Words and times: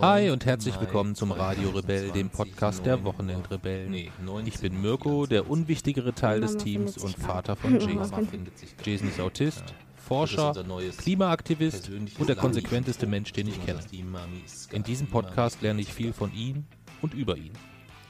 Hi 0.00 0.30
und 0.30 0.46
herzlich 0.46 0.78
willkommen 0.78 1.16
zum 1.16 1.32
Radio 1.32 1.70
Rebell, 1.70 2.12
dem 2.12 2.30
Podcast 2.30 2.86
der 2.86 3.02
Wochenendrebellen. 3.02 3.92
Ich 4.44 4.60
bin 4.60 4.80
Mirko, 4.80 5.26
der 5.26 5.50
unwichtigere 5.50 6.14
Teil 6.14 6.40
des 6.40 6.56
Teams 6.56 6.98
und 6.98 7.16
Vater 7.18 7.56
von 7.56 7.80
Jason. 7.80 8.28
Jason 8.84 9.08
ist 9.08 9.18
Autist, 9.18 9.64
Forscher, 9.96 10.54
Klimaaktivist 10.98 11.90
und 12.16 12.28
der 12.28 12.36
konsequenteste 12.36 13.08
Mensch, 13.08 13.32
den 13.32 13.48
ich 13.48 13.64
kenne. 13.66 13.80
In 14.70 14.84
diesem 14.84 15.08
Podcast 15.08 15.60
lerne 15.62 15.80
ich 15.80 15.92
viel 15.92 16.12
von 16.12 16.32
ihm 16.32 16.64
und 17.00 17.12
über 17.14 17.36
ihn. 17.36 17.52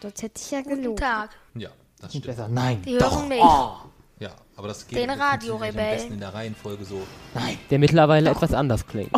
Das 0.01 0.13
hätte 0.21 0.43
ich 0.45 0.51
ja 0.51 0.61
Guten 0.61 0.77
gelogen. 0.77 0.97
Tag. 0.97 1.31
Ja, 1.55 1.71
das 2.03 2.11
stimmt. 2.11 2.27
besser. 2.27 2.49
Nein. 2.49 2.83
Die 2.83 2.99
doch. 2.99 3.17
hören 3.17 3.29
mich. 3.29 3.41
Oh, 3.41 3.77
Ja, 4.19 4.33
aber 4.57 4.69
das 4.69 4.87
geht 4.87 4.99
Den 4.99 5.09
Radiorebell. 5.11 5.69
am 5.71 5.97
besten 5.97 6.13
in 6.13 6.21
der 6.21 6.35
Reihenfolge 6.35 6.85
so. 6.85 7.01
nein. 7.35 7.57
der 7.71 7.79
mittlerweile 7.79 8.29
etwas 8.29 8.53
anders 8.53 8.87
klingt. 8.87 9.11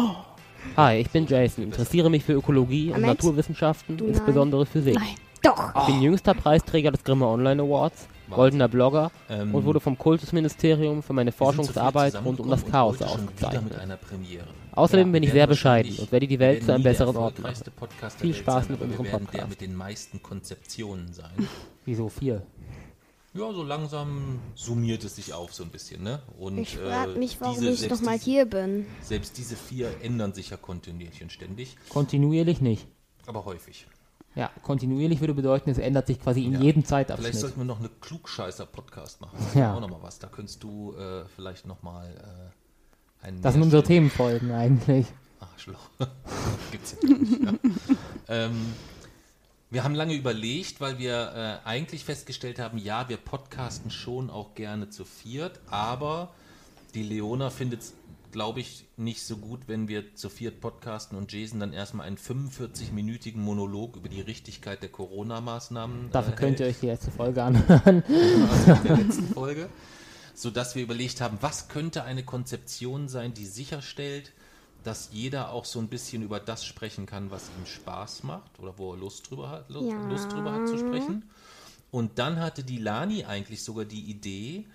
Hi, 0.76 0.96
ich 1.00 1.10
bin 1.10 1.26
Jason, 1.26 1.64
interessiere 1.64 2.10
mich 2.10 2.24
für 2.24 2.32
Ökologie 2.32 2.90
und. 2.92 3.00
Naturwissenschaften, 3.02 3.96
Du 3.96 4.04
nein. 4.04 4.14
insbesondere 4.14 4.66
Physik. 4.66 4.94
Nein. 4.96 5.14
Doch. 5.42 5.72
Ich 5.76 5.86
bin 5.94 6.00
jüngster 6.02 6.32
Preisträger 6.32 6.90
des 6.90 7.04
Grimme 7.04 7.26
Online 7.26 7.62
Awards, 7.62 8.08
goldener 8.30 8.66
Blogger 8.66 9.10
Ähm, 9.28 9.54
und 9.54 9.66
wurde 9.66 9.78
vom 9.78 9.98
Kultusministerium 9.98 11.02
für 11.02 11.12
meine 11.12 11.32
Forschungsarbeit 11.32 12.14
rund 12.24 12.40
um 12.40 12.48
das 12.48 12.64
Chaos 12.64 13.02
ausgezeichnet. 13.02 13.74
Außerdem 14.72 15.08
Ja, 15.08 15.12
bin 15.12 15.22
ich 15.22 15.32
sehr 15.32 15.46
bescheiden 15.46 15.94
und 15.98 16.10
werde 16.10 16.26
die 16.26 16.38
Welt 16.38 16.64
zu 16.64 16.72
einem 16.72 16.82
besseren 16.82 17.14
Ort 17.16 17.38
machen. 17.40 17.54
Podcast 17.76 18.20
Viel 18.20 18.34
Spaß 18.34 18.64
sein, 18.64 18.72
mit 18.72 18.80
unserem 18.80 19.04
werden 19.04 19.18
der 19.20 19.26
Podcast. 19.38 19.50
mit 19.50 19.60
den 19.60 19.74
meisten 19.74 20.22
Konzeptionen 20.22 21.12
sein. 21.12 21.30
Wieso 21.84 22.08
vier? 22.08 22.42
Ja, 23.34 23.52
so 23.52 23.64
langsam 23.64 24.38
summiert 24.54 25.02
es 25.04 25.16
sich 25.16 25.32
auf 25.34 25.52
so 25.52 25.64
ein 25.64 25.70
bisschen, 25.70 26.02
ne? 26.04 26.22
Und, 26.38 26.56
Ich 26.58 26.76
frage 26.76 27.12
äh, 27.14 27.18
mich, 27.18 27.40
warum 27.40 27.54
diese- 27.56 27.70
ich 27.72 27.80
selbst 27.80 28.00
noch 28.00 28.06
mal 28.06 28.12
diese- 28.18 28.24
hier 28.30 28.44
bin. 28.46 28.86
Selbst 29.02 29.36
diese 29.38 29.56
vier 29.56 29.90
ändern 30.02 30.32
sich 30.32 30.50
ja 30.50 30.56
kontinuierlich 30.56 31.20
und 31.22 31.32
ständig, 31.32 31.76
Kontinuierlich 31.88 32.60
nicht. 32.60 32.86
aber 33.26 33.44
häufig. 33.44 33.86
Ja, 34.36 34.50
kontinuierlich 34.62 35.20
würde 35.20 35.34
bedeuten, 35.34 35.70
es 35.70 35.78
ändert 35.78 36.06
sich 36.08 36.20
quasi 36.20 36.44
in 36.44 36.52
Ja. 36.54 36.60
jedem 36.60 36.82
Vielleicht 36.84 37.08
Zeitabschnitt. 37.08 37.34
sollten 37.34 37.58
wir 37.60 37.64
noch 37.64 37.78
eine 37.80 37.88
Klugscheißer-Podcast 38.00 39.20
machen. 39.20 39.36
Das 39.38 39.54
Ja. 39.54 39.74
auch 39.74 39.80
nochmal 39.80 40.02
was. 40.02 40.18
Da 40.18 40.26
könntest 40.28 40.62
du 40.62 40.92
äh, 40.96 41.24
vielleicht 41.34 41.66
nochmal 41.66 42.52
äh, 43.22 43.26
einen. 43.26 43.42
Das 43.42 43.54
sind 43.54 43.62
unsere 43.62 43.82
Themenfolgen 43.82 44.50
eigentlich. 44.52 45.06
Arschloch. 45.40 45.88
Gibt's 46.72 46.96
ja 47.02 47.08
nicht. 47.08 47.42
Ja. 47.44 47.52
ähm, 48.28 48.56
wir 49.74 49.82
haben 49.82 49.96
lange 49.96 50.14
überlegt, 50.14 50.80
weil 50.80 50.98
wir 51.00 51.60
äh, 51.64 51.68
eigentlich 51.68 52.04
festgestellt 52.04 52.60
haben, 52.60 52.78
ja, 52.78 53.08
wir 53.08 53.16
podcasten 53.16 53.90
schon 53.90 54.30
auch 54.30 54.54
gerne 54.54 54.88
zu 54.88 55.04
viert, 55.04 55.58
aber 55.68 56.32
die 56.94 57.02
Leona 57.02 57.50
findet 57.50 57.80
es, 57.80 57.94
glaube 58.30 58.60
ich, 58.60 58.84
nicht 58.96 59.22
so 59.24 59.36
gut, 59.36 59.62
wenn 59.66 59.88
wir 59.88 60.14
zu 60.14 60.28
viert 60.28 60.60
podcasten 60.60 61.18
und 61.18 61.32
Jason 61.32 61.58
dann 61.58 61.72
erstmal 61.72 62.06
einen 62.06 62.18
45-minütigen 62.18 63.38
Monolog 63.38 63.96
über 63.96 64.08
die 64.08 64.20
Richtigkeit 64.20 64.80
der 64.80 64.90
Corona-Maßnahmen. 64.90 66.10
Dafür 66.12 66.34
äh, 66.34 66.36
könnt 66.36 66.60
ihr 66.60 66.66
euch 66.66 66.78
die 66.78 66.86
letzte 66.86 67.10
Folge 67.10 67.42
anhören. 67.42 68.04
in 68.08 68.82
der 68.84 68.96
letzten 68.96 69.26
Folge, 69.26 69.68
sodass 70.34 70.76
wir 70.76 70.84
überlegt 70.84 71.20
haben, 71.20 71.38
was 71.40 71.66
könnte 71.66 72.04
eine 72.04 72.22
Konzeption 72.22 73.08
sein, 73.08 73.34
die 73.34 73.46
sicherstellt, 73.46 74.30
dass 74.84 75.08
jeder 75.12 75.50
auch 75.50 75.64
so 75.64 75.80
ein 75.80 75.88
bisschen 75.88 76.22
über 76.22 76.38
das 76.40 76.64
sprechen 76.64 77.06
kann, 77.06 77.30
was 77.30 77.48
ihm 77.58 77.66
Spaß 77.66 78.22
macht 78.22 78.58
oder 78.60 78.74
wo 78.78 78.92
er 78.92 78.98
Lust 78.98 79.30
drüber 79.30 79.50
hat, 79.50 79.68
Lust, 79.70 79.90
Ja. 79.90 80.08
Lust 80.08 80.30
drüber 80.30 80.52
hat 80.52 80.68
zu 80.68 80.78
sprechen. 80.78 81.28
Und 81.90 82.18
dann 82.18 82.40
hatte 82.40 82.62
die 82.64 82.78
Lani 82.78 83.24
eigentlich 83.24 83.62
sogar 83.62 83.84
die 83.84 84.02
Idee, 84.02 84.66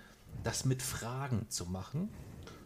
das 0.44 0.66
mit 0.66 0.82
Fragen 0.82 1.46
zu 1.50 1.66
machen, 1.66 2.10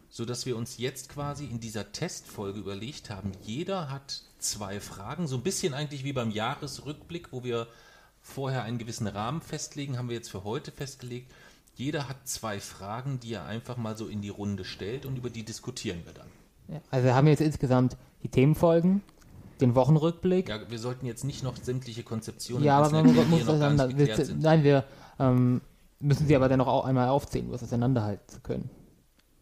sodass 0.10 0.46
wir 0.46 0.56
uns 0.56 0.78
jetzt 0.78 1.10
quasi 1.10 1.46
in 1.46 1.60
dieser 1.60 1.92
Testfolge 1.92 2.60
überlegt 2.60 3.10
haben, 3.10 3.32
jeder 3.42 3.90
hat 3.90 4.22
zwei 4.38 4.80
Fragen, 4.80 5.28
so 5.28 5.38
ein 5.38 5.44
bisschen 5.44 5.74
eigentlich 5.74 6.04
wie 6.04 6.14
beim 6.14 6.32
Jahresrückblick, 6.32 7.32
wo 7.32 7.44
wir 7.44 7.68
vorher 8.22 8.64
einen 8.64 8.78
gewissen 8.78 9.08
Rahmen 9.08 9.42
festlegen, 9.42 9.98
haben 9.98 10.10
wir 10.10 10.16
jetzt 10.16 10.30
für 10.30 10.44
heute 10.44 10.72
festgelegt. 10.72 11.32
Jeder 11.76 12.08
hat 12.08 12.28
zwei 12.28 12.60
Fragen, 12.60 13.20
die 13.20 13.34
er 13.34 13.46
einfach 13.46 13.78
mal 13.78 13.98
so 13.98 14.08
in 14.08 14.22
die 14.22 14.30
Runde 14.30 14.64
stellt 14.64 15.06
und 15.06 15.18
über 15.18 15.30
die 15.32 15.44
diskutieren 15.44 16.06
wir 16.06 16.14
dann. 16.14 16.30
Ja, 16.68 16.80
Also 16.92 17.06
wir 17.06 17.16
haben 17.16 17.28
jetzt 17.28 17.42
insgesamt 17.42 17.98
die 18.24 18.30
Themenfolgen, 18.30 19.02
den 19.62 19.76
Wochenrückblick. 19.76 20.50
Ja, 20.50 20.60
wir 20.70 20.80
sollten 20.80 21.06
jetzt 21.06 21.24
nicht 21.24 21.44
noch 21.44 21.56
sämtliche 21.58 22.04
Konzeptionen 22.04 22.64
Ja, 22.64 22.78
aber 22.80 22.90
man 22.92 23.06
erklären, 23.06 23.30
muss 23.30 23.40
nicht 23.94 24.18
wir, 24.30 24.36
nein, 24.40 24.64
wir 24.64 24.84
ähm, 25.20 25.62
müssen 26.00 26.28
sie 26.28 26.36
aber 26.36 26.50
dennoch 26.50 26.68
auch 26.68 26.86
einmal 26.86 27.10
aufzählen, 27.10 27.48
um 27.48 27.54
es 27.54 27.64
auseinanderhalten 27.64 28.28
zu 28.28 28.40
können. 28.42 28.70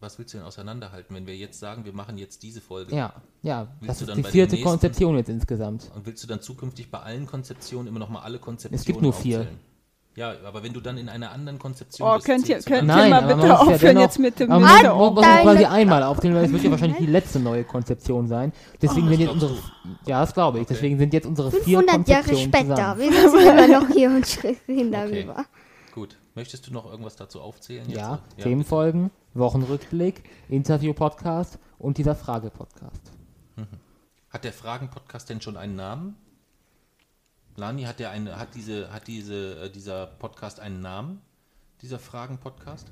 Was 0.00 0.18
willst 0.18 0.34
du 0.34 0.38
denn 0.38 0.46
auseinanderhalten, 0.46 1.14
wenn 1.14 1.26
wir 1.28 1.36
jetzt 1.36 1.60
sagen, 1.60 1.84
wir 1.84 1.92
machen 1.92 2.18
jetzt 2.18 2.42
diese 2.42 2.60
Folge? 2.60 2.94
Ja, 2.94 3.14
ja, 3.42 3.68
Willst 3.78 3.88
das 3.90 3.98
du 3.98 4.04
ist 4.04 4.08
dann 4.10 4.16
die 4.16 4.24
vierte 4.24 4.54
nächsten- 4.56 4.68
Konzeption 4.68 5.16
jetzt 5.16 5.28
insgesamt. 5.28 5.90
Und 5.94 6.04
willst 6.06 6.22
du 6.24 6.26
dann 6.26 6.40
zukünftig 6.40 6.90
bei 6.90 6.98
allen 6.98 7.26
Konzeptionen 7.26 7.86
immer 7.86 8.00
noch 8.00 8.08
mal 8.08 8.20
alle 8.20 8.40
Konzeptionen 8.40 8.78
Es 8.80 8.84
gibt 8.84 9.00
nur 9.00 9.12
vier. 9.12 9.46
Ja, 10.14 10.34
aber 10.46 10.62
wenn 10.62 10.74
du 10.74 10.80
dann 10.80 10.98
in 10.98 11.08
einer 11.08 11.30
anderen 11.32 11.58
Konzeption 11.58 12.06
Oh, 12.06 12.14
bist, 12.16 12.26
könnt 12.26 12.46
ihr, 12.48 12.58
könnt 12.60 12.88
dann- 12.90 13.04
ihr 13.04 13.08
mal 13.10 13.22
bitte 13.22 13.36
muss 13.36 13.46
ja 13.46 13.56
aufhören 13.56 13.80
dennoch- 13.80 14.02
jetzt 14.02 14.18
mit 14.18 14.38
dem 14.40 14.50
Aber 14.52 14.60
man 14.60 14.86
muss 15.14 15.24
Deine- 15.24 15.42
quasi 15.42 15.64
einmal 15.64 16.02
aufzählen, 16.02 16.34
weil 16.34 16.44
es 16.44 16.52
wird 16.52 16.62
ja 16.64 16.70
wahrscheinlich 16.70 16.98
die 16.98 17.06
letzte 17.06 17.40
neue 17.40 17.64
Konzeption 17.64 18.26
sein. 18.28 18.52
Deswegen 18.82 19.08
sind 19.08 19.20
jetzt 19.20 19.30
unsere, 19.32 19.54
ja, 20.04 20.20
das 20.20 20.34
glaube 20.34 20.60
ich. 20.60 20.66
Deswegen 20.66 20.98
sind 20.98 21.14
jetzt 21.14 21.26
unsere 21.26 21.50
vier 21.50 21.78
500 21.78 22.08
Jahre 22.08 22.36
später. 22.36 22.68
zusammen. 22.76 23.00
Wir 23.00 23.12
sitzen 23.12 23.38
immer 23.38 23.68
noch 23.80 23.88
hier 23.88 24.10
und 24.10 24.26
sprechen 24.28 24.92
darüber. 24.92 25.46
Gut. 25.94 26.18
Möchtest 26.34 26.66
du 26.66 26.72
noch 26.74 26.90
irgendwas 26.90 27.16
dazu 27.16 27.40
aufzählen? 27.40 27.84
jetzt? 27.88 27.98
Ja, 27.98 28.18
Themenfolgen, 28.38 29.10
Wochenrückblick, 29.34 30.22
Interview-Podcast 30.50 31.58
und 31.78 31.96
dieser 31.98 32.14
Frage-Podcast. 32.14 33.00
Hat 34.30 34.44
der 34.44 34.52
Fragen-Podcast 34.52 35.28
denn 35.30 35.40
schon 35.42 35.56
einen 35.58 35.76
Namen? 35.76 36.16
Lani, 37.56 37.82
hat 37.82 37.98
der 37.98 38.10
eine, 38.10 38.38
hat 38.38 38.54
diese, 38.54 38.92
hat 38.92 39.06
diese, 39.06 39.64
äh, 39.64 39.70
dieser 39.70 40.06
Podcast 40.06 40.58
einen 40.58 40.80
Namen? 40.80 41.20
Dieser 41.82 41.98
Fragen-Podcast? 41.98 42.86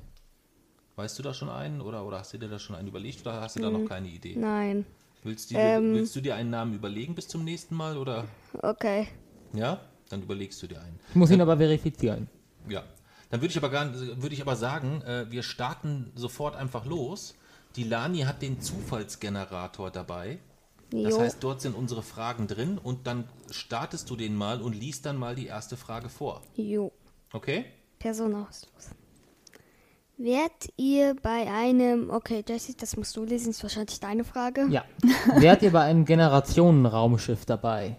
Weißt 0.95 1.17
du 1.17 1.23
da 1.23 1.33
schon 1.33 1.49
einen 1.49 1.81
oder, 1.81 2.05
oder 2.05 2.19
hast 2.19 2.33
du 2.33 2.37
dir 2.37 2.47
da 2.47 2.59
schon 2.59 2.75
einen 2.75 2.87
überlegt 2.87 3.21
oder 3.21 3.41
hast 3.41 3.55
du 3.55 3.61
da 3.61 3.71
noch 3.71 3.87
keine 3.87 4.07
Idee? 4.09 4.35
Nein. 4.35 4.85
Willst, 5.23 5.51
du, 5.51 5.55
Ähm. 5.55 5.93
willst 5.93 6.15
du 6.15 6.21
dir 6.21 6.35
einen 6.35 6.49
Namen 6.49 6.73
überlegen 6.75 7.15
bis 7.15 7.27
zum 7.27 7.43
nächsten 7.43 7.75
Mal 7.75 7.97
oder? 7.97 8.25
Okay. 8.61 9.07
Ja? 9.53 9.79
Dann 10.09 10.21
überlegst 10.21 10.61
du 10.61 10.67
dir 10.67 10.81
einen. 10.81 10.99
Ich 11.09 11.15
muss 11.15 11.31
ihn 11.31 11.41
aber 11.41 11.57
verifizieren. 11.57 12.27
Ja. 12.67 12.83
Dann 13.29 13.39
würde 13.39 13.51
ich 13.51 13.57
aber 13.57 13.69
gar, 13.69 13.93
würde 13.93 14.35
ich 14.35 14.41
aber 14.41 14.55
sagen, 14.57 15.01
äh, 15.03 15.31
wir 15.31 15.41
starten 15.41 16.11
sofort 16.15 16.55
einfach 16.55 16.85
los. 16.85 17.35
Die 17.77 17.85
Lani 17.85 18.19
hat 18.19 18.41
den 18.41 18.59
Zufallsgenerator 18.61 19.89
dabei. 19.89 20.39
Das 20.91 21.13
Jo. 21.13 21.21
heißt, 21.21 21.37
dort 21.41 21.61
sind 21.61 21.75
unsere 21.75 22.03
Fragen 22.03 22.47
drin 22.47 22.77
und 22.77 23.07
dann 23.07 23.23
startest 23.49 24.09
du 24.09 24.15
den 24.17 24.35
mal 24.35 24.61
und 24.61 24.73
liest 24.73 25.05
dann 25.05 25.17
mal 25.17 25.35
die 25.35 25.47
erste 25.47 25.77
Frage 25.77 26.09
vor. 26.09 26.41
Jo. 26.55 26.91
Okay? 27.31 27.65
Personalauslos. 27.97 28.89
Wärt 30.17 30.69
ihr 30.77 31.15
bei 31.21 31.49
einem. 31.51 32.09
Okay, 32.09 32.43
Jesse, 32.47 32.75
das 32.77 32.95
musst 32.97 33.15
du 33.15 33.23
lesen, 33.23 33.51
ist 33.51 33.63
wahrscheinlich 33.63 33.99
deine 33.99 34.23
Frage. 34.23 34.67
Ja. 34.69 34.83
Wärt 35.37 35.63
ihr 35.63 35.71
bei 35.71 35.81
einem 35.81 36.05
Generationenraumschiff 36.05 37.45
dabei? 37.45 37.95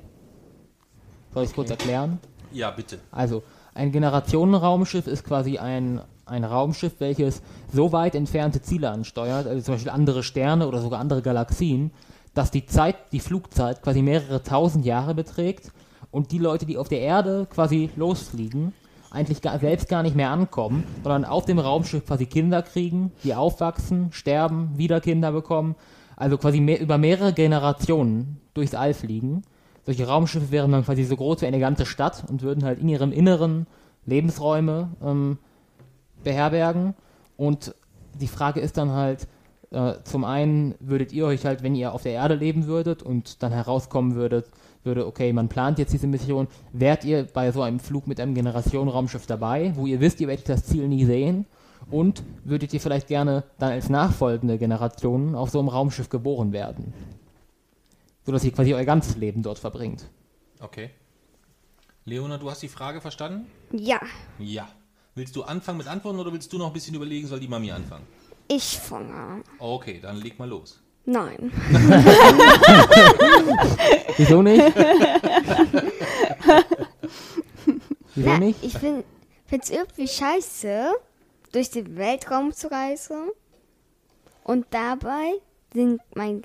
Soll 1.33 1.45
ich 1.45 1.51
es 1.51 1.55
kurz 1.55 1.71
erklären? 1.71 2.19
Ja, 2.53 2.71
bitte. 2.71 2.99
Also, 3.11 3.43
ein 3.75 3.91
Generationenraumschiff 3.91 5.07
ist 5.07 5.25
quasi 5.25 5.59
ein, 5.59 6.01
ein 6.27 6.45
Raumschiff, 6.45 6.93
welches 6.99 7.43
so 7.73 7.91
weit 7.91 8.15
entfernte 8.15 8.61
Ziele 8.61 8.91
ansteuert, 8.91 9.47
also 9.47 9.63
zum 9.63 9.75
Beispiel 9.75 9.91
andere 9.91 10.23
Sterne 10.23 10.69
oder 10.69 10.81
sogar 10.81 11.01
andere 11.01 11.23
Galaxien, 11.23 11.91
dass 12.34 12.50
die 12.50 12.66
Zeit, 12.66 12.97
die 13.12 13.20
Flugzeit 13.20 13.82
quasi 13.82 14.03
mehrere 14.03 14.43
tausend 14.43 14.84
Jahre 14.84 15.15
beträgt 15.15 15.72
und 16.10 16.32
die 16.32 16.38
Leute, 16.38 16.66
die 16.66 16.78
auf 16.78 16.88
der 16.88 17.00
Erde 17.00 17.47
quasi 17.50 17.91
losfliegen, 17.97 18.72
eigentlich 19.10 19.43
gar, 19.43 19.59
selbst 19.59 19.88
gar 19.88 20.03
nicht 20.03 20.16
mehr 20.16 20.31
ankommen, 20.31 20.84
sondern 21.03 21.25
auf 21.25 21.44
dem 21.44 21.59
Raumschiff 21.59 22.06
quasi 22.06 22.26
Kinder 22.26 22.62
kriegen, 22.62 23.12
die 23.25 23.34
aufwachsen, 23.34 24.12
sterben, 24.12 24.70
wieder 24.76 25.00
Kinder 25.00 25.32
bekommen, 25.32 25.75
also 26.16 26.38
quasi 26.38 26.60
mehr, 26.60 26.81
über 26.81 26.98
mehrere 26.98 27.32
Generationen 27.32 28.41
durchs 28.54 28.75
All 28.75 28.94
fliegen. 28.94 29.43
Solche 29.85 30.06
Raumschiffe 30.06 30.50
wären 30.50 30.73
dann 30.73 30.85
quasi 30.85 31.05
so 31.05 31.17
groß 31.17 31.43
wie 31.43 31.46
eine 31.46 31.58
ganze 31.58 31.85
Stadt 31.85 32.25
und 32.28 32.43
würden 32.43 32.64
halt 32.64 32.78
in 32.78 32.88
ihrem 32.88 33.12
Inneren 33.12 33.67
Lebensräume 34.06 34.90
ähm, 35.02 35.38
beherbergen. 36.23 36.94
Und 37.37 37.75
die 38.20 38.28
Frage 38.28 38.61
ist 38.61 38.76
dann 38.76 38.93
halt, 38.93 39.26
äh, 39.73 39.95
zum 40.05 40.25
einen 40.25 40.75
würdet 40.81 41.13
ihr 41.13 41.27
euch 41.27 41.47
halt, 41.47 41.63
wenn 41.63 41.75
ihr 41.75 41.93
auf 41.93 42.03
der 42.03 42.13
Erde 42.13 42.35
leben 42.35 42.67
würdet 42.67 43.03
und 43.03 43.43
dann 43.43 43.53
herauskommen 43.53 44.15
würdet, 44.15 44.47
würde, 44.85 45.07
okay, 45.07 45.33
man 45.33 45.49
plant 45.49 45.79
jetzt 45.79 45.93
diese 45.93 46.07
Mission, 46.07 46.49
wärt 46.73 47.05
ihr 47.05 47.25
bei 47.25 47.53
so 47.53 47.63
einem 47.63 47.81
Flug 47.81 48.07
mit 48.07 48.21
einem 48.21 48.35
Generationenraumschiff 48.35 49.27
dabei, 49.27 49.73
wo 49.77 49.87
ihr 49.87 50.01
wisst, 50.01 50.21
ihr 50.21 50.29
werdet 50.29 50.49
das 50.49 50.67
Ziel 50.67 50.89
nie 50.89 51.05
sehen 51.05 51.47
und 51.91 52.23
würdet 52.45 52.75
ihr 52.75 52.81
vielleicht 52.81 53.09
gerne 53.09 53.45
dann 53.59 53.73
als 53.73 53.89
nachfolgende 53.89 54.59
Generationen 54.59 55.35
auf 55.35 55.51
so 55.51 55.59
einem 55.59 55.69
Raumschiff 55.69 56.11
geboren 56.11 56.53
werden? 56.53 56.93
Sodass 58.25 58.45
ihr 58.45 58.53
quasi 58.53 58.75
euer 58.75 58.85
ganzes 58.85 59.17
Leben 59.17 59.43
dort 59.43 59.59
verbringt. 59.59 60.05
Okay. 60.61 60.91
Leona, 62.05 62.37
du 62.37 62.51
hast 62.51 62.63
die 62.63 62.69
Frage 62.69 63.01
verstanden? 63.01 63.47
Ja. 63.73 64.01
Ja. 64.39 64.69
Willst 65.15 65.35
du 65.37 65.45
anfangen 65.45 65.79
mit 65.79 65.87
Antworten 65.87 66.19
oder 66.19 66.33
willst 66.33 66.53
du 66.53 66.59
noch 66.59 66.69
ein 66.69 66.73
bisschen 66.73 66.95
überlegen, 66.95 67.27
soll 67.27 67.41
die 67.41 67.49
Mami 67.49 67.71
anfangen? 67.71 68.07
Ich 68.49 68.79
fange 68.79 69.15
an. 69.15 69.44
Okay, 69.59 70.00
dann 70.00 70.17
leg 70.17 70.39
mal 70.39 70.49
los. 70.49 70.81
Nein. 71.05 71.53
Wieso 74.17 74.41
nicht? 74.43 74.75
Wieso 78.15 78.29
Na, 78.29 78.39
nicht? 78.39 78.62
Ich 78.62 78.79
finde 78.79 79.05
es 79.50 79.71
irgendwie 79.71 80.06
scheiße, 80.06 80.93
durch 81.53 81.71
den 81.71 81.97
Weltraum 81.97 82.53
zu 82.53 82.71
reisen 82.71 83.31
und 84.45 84.67
dabei 84.71 85.33
den, 85.75 85.99
mein 86.15 86.43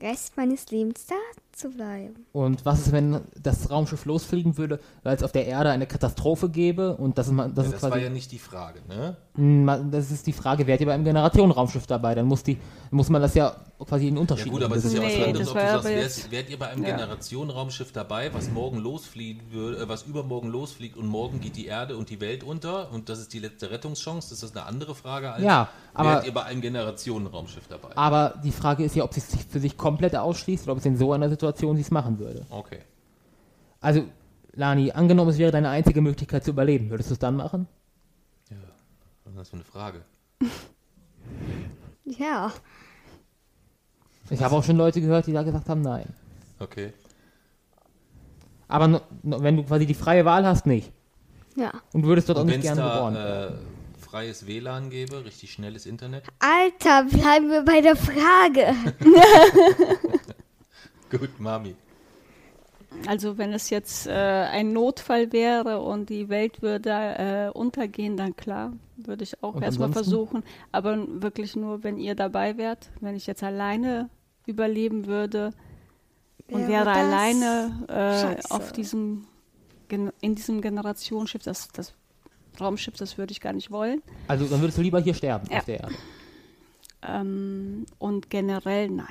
Rest 0.00 0.36
meines 0.36 0.70
Lebens 0.70 1.06
da 1.06 1.14
zu 1.58 1.70
bleiben. 1.70 2.14
Und 2.32 2.64
was 2.64 2.80
ist, 2.86 2.92
wenn 2.92 3.20
das 3.42 3.70
Raumschiff 3.70 4.04
losfliegen 4.04 4.56
würde, 4.56 4.78
weil 5.02 5.16
es 5.16 5.22
auf 5.22 5.32
der 5.32 5.46
Erde 5.46 5.70
eine 5.70 5.86
Katastrophe 5.86 6.48
gäbe 6.48 6.96
und 6.96 7.18
das 7.18 7.26
ist, 7.26 7.32
mal- 7.32 7.50
das 7.52 7.66
Ja, 7.66 7.74
ist 7.74 7.82
das 7.82 7.90
war 7.90 7.98
ja 7.98 8.04
quasi. 8.04 8.14
nicht 8.14 8.32
die 8.32 8.38
Frage, 8.38 8.80
ne? 8.88 9.16
Hm, 9.34 9.90
Das 9.90 10.10
ist 10.10 10.26
die 10.26 10.32
Frage, 10.32 10.66
wärt 10.66 10.80
ihr 10.80 10.86
bei 10.86 10.94
einem 10.94 11.04
Generationenraumschiff 11.04 11.86
dabei? 11.86 12.14
Dann 12.14 12.26
muss, 12.26 12.42
die, 12.42 12.58
muss 12.90 13.10
man 13.10 13.20
das 13.20 13.34
ja 13.34 13.54
quasi 13.86 14.08
in 14.08 14.14
Ja 14.16 14.20
Unterschied 14.20 14.50
gut, 14.50 14.62
aber 14.62 14.76
es 14.76 14.84
ist 14.84 14.94
ja 14.94 15.02
was 15.02 15.14
anderes, 15.14 15.48
ob 15.48 15.54
du 15.54 15.60
sagst, 15.60 15.86
aber 16.24 16.32
wärt, 16.32 16.50
ihr 16.50 16.58
bei 16.58 16.68
einem 16.68 16.84
Ja. 16.84 16.96
Generationenraumschiff 16.96 17.92
dabei, 17.92 18.32
was 18.34 18.50
morgen 18.50 18.78
losfliegen 18.78 19.52
würde, 19.52 19.78
äh, 19.82 19.88
was 19.88 20.02
übermorgen 20.02 20.48
losfliegt 20.50 20.96
und 20.96 21.06
morgen 21.06 21.40
geht 21.40 21.56
die 21.56 21.66
Erde 21.66 21.96
und 21.96 22.10
die 22.10 22.20
Welt 22.20 22.42
unter 22.42 22.90
und 22.90 23.08
das 23.08 23.20
ist 23.20 23.32
die 23.32 23.38
letzte 23.38 23.70
Rettungschance? 23.70 24.34
Ist 24.34 24.42
das 24.42 24.50
eine 24.56 24.66
andere 24.66 24.94
Frage 24.94 25.30
als 25.32 25.44
Ja, 25.44 25.68
aber- 25.94 26.10
wärt 26.14 26.26
ihr 26.26 26.34
bei 26.34 26.44
einem 26.44 26.60
Generationenraumschiff 26.60 27.68
dabei? 27.68 27.96
Aber 27.96 28.34
die 28.42 28.52
Frage 28.52 28.84
ist 28.84 28.96
ja, 28.96 29.04
ob 29.04 29.14
sie 29.14 29.20
es 29.20 29.30
sich 29.30 29.44
für 29.44 29.60
sich 29.60 29.76
komplett 29.76 30.16
ausschließt 30.16 30.64
oder 30.64 30.72
ob 30.72 30.78
es 30.78 30.86
in 30.86 30.96
so 30.96 31.12
einer 31.12 31.28
Situation 31.28 31.76
sie 31.76 31.82
es 31.82 31.90
machen 31.90 32.18
würde. 32.18 32.44
Okay. 32.50 32.80
Also, 33.80 34.04
Lani, 34.54 34.90
angenommen, 34.90 35.30
es 35.30 35.38
wäre 35.38 35.52
deine 35.52 35.68
einzige 35.68 36.00
Möglichkeit 36.00 36.42
zu 36.42 36.50
überleben, 36.50 36.90
würdest 36.90 37.10
du 37.10 37.12
es 37.12 37.20
dann 37.20 37.36
machen? 37.36 37.68
Ja, 38.50 38.56
was 39.24 39.32
ist 39.34 39.38
das 39.38 39.48
für 39.50 39.54
eine 39.56 39.64
Frage? 39.64 40.00
Ja. 42.04 42.52
Ich 44.30 44.42
habe 44.42 44.54
auch 44.54 44.64
schon 44.64 44.76
Leute 44.76 45.00
gehört, 45.00 45.26
die 45.26 45.32
da 45.32 45.42
gesagt 45.42 45.68
haben, 45.68 45.82
nein. 45.82 46.06
Okay. 46.58 46.92
Aber 48.68 49.00
wenn 49.22 49.56
du 49.56 49.64
quasi 49.64 49.86
die 49.86 49.94
freie 49.94 50.24
Wahl 50.24 50.46
hast, 50.46 50.66
nicht. 50.66 50.92
Ja. 51.56 51.72
Und 51.92 52.02
du 52.02 52.08
würdest 52.08 52.28
dort 52.28 52.38
auch 52.38 52.42
Und 52.42 52.48
nicht 52.48 52.62
wenn 52.62 52.72
es 52.72 52.76
gerne 52.76 52.92
geboren. 52.92 53.14
da 53.14 53.46
äh, 53.48 53.52
freies 53.98 54.46
WLAN 54.46 54.90
gäbe, 54.90 55.24
richtig 55.24 55.52
schnelles 55.52 55.86
Internet? 55.86 56.24
Alter, 56.38 57.04
bleiben 57.04 57.50
wir 57.50 57.62
bei 57.62 57.80
der 57.80 57.96
Frage. 57.96 58.74
Gut, 61.10 61.40
Mami. 61.40 61.74
Also 63.06 63.38
wenn 63.38 63.52
es 63.52 63.70
jetzt 63.70 64.06
äh, 64.06 64.12
ein 64.12 64.72
Notfall 64.72 65.32
wäre 65.32 65.80
und 65.80 66.10
die 66.10 66.28
Welt 66.28 66.62
würde 66.62 66.90
äh, 66.90 67.50
untergehen, 67.56 68.16
dann 68.16 68.34
klar, 68.36 68.72
würde 68.96 69.24
ich 69.24 69.42
auch 69.42 69.60
erstmal 69.60 69.92
versuchen. 69.92 70.42
Aber 70.72 70.96
wirklich 71.22 71.54
nur, 71.54 71.84
wenn 71.84 71.98
ihr 71.98 72.14
dabei 72.14 72.56
wärt. 72.56 72.90
Wenn 73.00 73.14
ich 73.14 73.26
jetzt 73.26 73.42
alleine 73.42 74.08
überleben 74.48 75.06
würde 75.06 75.52
und 76.50 76.60
Wäre 76.68 76.86
wäre 76.86 76.90
alleine 76.92 78.38
äh, 78.40 78.52
auf 78.52 78.72
diesem 78.72 79.26
in 80.20 80.34
diesem 80.34 80.60
Generationsschiff, 80.60 81.42
das, 81.42 81.68
das 81.68 81.94
Raumschiff, 82.60 82.94
das 82.96 83.16
würde 83.16 83.32
ich 83.32 83.40
gar 83.40 83.54
nicht 83.54 83.70
wollen. 83.70 84.02
Also, 84.26 84.46
dann 84.46 84.60
würdest 84.60 84.76
du 84.76 84.82
lieber 84.82 85.00
hier 85.00 85.14
sterben 85.14 85.48
Ja. 85.50 85.58
auf 85.58 85.64
der 85.64 85.80
Erde. 85.80 85.94
Ähm, 87.02 87.86
und 87.98 88.28
generell 88.28 88.90
nein, 88.90 89.06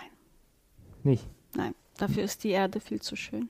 Nicht. 1.03 1.25
nein. 1.55 1.73
Dafür 1.97 2.23
ist 2.23 2.43
die 2.43 2.49
Erde 2.49 2.79
viel 2.79 3.01
zu 3.01 3.15
schön. 3.15 3.49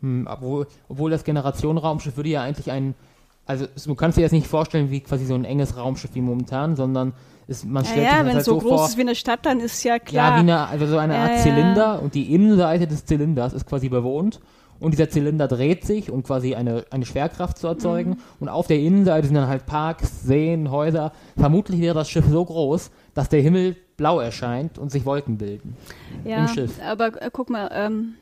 Hm, 0.00 0.26
obwohl, 0.28 0.66
obwohl 0.88 1.10
das 1.10 1.22
Generationenraumschiff 1.24 2.16
würde 2.16 2.30
ja 2.30 2.42
eigentlich 2.42 2.70
ein. 2.70 2.94
Also, 3.46 3.66
du 3.84 3.94
kannst 3.94 4.18
dir 4.18 4.22
das 4.22 4.32
nicht 4.32 4.46
vorstellen 4.48 4.90
wie 4.90 5.00
quasi 5.00 5.24
so 5.24 5.34
ein 5.34 5.44
enges 5.44 5.76
Raumschiff 5.76 6.14
wie 6.14 6.20
momentan, 6.20 6.74
sondern 6.74 7.12
es, 7.48 7.64
man 7.64 7.82
Ja, 7.84 7.90
stellt 7.90 8.04
ja 8.04 8.10
sich 8.10 8.18
das 8.18 8.26
wenn 8.26 8.32
halt 8.34 8.40
es 8.40 8.44
so 8.46 8.60
so 8.60 8.68
groß 8.68 8.80
vor. 8.80 8.88
ist 8.88 8.96
wie 8.96 9.00
eine 9.02 9.14
Stadt, 9.14 9.40
dann 9.46 9.60
ist 9.60 9.82
ja 9.82 9.94
Ja, 9.94 9.98
klar. 9.98 10.34
wie 10.36 10.40
eine, 10.40 10.66
also 10.68 10.86
so 10.86 10.98
eine 10.98 11.16
Art 11.16 11.30
Ja, 11.30 11.36
ja. 11.36 11.42
Zylinder 11.42 12.02
und 12.02 12.14
die 12.14 12.34
Innenseite 12.34 12.86
des 12.86 13.04
Zylinders 13.06 13.52
ist 13.54 13.66
quasi 13.66 13.88
bewohnt 13.88 14.40
und 14.80 14.92
dieser 14.92 15.10
Zylinder 15.10 15.48
dreht 15.48 15.84
sich, 15.84 16.10
um 16.10 16.22
quasi 16.22 16.54
eine, 16.54 16.84
eine 16.90 17.04
Schwerkraft 17.04 17.58
zu 17.58 17.66
erzeugen 17.66 18.10
Mhm. 18.10 18.16
und 18.40 18.48
auf 18.48 18.66
der 18.68 18.78
Innenseite 18.78 19.26
sind 19.26 19.34
dann 19.36 19.48
halt 19.48 19.66
Parks, 19.66 20.22
Seen, 20.22 20.70
Häuser. 20.70 21.12
Vermutlich 21.36 21.80
wäre 21.80 21.94
das 21.94 22.08
Schiff 22.10 22.26
so 22.30 22.44
groß, 22.44 22.90
dass 23.14 23.28
der 23.28 23.40
Himmel 23.40 23.74
blau 23.96 24.20
erscheint 24.20 24.78
und 24.78 24.92
sich 24.92 25.04
Wolken 25.04 25.38
bilden. 25.38 25.76
ja, 26.24 26.42
im 26.42 26.48
Schiff. 26.48 26.78
Aber 26.84 27.20
äh, 27.20 27.30
guck 27.32 27.50
mal, 27.50 27.68
ähm, 27.72 28.14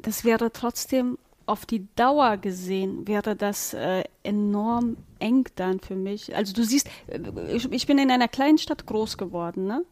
das 0.00 0.24
wäre 0.24 0.50
trotzdem 0.52 1.18
auf 1.46 1.66
die 1.66 1.86
Dauer 1.96 2.36
gesehen, 2.38 3.06
wäre 3.06 3.36
das 3.36 3.74
äh, 3.74 4.04
enorm 4.22 4.96
eng 5.18 5.46
dann 5.56 5.80
für 5.80 5.94
mich. 5.96 6.34
Also 6.34 6.52
du 6.52 6.64
siehst, 6.64 6.88
äh, 7.08 7.20
ich, 7.54 7.70
ich 7.72 7.86
bin 7.86 7.98
in 7.98 8.10
einer 8.10 8.28
kleinen 8.28 8.58
Stadt 8.58 8.86
groß 8.86 9.18
geworden, 9.18 9.66
ne? 9.66 9.84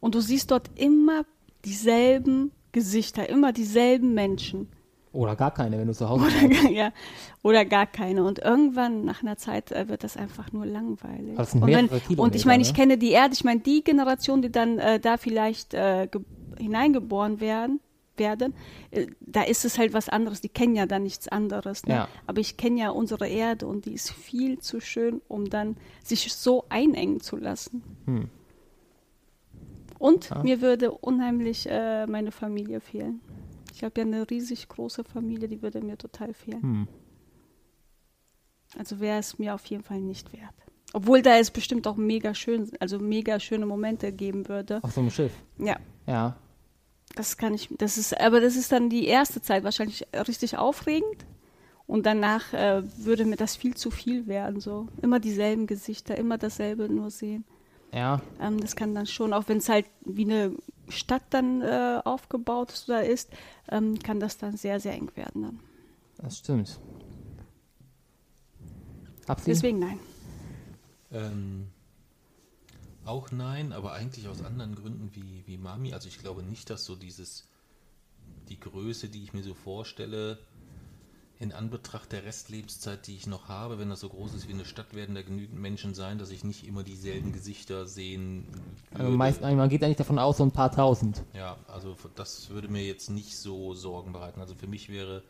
Und 0.00 0.14
du 0.14 0.20
siehst 0.20 0.50
dort 0.50 0.70
immer 0.76 1.24
dieselben 1.64 2.52
Gesichter, 2.72 3.28
immer 3.28 3.52
dieselben 3.52 4.14
Menschen. 4.14 4.68
Oder 5.12 5.36
gar 5.36 5.52
keine, 5.52 5.78
wenn 5.78 5.86
du 5.86 5.94
zu 5.94 6.08
Hause 6.08 6.24
Oder, 6.26 6.48
gar- 6.48 6.70
ja, 6.72 6.92
oder 7.42 7.64
gar 7.64 7.86
keine. 7.86 8.24
Und 8.24 8.40
irgendwann 8.40 9.04
nach 9.04 9.22
einer 9.22 9.36
Zeit 9.36 9.70
äh, 9.72 9.88
wird 9.88 10.02
das 10.04 10.16
einfach 10.16 10.52
nur 10.52 10.66
langweilig. 10.66 11.38
Sind 11.48 11.62
und, 11.62 11.70
mehrere 11.70 12.00
und 12.16 12.34
ich 12.34 12.44
meine, 12.46 12.62
ich 12.62 12.70
ne? 12.72 12.74
kenne 12.74 12.98
die 12.98 13.10
Erde, 13.12 13.32
ich 13.32 13.44
meine, 13.44 13.60
die 13.60 13.82
Generation, 13.84 14.42
die 14.42 14.50
dann 14.50 14.78
äh, 14.78 14.98
da 15.00 15.16
vielleicht 15.16 15.72
äh, 15.74 16.08
ge- 16.10 16.22
hineingeboren 16.58 17.40
werden, 17.40 17.80
werden, 18.18 18.54
äh, 18.90 19.06
da 19.20 19.42
ist 19.42 19.64
es 19.64 19.78
halt 19.78 19.92
was 19.92 20.08
anderes. 20.08 20.40
Die 20.40 20.48
kennen 20.48 20.74
ja 20.76 20.86
dann 20.86 21.02
nichts 21.02 21.28
anderes. 21.28 21.84
Ne? 21.86 21.94
Ja. 21.94 22.08
Aber 22.26 22.40
ich 22.40 22.56
kenne 22.56 22.80
ja 22.80 22.90
unsere 22.90 23.28
Erde 23.28 23.66
und 23.66 23.84
die 23.86 23.92
ist 23.94 24.10
viel 24.10 24.58
zu 24.58 24.80
schön, 24.80 25.20
um 25.28 25.48
dann 25.50 25.76
sich 26.02 26.32
so 26.32 26.64
einengen 26.68 27.20
zu 27.20 27.36
lassen. 27.36 27.82
Hm. 28.06 28.28
Und 29.98 30.30
Ja. 30.30 30.42
mir 30.42 30.60
würde 30.60 30.90
unheimlich 30.92 31.66
äh, 31.68 32.06
meine 32.06 32.32
Familie 32.32 32.80
fehlen. 32.80 33.20
Ich 33.72 33.82
habe 33.82 34.00
ja 34.00 34.06
eine 34.06 34.28
riesig 34.30 34.68
große 34.68 35.04
Familie, 35.04 35.48
die 35.48 35.62
würde 35.62 35.80
mir 35.80 35.96
total 35.98 36.32
fehlen. 36.34 36.62
Hm. 36.62 36.88
Also 38.78 39.00
wäre 39.00 39.18
es 39.18 39.38
mir 39.38 39.54
auf 39.54 39.64
jeden 39.66 39.82
Fall 39.82 40.00
nicht 40.00 40.32
wert. 40.32 40.54
Obwohl 40.92 41.22
da 41.22 41.38
es 41.38 41.50
bestimmt 41.50 41.86
auch 41.88 41.96
mega 41.96 42.34
schön, 42.34 42.70
also 42.78 42.98
mega 42.98 43.40
schöne 43.40 43.66
Momente 43.66 44.12
geben 44.12 44.48
würde. 44.48 44.78
Auf 44.82 44.92
so 44.92 45.00
einem 45.00 45.10
Schiff. 45.10 45.32
Ja, 45.58 45.76
Ja. 46.06 46.36
Das 47.14 47.36
kann 47.36 47.54
ich, 47.54 47.68
das 47.78 47.98
ist, 47.98 48.18
aber 48.20 48.40
das 48.40 48.56
ist 48.56 48.72
dann 48.72 48.90
die 48.90 49.06
erste 49.06 49.40
Zeit 49.42 49.64
wahrscheinlich 49.64 50.06
richtig 50.28 50.58
aufregend. 50.58 51.26
Und 51.86 52.06
danach 52.06 52.54
äh, 52.54 52.82
würde 52.96 53.26
mir 53.26 53.36
das 53.36 53.56
viel 53.56 53.74
zu 53.74 53.90
viel 53.90 54.26
werden. 54.26 54.60
So 54.60 54.88
immer 55.02 55.20
dieselben 55.20 55.66
Gesichter, 55.66 56.16
immer 56.16 56.38
dasselbe 56.38 56.88
nur 56.88 57.10
sehen. 57.10 57.44
Ja. 57.92 58.22
Ähm, 58.40 58.58
das 58.58 58.74
kann 58.74 58.94
dann 58.94 59.06
schon, 59.06 59.32
auch 59.32 59.48
wenn 59.48 59.58
es 59.58 59.68
halt 59.68 59.86
wie 60.04 60.24
eine 60.24 60.52
Stadt 60.88 61.22
dann 61.30 61.60
äh, 61.60 62.00
aufgebaut 62.04 62.72
ist 62.72 62.88
oder 62.88 63.04
ist, 63.04 63.30
ähm, 63.70 63.98
kann 63.98 64.18
das 64.18 64.38
dann 64.38 64.56
sehr, 64.56 64.80
sehr 64.80 64.94
eng 64.94 65.10
werden 65.14 65.42
dann. 65.42 65.60
Das 66.16 66.38
stimmt. 66.38 66.80
Deswegen 69.46 69.78
nein. 69.78 69.98
Ähm, 71.12 71.68
auch 73.04 73.30
nein, 73.30 73.72
aber 73.72 73.92
eigentlich 73.92 74.28
aus 74.28 74.42
anderen 74.42 74.74
Gründen 74.74 75.10
wie, 75.14 75.42
wie 75.46 75.56
Mami. 75.56 75.92
Also 75.92 76.08
ich 76.08 76.18
glaube 76.18 76.42
nicht, 76.42 76.70
dass 76.70 76.84
so 76.84 76.96
dieses, 76.96 77.44
die 78.48 78.58
Größe, 78.58 79.08
die 79.08 79.22
ich 79.22 79.32
mir 79.32 79.42
so 79.42 79.54
vorstelle, 79.54 80.38
in 81.40 81.52
Anbetracht 81.52 82.12
der 82.12 82.24
Restlebenszeit, 82.24 83.06
die 83.06 83.16
ich 83.16 83.26
noch 83.26 83.48
habe, 83.48 83.78
wenn 83.78 83.90
das 83.90 84.00
so 84.00 84.08
groß 84.08 84.34
ist 84.34 84.48
wie 84.48 84.52
eine 84.52 84.64
Stadt, 84.64 84.94
werden 84.94 85.14
da 85.14 85.22
genügend 85.22 85.60
Menschen 85.60 85.94
sein, 85.94 86.18
dass 86.18 86.30
ich 86.30 86.44
nicht 86.44 86.66
immer 86.66 86.84
dieselben 86.84 87.32
Gesichter 87.32 87.86
sehen 87.86 88.46
würde. 88.92 89.04
Also 89.04 89.16
meist, 89.16 89.40
man 89.42 89.68
geht 89.68 89.82
eigentlich 89.82 89.96
davon 89.96 90.18
aus, 90.18 90.38
so 90.38 90.44
ein 90.44 90.52
paar 90.52 90.70
tausend. 90.70 91.22
Ja, 91.34 91.56
also 91.66 91.96
das 92.14 92.50
würde 92.50 92.68
mir 92.68 92.84
jetzt 92.84 93.10
nicht 93.10 93.36
so 93.36 93.74
Sorgen 93.74 94.12
bereiten. 94.12 94.40
Also 94.40 94.54
für 94.54 94.68
mich 94.68 94.88
wäre 94.88 95.22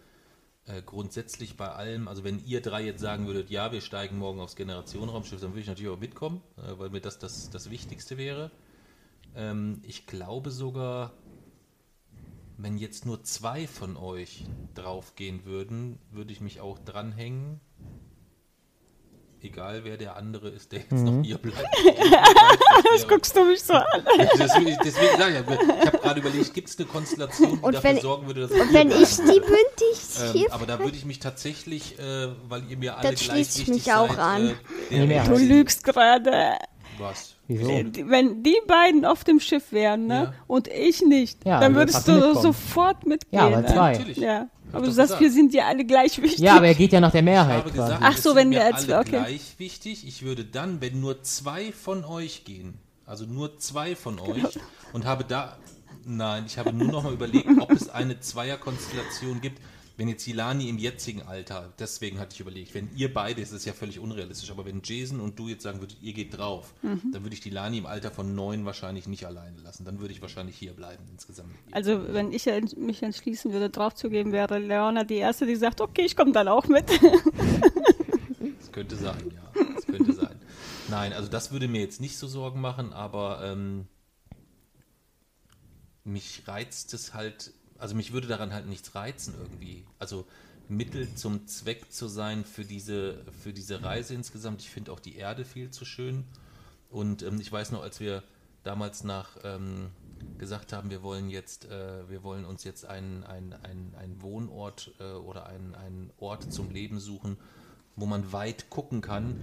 äh, 0.67 0.83
grundsätzlich 0.83 1.57
bei 1.57 1.69
allem, 1.69 2.09
also 2.09 2.25
wenn 2.25 2.45
ihr 2.47 2.63
drei 2.63 2.85
jetzt 2.85 3.01
sagen 3.01 3.27
würdet, 3.27 3.51
ja, 3.51 3.73
wir 3.73 3.81
steigen 3.81 4.19
morgen 4.19 4.41
aufs 4.41 4.57
Generationenraumschiff, 4.57 5.41
dann 5.41 5.51
würde 5.51 5.61
ich 5.61 5.67
natürlich 5.67 5.93
auch 5.93 5.99
mitkommen, 5.99 6.43
äh, 6.57 6.79
weil 6.79 6.91
mir 6.91 7.01
das 7.01 7.19
das, 7.19 7.51
das 7.51 7.71
Wichtigste 7.71 8.17
wäre. 8.17 8.51
Ähm, 9.37 9.81
ich 9.83 10.07
glaube 10.07 10.51
sogar, 10.51 11.13
wenn 12.57 12.79
jetzt 12.79 13.05
nur 13.05 13.23
zwei 13.25 13.67
von 13.67 13.97
euch 13.97 14.47
draufgehen 14.75 15.45
würden, 15.45 15.99
würde 16.11 16.33
ich 16.33 16.41
mich 16.41 16.61
auch 16.61 16.79
dranhängen. 16.79 17.61
Egal 19.45 19.81
wer 19.85 19.99
der 19.99 20.17
andere 20.17 20.49
ist, 20.49 20.73
der 20.73 20.79
jetzt 20.81 20.93
noch 20.93 21.23
hier 21.23 21.37
bleibt. 21.37 21.59
das 22.93 23.07
Guckst 23.07 23.37
du 23.37 23.45
mich 23.45 23.63
so 23.63 23.75
an? 23.75 23.85
Deswegen, 24.39 24.79
deswegen 24.83 25.19
sage 25.19 25.45
ich, 25.47 25.61
ich 25.81 25.87
habe 25.87 25.99
gerade 25.99 26.21
überlegt, 26.21 26.55
gibt 26.55 26.69
es 26.71 26.79
eine 26.79 26.87
Konstellation, 26.89 27.59
die 27.59 27.63
Und 27.63 27.75
dafür 27.75 27.91
wenn- 27.91 28.01
sorgen 28.01 28.27
würde, 28.27 28.41
dass 28.43 28.51
Und 28.53 28.73
wenn 28.73 28.89
bleiben 28.89 29.03
ich 29.03 29.17
die 29.17 29.41
bündig 29.41 30.33
hier 30.33 30.47
ähm, 30.47 30.53
aber 30.53 30.65
da 30.65 30.79
würde 30.79 30.97
ich 30.97 31.05
mich 31.05 31.19
tatsächlich, 31.19 31.99
äh, 31.99 32.29
weil 32.49 32.63
ihr 32.71 32.79
mir 32.79 32.97
alle 32.97 33.11
Das 33.11 33.21
gleich 33.21 33.33
schließt 33.35 33.59
wichtig 33.59 33.75
mich 33.75 33.93
auch 33.93 34.09
seid, 34.09 34.19
an. 34.19 34.49
Äh, 34.91 35.07
der 35.07 35.07
Nee. 35.07 35.21
Du 35.29 35.37
lügst 35.37 35.85
gerade. 35.85 36.55
Was? 36.99 37.35
Wieso? 37.47 37.69
Wenn 37.69 38.43
die 38.43 38.57
beiden 38.67 39.05
auf 39.05 39.25
dem 39.25 39.41
Schiff 39.41 39.73
wären, 39.73 40.07
ne? 40.07 40.15
Ja. 40.15 40.35
Und 40.47 40.69
ich 40.69 41.03
nicht, 41.03 41.45
Ja, 41.45 41.61
dann 41.61 41.75
du 41.75 41.81
würdest 41.81 42.09
du 42.09 42.13
mitkommen. 42.13 42.41
sofort 42.41 43.05
mitgehen. 43.07 43.29
Ja, 43.41 43.47
aber 43.49 43.61
ne? 43.61 43.67
zwei. 43.67 43.93
Natürlich. 43.93 44.17
Ja. 44.17 44.47
Aber 44.77 44.87
du 44.87 44.93
sagst, 44.93 45.09
gesagt. 45.09 45.21
wir 45.23 45.31
sind 45.31 45.53
dir 45.55 45.67
alle 45.67 45.85
gleich 45.85 46.21
wichtig. 46.21 46.41
Ja, 46.41 46.57
aber 46.57 46.67
er 46.67 46.75
geht 46.75 46.93
ja 46.93 47.01
nach 47.01 47.11
der 47.13 47.21
Ich 47.21 47.25
Mehrheit 47.25 47.59
habe 47.59 47.71
quasi. 47.71 47.93
gesagt, 47.95 48.03
Ach 48.05 48.17
so, 48.17 48.29
sind 48.31 48.37
wenn 48.37 48.51
wir 48.51 48.65
als- 48.65 48.85
alle 48.89 48.99
okay. 49.01 49.11
gleich 49.11 49.41
wichtig. 49.59 50.07
Ich 50.07 50.23
würde 50.23 50.45
dann, 50.45 50.81
wenn 50.81 51.01
nur 51.01 51.23
zwei 51.23 51.73
von 51.73 52.05
euch 52.05 52.45
gehen, 52.45 52.75
Also 53.07 53.25
nur 53.27 53.59
zwei 53.59 53.95
von 53.97 54.19
euch. 54.19 54.59
Und 54.93 55.05
habe 55.05 55.25
da, 55.25 55.57
nein, 56.07 56.45
ich 56.47 56.57
habe 56.59 56.73
nur 56.73 56.89
noch 56.89 57.03
mal 57.05 57.13
überlegt, 57.13 57.49
ob 57.61 57.71
es 57.71 57.89
eine 57.91 58.19
Zweierkonstellation 58.21 59.41
gibt, 59.41 59.61
wenn 59.97 60.09
jetzt 60.09 60.25
Hilani 60.25 60.69
im 60.69 60.79
jetzigen 60.79 61.23
Alter, 61.23 61.73
deswegen 61.79 62.19
hatte 62.19 62.35
ich 62.35 62.41
überlegt, 62.41 62.75
wenn 62.75 62.89
ihr 62.97 63.13
beide, 63.13 63.41
das 63.41 63.53
ist 63.53 63.65
ja 63.65 63.73
völlig 63.73 64.01
unrealistisch, 64.01 64.51
aber 64.51 64.65
wenn 64.65 64.83
Jason 64.83 65.21
und 65.21 65.39
du 65.39 65.49
jetzt 65.49 65.63
sagen 65.63 65.81
würdet, 65.81 65.99
ihr 66.03 66.13
geht 66.13 66.37
drauf, 66.37 66.75
mhm. 66.83 67.13
dann 67.13 67.23
würde 67.23 67.35
ich 67.35 67.41
die 67.41 67.51
Lani 67.51 67.79
im 67.79 67.87
Alter 67.87 68.11
von 68.11 68.35
neun 68.35 68.65
wahrscheinlich 68.65 69.07
nicht 69.07 69.25
alleine 69.27 69.57
lassen. 69.61 69.85
Dann 69.85 70.01
würde 70.01 70.13
ich 70.13 70.21
wahrscheinlich 70.21 70.57
hier 70.57 70.73
bleiben 70.73 71.05
insgesamt. 71.13 71.55
Also 71.71 72.13
wenn 72.13 72.33
ich 72.33 72.47
mich 72.77 73.03
entschließen 73.03 73.53
würde, 73.53 73.71
draufzugeben, 73.71 74.33
wäre 74.33 74.59
Leona 74.59 75.05
die 75.05 75.17
Erste, 75.17 75.47
die 75.47 75.57
sagt, 75.57 75.81
okay, 75.81 76.03
ich 76.03 76.17
komme 76.17 76.33
dann 76.33 76.49
auch 76.49 76.67
mit. 76.67 76.91
das 78.59 78.73
könnte 78.73 78.97
sein, 78.97 79.33
ja. 79.33 79.63
Das 79.75 79.87
könnte 79.87 80.13
sein. 80.13 80.35
Nein, 80.89 81.13
also 81.13 81.29
das 81.29 81.53
würde 81.53 81.69
mir 81.69 81.81
jetzt 81.81 82.01
nicht 82.01 82.19
so 82.19 82.27
Sorgen 82.27 82.61
machen, 82.61 82.93
aber 82.93 83.43
ähm, 83.45 83.87
mich 86.03 86.43
reizt 86.47 86.93
es 86.95 87.15
halt 87.15 87.53
also 87.79 87.95
mich 87.95 88.13
würde 88.13 88.27
daran 88.27 88.53
halt 88.53 88.67
nichts 88.67 88.95
reizen 88.95 89.35
irgendwie. 89.39 89.85
Also 89.99 90.27
Mittel 90.69 91.15
zum 91.15 91.47
Zweck 91.47 91.93
zu 91.93 92.09
sein 92.09 92.45
für 92.45 92.65
diese, 92.65 93.25
für 93.43 93.53
diese 93.53 93.83
Reise 93.83 94.15
insgesamt. 94.15 94.63
Ich 94.63 94.71
finde 94.71 94.93
auch 94.93 95.01
die 95.01 95.17
Erde 95.17 95.45
viel 95.45 95.71
zu 95.71 95.85
schön. 95.85 96.25
Und 96.91 97.23
ähm, 97.23 97.41
ich 97.41 97.51
weiß 97.51 97.73
noch, 97.73 97.83
als 97.83 98.01
wir 98.01 98.23
damals 98.63 99.05
nach 99.05 99.37
ähm, 99.45 99.91
gesagt 100.39 100.73
haben, 100.73 100.91
wir 100.91 101.03
wollen 101.03 101.29
jetzt, 101.29 101.67
äh, 101.67 102.09
wir 102.09 102.23
wollen 102.23 102.45
uns 102.45 102.65
jetzt 102.65 102.87
einen, 102.87 103.25
einen, 103.25 103.53
einen, 103.53 104.23
Wohnort 104.23 104.93
äh, 105.01 105.13
oder 105.13 105.47
einen, 105.47 105.75
einen 105.75 106.11
Ort 106.19 106.53
zum 106.53 106.71
Leben 106.71 107.01
suchen, 107.01 107.37
wo 107.97 108.07
man 108.07 108.33
weit 108.33 108.71
gucken 108.71 109.01
kann. 109.01 109.41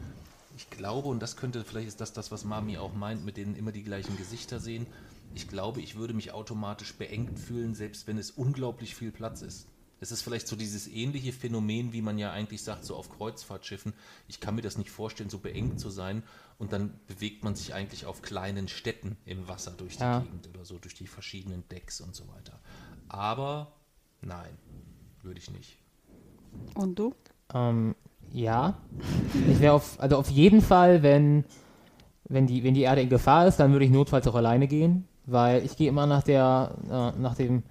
Ich 0.57 0.69
glaube, 0.69 1.07
und 1.07 1.19
das 1.21 1.37
könnte, 1.37 1.63
vielleicht 1.63 1.87
ist 1.87 2.01
das 2.01 2.13
das, 2.13 2.31
was 2.31 2.43
Mami 2.43 2.77
auch 2.77 2.93
meint, 2.93 3.23
mit 3.23 3.37
denen 3.37 3.55
immer 3.55 3.71
die 3.71 3.83
gleichen 3.83 4.17
Gesichter 4.17 4.59
sehen 4.59 4.87
ich 5.33 5.47
glaube, 5.47 5.81
ich 5.81 5.95
würde 5.95 6.13
mich 6.13 6.33
automatisch 6.33 6.93
beengt 6.95 7.39
fühlen, 7.39 7.73
selbst 7.73 8.07
wenn 8.07 8.17
es 8.17 8.31
unglaublich 8.31 8.95
viel 8.95 9.11
Platz 9.11 9.41
ist. 9.41 9.67
Es 9.99 10.11
ist 10.11 10.23
vielleicht 10.23 10.47
so 10.47 10.55
dieses 10.55 10.87
ähnliche 10.87 11.31
Phänomen, 11.31 11.93
wie 11.93 12.01
man 12.01 12.17
ja 12.17 12.31
eigentlich 12.31 12.63
sagt, 12.63 12.85
so 12.85 12.95
auf 12.95 13.09
Kreuzfahrtschiffen. 13.09 13.93
Ich 14.27 14.39
kann 14.39 14.55
mir 14.55 14.63
das 14.63 14.79
nicht 14.79 14.89
vorstellen, 14.89 15.29
so 15.29 15.37
beengt 15.37 15.79
zu 15.79 15.91
sein. 15.91 16.23
Und 16.57 16.73
dann 16.73 16.99
bewegt 17.05 17.43
man 17.43 17.55
sich 17.55 17.75
eigentlich 17.75 18.07
auf 18.07 18.23
kleinen 18.23 18.67
Städten 18.67 19.15
im 19.25 19.47
Wasser 19.47 19.71
durch 19.77 19.97
die 19.97 20.03
ja. 20.03 20.21
Gegend 20.21 20.49
oder 20.49 20.65
so, 20.65 20.79
durch 20.79 20.95
die 20.95 21.05
verschiedenen 21.05 21.67
Decks 21.69 22.01
und 22.01 22.15
so 22.15 22.27
weiter. 22.29 22.59
Aber 23.09 23.73
nein, 24.21 24.57
würde 25.21 25.39
ich 25.39 25.51
nicht. 25.51 25.77
Und 26.73 26.97
du? 26.97 27.13
Ähm, 27.53 27.95
ja. 28.31 28.79
Ich 29.51 29.59
wäre 29.59 29.73
auf, 29.73 29.99
also 29.99 30.17
auf 30.17 30.31
jeden 30.31 30.61
Fall, 30.61 31.03
wenn, 31.03 31.45
wenn, 32.23 32.47
die, 32.47 32.63
wenn 32.63 32.73
die 32.73 32.81
Erde 32.81 33.01
in 33.01 33.09
Gefahr 33.09 33.45
ist, 33.45 33.57
dann 33.57 33.71
würde 33.71 33.85
ich 33.85 33.91
notfalls 33.91 34.27
auch 34.27 34.35
alleine 34.35 34.67
gehen 34.67 35.07
weil 35.25 35.63
ich 35.65 35.77
gehe 35.77 35.89
immer 35.89 36.05
nach 36.05 36.23
der, 36.23 36.75
äh, 36.89 37.19
nach 37.19 37.35
dem 37.35 37.63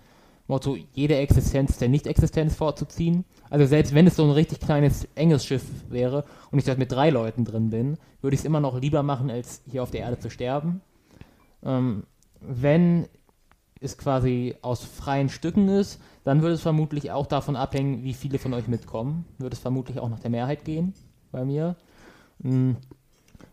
Motto, 0.47 0.77
jede 0.93 1.17
Existenz 1.17 1.79
der 1.79 1.89
Nicht-Existenz 1.89 2.57
vorzuziehen. 2.57 3.25
Also 3.51 3.67
selbst 3.67 3.95
wenn 3.95 4.07
es 4.07 4.17
so 4.17 4.25
ein 4.25 4.33
richtig 4.33 4.61
kleines, 4.61 5.07
enges 5.15 5.45
Schiff 5.45 5.65
wäre 5.89 6.25
und 6.51 6.59
ich 6.59 6.65
dort 6.65 6.79
mit 6.79 6.91
drei 6.91 7.11
Leuten 7.11 7.45
drin 7.45 7.71
bin, 7.71 7.99
würde 8.21 8.35
ich 8.35 8.41
es 8.41 8.45
immer 8.45 8.61
noch 8.61 8.81
lieber 8.81 9.03
machen, 9.03 9.31
als 9.31 9.63
hier 9.71 9.83
auf 9.83 9.93
der 9.93 10.01
Erde 10.01 10.19
zu 10.19 10.29
sterben. 10.29 10.81
Ähm, 11.63 12.05
wenn 12.41 13.07
es 13.81 13.97
quasi 13.97 14.57
aus 14.61 14.85
freien 14.85 15.29
Stücken 15.29 15.69
ist, 15.69 16.01
dann 16.25 16.43
würde 16.43 16.55
es 16.55 16.61
vermutlich 16.61 17.13
auch 17.13 17.27
davon 17.27 17.57
abhängen, 17.57 18.03
wie 18.05 18.13
viele 18.13 18.39
von 18.39 18.53
euch 18.53 18.69
mitkommen. 18.69 19.25
Würde 19.39 19.55
es 19.55 19.61
vermutlich 19.61 20.01
auch 20.01 20.09
nach 20.09 20.21
der 20.21 20.31
Mehrheit 20.31 20.65
gehen 20.65 20.95
bei 21.33 21.45
mir. 21.45 21.77
Mhm. 22.39 22.77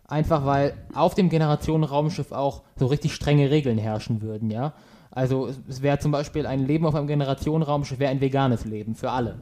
Einfach 0.07 0.45
weil 0.45 0.73
auf 0.93 1.15
dem 1.15 1.29
Generationenraumschiff 1.29 2.31
auch 2.31 2.63
so 2.77 2.85
richtig 2.85 3.13
strenge 3.13 3.51
Regeln 3.51 3.77
herrschen 3.77 4.21
würden, 4.21 4.49
ja. 4.49 4.73
Also 5.11 5.49
es 5.67 5.81
wäre 5.81 5.99
zum 5.99 6.11
Beispiel 6.11 6.45
ein 6.45 6.65
Leben 6.65 6.85
auf 6.85 6.95
einem 6.95 7.07
Generationenraumschiff 7.07 7.99
wäre 7.99 8.11
ein 8.11 8.21
veganes 8.21 8.65
Leben 8.65 8.95
für 8.95 9.11
alle. 9.11 9.39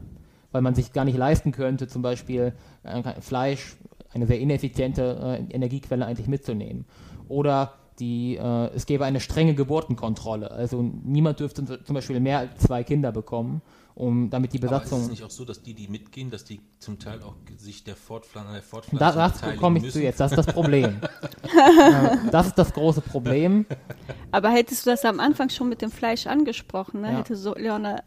Weil 0.51 0.61
man 0.61 0.73
sich 0.73 0.93
gar 0.93 1.05
nicht 1.05 1.17
leisten 1.17 1.51
könnte, 1.51 1.87
zum 1.87 2.01
Beispiel 2.01 2.53
äh, 2.83 3.21
Fleisch, 3.21 3.75
eine 4.13 4.25
sehr 4.25 4.39
ineffiziente 4.39 5.39
äh, 5.49 5.53
Energiequelle 5.53 6.05
eigentlich 6.05 6.27
mitzunehmen. 6.27 6.85
Oder 7.27 7.73
die, 7.99 8.37
äh, 8.37 8.69
es 8.73 8.85
gäbe 8.85 9.05
eine 9.05 9.19
strenge 9.19 9.53
Geburtenkontrolle. 9.53 10.49
Also 10.49 10.81
niemand 10.81 11.41
dürfte 11.41 11.83
zum 11.83 11.93
Beispiel 11.93 12.19
mehr 12.19 12.39
als 12.39 12.57
zwei 12.59 12.83
Kinder 12.83 13.11
bekommen 13.11 13.61
um 13.95 14.29
damit 14.29 14.53
die 14.53 14.59
Besatzung. 14.59 14.99
Aber 14.99 14.99
ist 14.99 15.03
es 15.03 15.09
nicht 15.09 15.23
auch 15.23 15.31
so, 15.31 15.45
dass 15.45 15.61
die, 15.63 15.73
die 15.73 15.87
mitgehen, 15.87 16.29
dass 16.29 16.43
die 16.43 16.59
zum 16.79 16.99
Teil 16.99 17.23
auch 17.23 17.35
sich 17.57 17.85
der 17.85 17.95
Fortpflanzung, 17.95 18.53
der 18.53 18.61
Fortpflanzung 18.61 18.99
da, 18.99 19.29
Das 19.29 19.57
komme 19.57 19.77
ich 19.77 19.85
müssen? 19.85 19.99
zu 19.99 20.03
jetzt, 20.03 20.19
das 20.19 20.33
ist 20.33 20.37
das 20.37 20.47
Problem. 20.47 20.99
das 22.31 22.47
ist 22.47 22.57
das 22.57 22.73
große 22.73 23.01
Problem. 23.01 23.65
Aber 24.31 24.49
hättest 24.49 24.85
du 24.85 24.89
das 24.89 25.05
am 25.05 25.21
Anfang 25.21 25.49
schon 25.49 25.69
mit 25.69 25.81
dem 25.81 25.91
Fleisch 25.91 26.27
angesprochen, 26.27 27.01
ne? 27.01 27.13
ja. 27.13 27.17
hätte 27.19 27.37
so 27.37 27.55
Leona 27.55 28.03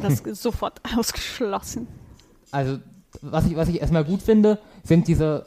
das 0.00 0.18
sofort 0.40 0.80
ausgeschlossen. 0.96 1.88
Also, 2.52 2.78
was 3.20 3.46
ich, 3.46 3.56
was 3.56 3.68
ich 3.68 3.80
erstmal 3.80 4.04
gut 4.04 4.22
finde, 4.22 4.58
sind 4.84 5.08
diese 5.08 5.46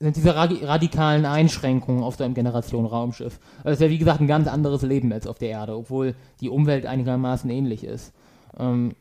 sind 0.00 0.16
diese 0.16 0.34
radikalen 0.34 1.24
Einschränkungen 1.24 2.02
auf 2.02 2.16
so 2.16 2.24
einem 2.24 2.34
Generation-Raumschiff. 2.34 3.38
Also 3.58 3.68
es 3.68 3.72
ist 3.74 3.80
ja 3.80 3.90
wie 3.90 3.96
gesagt 3.96 4.20
ein 4.20 4.26
ganz 4.26 4.48
anderes 4.48 4.82
Leben 4.82 5.10
als 5.12 5.26
auf 5.26 5.38
der 5.38 5.50
Erde, 5.50 5.76
obwohl 5.76 6.14
die 6.40 6.50
Umwelt 6.50 6.84
einigermaßen 6.84 7.48
ähnlich 7.48 7.84
ist. 7.84 8.12
Ähm, 8.58 8.94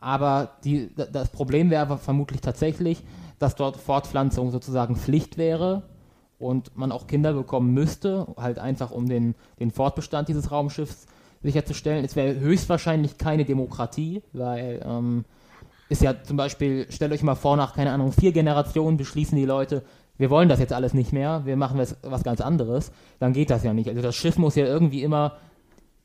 aber 0.00 0.56
die, 0.64 0.90
das 0.94 1.28
Problem 1.28 1.70
wäre 1.70 1.98
vermutlich 1.98 2.40
tatsächlich, 2.40 3.02
dass 3.38 3.54
dort 3.54 3.76
Fortpflanzung 3.76 4.50
sozusagen 4.50 4.96
Pflicht 4.96 5.38
wäre 5.38 5.82
und 6.38 6.76
man 6.76 6.90
auch 6.90 7.06
Kinder 7.06 7.34
bekommen 7.34 7.72
müsste, 7.74 8.26
halt 8.36 8.58
einfach 8.58 8.90
um 8.90 9.08
den, 9.08 9.34
den 9.60 9.70
Fortbestand 9.70 10.28
dieses 10.28 10.50
Raumschiffs 10.50 11.06
sicherzustellen. 11.42 12.04
Es 12.04 12.16
wäre 12.16 12.40
höchstwahrscheinlich 12.40 13.18
keine 13.18 13.44
Demokratie, 13.44 14.22
weil 14.32 14.82
ähm, 14.84 15.24
ist 15.90 16.02
ja 16.02 16.22
zum 16.22 16.36
Beispiel, 16.36 16.86
stellt 16.90 17.12
euch 17.12 17.22
mal 17.22 17.34
vor, 17.34 17.56
nach, 17.56 17.74
keine 17.74 17.92
Ahnung, 17.92 18.12
vier 18.12 18.32
Generationen 18.32 18.96
beschließen 18.96 19.36
die 19.36 19.44
Leute, 19.44 19.82
wir 20.16 20.30
wollen 20.30 20.48
das 20.48 20.60
jetzt 20.60 20.72
alles 20.72 20.92
nicht 20.94 21.12
mehr, 21.12 21.42
wir 21.46 21.56
machen 21.56 21.78
was, 21.78 21.96
was 22.02 22.22
ganz 22.22 22.40
anderes, 22.40 22.92
dann 23.18 23.32
geht 23.32 23.50
das 23.50 23.64
ja 23.64 23.72
nicht. 23.72 23.88
Also 23.88 24.02
das 24.02 24.16
Schiff 24.16 24.36
muss 24.36 24.54
ja 24.54 24.66
irgendwie 24.66 25.02
immer 25.02 25.36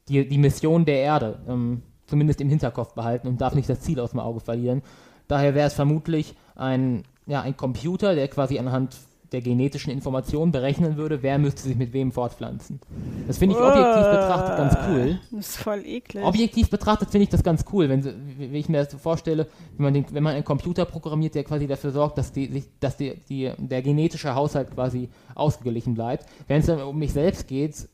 die, 0.07 0.27
die 0.27 0.37
Mission 0.37 0.85
der 0.85 0.99
Erde 0.99 1.39
ähm, 1.47 1.81
zumindest 2.07 2.41
im 2.41 2.49
Hinterkopf 2.49 2.93
behalten 2.93 3.27
und 3.27 3.41
darf 3.41 3.55
nicht 3.55 3.69
das 3.69 3.81
Ziel 3.81 3.99
aus 3.99 4.11
dem 4.11 4.19
Auge 4.19 4.39
verlieren. 4.39 4.81
Daher 5.27 5.55
wäre 5.55 5.67
es 5.67 5.73
vermutlich 5.73 6.35
ein, 6.55 7.03
ja, 7.25 7.41
ein 7.41 7.57
Computer, 7.57 8.15
der 8.15 8.27
quasi 8.27 8.59
anhand 8.59 8.95
der 9.31 9.41
genetischen 9.41 9.91
Informationen 9.91 10.51
berechnen 10.51 10.97
würde, 10.97 11.21
wer 11.21 11.37
müsste 11.37 11.63
sich 11.63 11.75
mit 11.75 11.91
wem 11.93 12.11
fortpflanzen. 12.11 12.79
Das 13.27 13.37
finde 13.37 13.55
ich 13.55 13.61
objektiv 13.61 14.05
betrachtet 14.05 14.57
ganz 14.57 14.77
cool. 14.87 15.19
Das 15.31 15.49
ist 15.49 15.57
voll 15.57 15.85
eklig. 15.85 16.23
Objektiv 16.23 16.69
betrachtet 16.69 17.09
finde 17.09 17.23
ich 17.23 17.29
das 17.29 17.43
ganz 17.43 17.65
cool, 17.73 17.89
wenn, 17.89 18.05
wenn 18.05 18.55
ich 18.55 18.69
mir 18.69 18.77
das 18.77 18.91
so 18.91 18.97
vorstelle, 18.97 19.47
wenn 19.77 19.83
man, 19.83 19.93
den, 19.93 20.05
wenn 20.11 20.23
man 20.23 20.35
einen 20.35 20.45
Computer 20.45 20.85
programmiert, 20.85 21.35
der 21.35 21.43
quasi 21.43 21.67
dafür 21.67 21.91
sorgt, 21.91 22.17
dass, 22.17 22.31
die, 22.31 22.63
dass 22.79 22.97
die, 22.97 23.15
die, 23.27 23.51
der 23.57 23.81
genetische 23.81 24.35
Haushalt 24.35 24.71
quasi 24.73 25.09
ausgeglichen 25.33 25.95
bleibt. 25.95 26.25
Wenn 26.47 26.59
es 26.59 26.67
dann 26.67 26.81
um 26.81 26.97
mich 26.97 27.11
selbst 27.11 27.47
geht, 27.47 27.89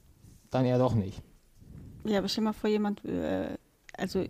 dann 0.51 0.65
eher 0.65 0.77
doch 0.77 0.93
nicht. 0.93 1.21
Ja, 2.03 2.19
aber 2.19 2.27
stell 2.27 2.43
mal 2.43 2.53
vor, 2.53 2.69
jemand 2.69 3.03
äh, 3.05 3.57
also 4.01 4.25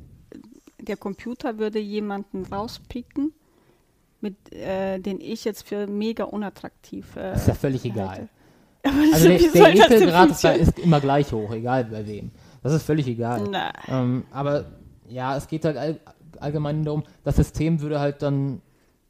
der 0.80 0.98
Computer 0.98 1.58
würde 1.58 1.80
jemanden 1.80 2.46
rauspicken, 2.46 3.34
mit, 4.20 4.54
äh, 4.54 5.00
den 5.00 5.20
ich 5.20 5.46
jetzt 5.46 5.68
für 5.68 5.88
mega 5.88 6.26
unattraktiv. 6.26 7.16
Äh, 7.16 7.36
ist 7.36 7.48
ja 7.48 7.54
völlig 7.54 7.86
egal. 7.86 8.30
also 8.84 9.28
der, 9.28 9.38
der 9.38 9.76
Ekelgrad 9.76 10.32
ist, 10.32 10.44
ist 10.44 10.80
immer 10.80 11.00
gleich 11.00 11.32
hoch, 11.32 11.52
egal 11.52 11.86
bei 11.86 12.06
wem. 12.06 12.32
Das 12.64 12.74
ist 12.74 12.84
völlig 12.84 13.08
egal. 13.08 13.44
Ähm, 13.88 14.26
aber 14.32 14.66
ja, 15.08 15.36
es 15.36 15.48
geht 15.48 15.66
halt 15.66 15.78
all, 15.78 16.00
allgemein 16.40 16.84
darum, 16.84 17.04
das 17.24 17.36
System 17.36 17.82
würde 17.82 18.00
halt 18.00 18.22
dann 18.22 18.62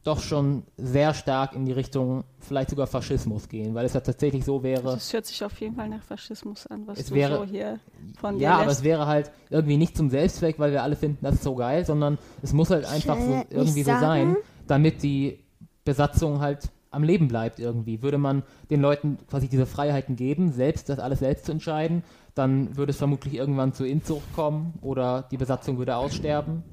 doch 0.03 0.19
schon 0.19 0.63
sehr 0.77 1.13
stark 1.13 1.53
in 1.55 1.65
die 1.65 1.71
Richtung 1.71 2.23
vielleicht 2.39 2.71
sogar 2.71 2.87
Faschismus 2.87 3.47
gehen, 3.47 3.75
weil 3.75 3.85
es 3.85 3.93
ja 3.93 3.99
tatsächlich 3.99 4.43
so 4.43 4.63
wäre. 4.63 4.93
Es 4.93 5.13
hört 5.13 5.25
sich 5.27 5.43
auf 5.43 5.59
jeden 5.61 5.75
Fall 5.75 5.89
nach 5.89 6.01
Faschismus 6.01 6.65
an, 6.67 6.87
was 6.87 6.99
es 6.99 7.07
du 7.07 7.15
wäre, 7.15 7.37
so 7.37 7.45
hier 7.45 7.79
von 8.19 8.37
dir 8.37 8.43
Ja, 8.43 8.51
lässt. 8.53 8.61
aber 8.63 8.71
es 8.71 8.83
wäre 8.83 9.05
halt 9.05 9.31
irgendwie 9.51 9.77
nicht 9.77 9.95
zum 9.95 10.09
Selbstzweck, 10.09 10.57
weil 10.57 10.71
wir 10.71 10.81
alle 10.81 10.95
finden, 10.95 11.19
das 11.21 11.35
ist 11.35 11.43
so 11.43 11.53
geil, 11.55 11.85
sondern 11.85 12.17
es 12.41 12.51
muss 12.51 12.71
halt 12.71 12.85
einfach 12.85 13.17
so, 13.19 13.43
irgendwie 13.51 13.83
so 13.83 13.91
sein, 13.91 14.35
damit 14.67 15.03
die 15.03 15.39
Besatzung 15.85 16.39
halt 16.41 16.69
am 16.89 17.03
Leben 17.03 17.27
bleibt 17.27 17.59
irgendwie. 17.59 18.01
Würde 18.01 18.17
man 18.17 18.43
den 18.69 18.81
Leuten 18.81 19.17
quasi 19.29 19.47
diese 19.47 19.65
Freiheiten 19.65 20.15
geben, 20.15 20.51
selbst 20.51 20.89
das 20.89 20.99
alles 20.99 21.19
selbst 21.19 21.45
zu 21.45 21.51
entscheiden, 21.51 22.03
dann 22.33 22.75
würde 22.75 22.89
es 22.89 22.97
vermutlich 22.97 23.35
irgendwann 23.35 23.73
zur 23.73 23.85
Inzucht 23.85 24.33
kommen 24.33 24.73
oder 24.81 25.25
die 25.31 25.37
Besatzung 25.37 25.77
würde 25.77 25.95
aussterben. 25.95 26.63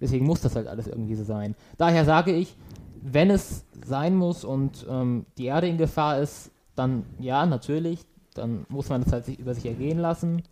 Deswegen 0.00 0.26
muss 0.26 0.40
das 0.42 0.54
halt 0.54 0.66
alles 0.66 0.86
irgendwie 0.86 1.14
so 1.14 1.24
sein. 1.24 1.54
Daher 1.78 2.04
sage 2.04 2.32
ich, 2.32 2.56
wenn 3.04 3.30
es 3.30 3.64
sein 3.84 4.16
muss 4.16 4.44
und 4.44 4.86
ähm, 4.88 5.26
die 5.38 5.44
Erde 5.46 5.68
in 5.68 5.76
Gefahr 5.78 6.18
ist, 6.20 6.50
dann 6.74 7.04
ja, 7.18 7.44
natürlich, 7.46 8.00
dann 8.34 8.64
muss 8.68 8.88
man 8.88 9.04
das 9.04 9.12
halt 9.12 9.26
sich 9.26 9.38
über 9.38 9.54
sich 9.54 9.66
ergehen 9.66 9.98
lassen. 9.98 10.42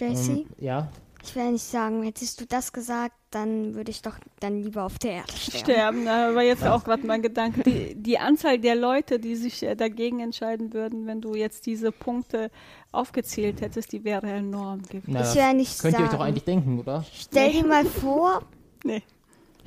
Jesse? 0.00 0.32
Ähm, 0.32 0.46
ja. 0.58 0.88
Ich 1.22 1.34
will 1.34 1.52
nicht 1.52 1.64
sagen, 1.64 2.02
hättest 2.04 2.40
du 2.40 2.46
das 2.46 2.72
gesagt, 2.72 3.14
dann 3.30 3.74
würde 3.74 3.90
ich 3.90 4.02
doch 4.02 4.18
dann 4.40 4.62
lieber 4.62 4.84
auf 4.84 4.98
der 4.98 5.12
Erde 5.12 5.32
sterben. 5.32 5.58
Sterben, 5.58 6.04
da 6.04 6.34
war 6.34 6.42
jetzt 6.42 6.64
auch 6.64 6.84
gerade 6.84 7.06
mein 7.06 7.22
Gedanke. 7.22 7.62
Die, 7.64 7.94
die 7.94 8.18
Anzahl 8.18 8.58
der 8.58 8.76
Leute, 8.76 9.18
die 9.18 9.34
sich 9.34 9.62
äh, 9.62 9.74
dagegen 9.74 10.20
entscheiden 10.20 10.72
würden, 10.72 11.06
wenn 11.06 11.20
du 11.20 11.34
jetzt 11.34 11.66
diese 11.66 11.90
Punkte 11.92 12.50
aufgezählt 12.92 13.60
hättest, 13.60 13.92
die 13.92 14.04
wäre 14.04 14.28
enorm 14.30 14.82
gewesen. 14.82 15.12
Na, 15.12 15.20
Ich 15.20 15.26
das 15.26 15.36
will 15.36 15.54
nicht 15.54 15.78
könnt 15.80 15.94
ihr 15.94 15.98
euch 16.00 16.04
doch 16.06 16.12
sagen. 16.12 16.22
eigentlich 16.24 16.44
denken, 16.44 16.78
oder? 16.78 17.04
Stell 17.12 17.52
dir 17.52 17.66
mal 17.66 17.84
vor, 17.84 18.42
Nee. 18.84 19.02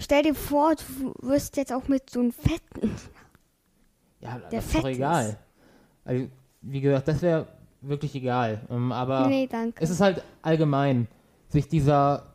Stell 0.02 0.24
dir 0.24 0.36
vor, 0.36 0.76
du 0.76 1.14
wirst 1.28 1.58
jetzt 1.58 1.72
auch 1.74 1.88
mit 1.88 2.10
so 2.10 2.20
einem 2.20 2.32
fetten. 2.32 2.92
Ja, 4.20 4.38
Der 4.38 4.60
das 4.60 4.66
ist 4.68 4.76
doch 4.76 4.86
egal. 4.88 5.30
ist. 5.30 5.38
Also, 6.06 6.28
wie 6.62 6.82
gesagt, 6.82 7.08
das 7.08 7.22
wäre 7.22 7.48
wirklich 7.82 8.14
egal. 8.16 8.62
Ähm, 8.70 8.92
aber 8.92 9.28
Nee, 9.28 9.50
es 9.80 9.90
ist 9.90 10.02
halt 10.02 10.24
allgemein, 10.42 11.08
sich 11.50 11.68
dieser, 11.68 12.34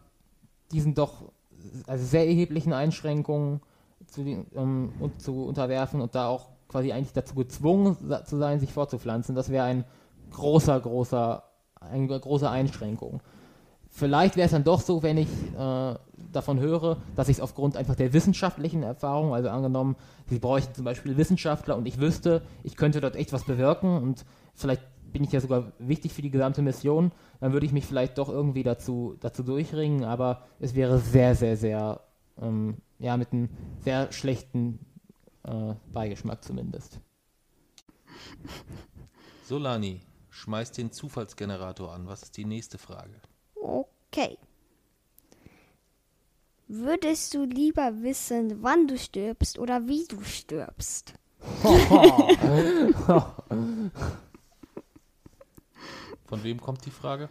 diesen 0.72 0.94
doch 0.94 1.32
also 1.86 2.04
sehr 2.04 2.26
erheblichen 2.26 2.72
Einschränkungen 2.72 3.60
zu, 4.06 4.22
ähm, 4.22 4.92
und 4.98 5.20
zu 5.20 5.44
unterwerfen 5.44 6.00
und 6.00 6.14
da 6.14 6.28
auch 6.28 6.48
quasi 6.68 6.92
eigentlich 6.92 7.12
dazu 7.12 7.34
gezwungen 7.34 7.96
zu 8.24 8.36
sein, 8.36 8.60
sich 8.60 8.72
fortzupflanzen. 8.72 9.34
Das 9.34 9.50
wäre 9.50 9.64
ein 9.64 9.84
großer, 10.32 10.80
großer, 10.80 11.44
eine 11.80 12.20
große 12.20 12.48
Einschränkung. 12.50 13.20
Vielleicht 13.96 14.36
wäre 14.36 14.44
es 14.44 14.52
dann 14.52 14.62
doch 14.62 14.82
so, 14.82 15.02
wenn 15.02 15.16
ich 15.16 15.28
äh, 15.58 15.94
davon 16.30 16.60
höre, 16.60 16.98
dass 17.14 17.30
ich 17.30 17.38
es 17.38 17.40
aufgrund 17.40 17.78
einfach 17.78 17.94
der 17.94 18.12
wissenschaftlichen 18.12 18.82
Erfahrung, 18.82 19.32
also 19.32 19.48
angenommen, 19.48 19.96
sie 20.26 20.38
bräuchten 20.38 20.74
zum 20.74 20.84
Beispiel 20.84 21.16
Wissenschaftler 21.16 21.78
und 21.78 21.86
ich 21.86 21.98
wüsste, 21.98 22.42
ich 22.62 22.76
könnte 22.76 23.00
dort 23.00 23.16
echt 23.16 23.32
was 23.32 23.44
bewirken 23.44 23.96
und 23.96 24.26
vielleicht 24.54 24.82
bin 25.14 25.24
ich 25.24 25.32
ja 25.32 25.40
sogar 25.40 25.72
wichtig 25.78 26.12
für 26.12 26.20
die 26.20 26.30
gesamte 26.30 26.60
Mission, 26.60 27.10
dann 27.40 27.54
würde 27.54 27.64
ich 27.64 27.72
mich 27.72 27.86
vielleicht 27.86 28.18
doch 28.18 28.28
irgendwie 28.28 28.62
dazu, 28.62 29.16
dazu 29.20 29.42
durchringen, 29.42 30.04
aber 30.04 30.42
es 30.60 30.74
wäre 30.74 30.98
sehr, 30.98 31.34
sehr, 31.34 31.56
sehr, 31.56 32.02
ähm, 32.38 32.76
ja, 32.98 33.16
mit 33.16 33.32
einem 33.32 33.48
sehr 33.82 34.12
schlechten 34.12 34.78
äh, 35.44 35.72
Beigeschmack 35.90 36.44
zumindest. 36.44 37.00
Solani, 39.44 40.02
schmeiß 40.28 40.72
den 40.72 40.92
Zufallsgenerator 40.92 41.94
an. 41.94 42.06
Was 42.06 42.24
ist 42.24 42.36
die 42.36 42.44
nächste 42.44 42.76
Frage? 42.76 43.22
Okay. 43.60 44.38
Würdest 46.68 47.34
du 47.34 47.44
lieber 47.44 48.02
wissen, 48.02 48.62
wann 48.62 48.88
du 48.88 48.98
stirbst 48.98 49.58
oder 49.58 49.86
wie 49.86 50.04
du 50.06 50.22
stirbst? 50.22 51.14
Von 56.24 56.42
wem 56.42 56.60
kommt 56.60 56.84
die 56.84 56.90
Frage? 56.90 57.28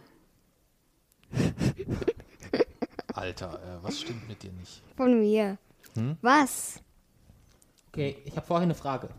Alter, 3.12 3.62
äh, 3.62 3.82
was 3.82 4.00
stimmt 4.00 4.26
mit 4.26 4.42
dir 4.42 4.52
nicht? 4.52 4.82
Von 4.96 5.20
mir. 5.20 5.58
Hm? 5.94 6.16
Was? 6.22 6.80
Okay, 7.88 8.16
ich 8.24 8.36
habe 8.36 8.46
vorher 8.46 8.64
eine 8.64 8.74
Frage. 8.74 9.10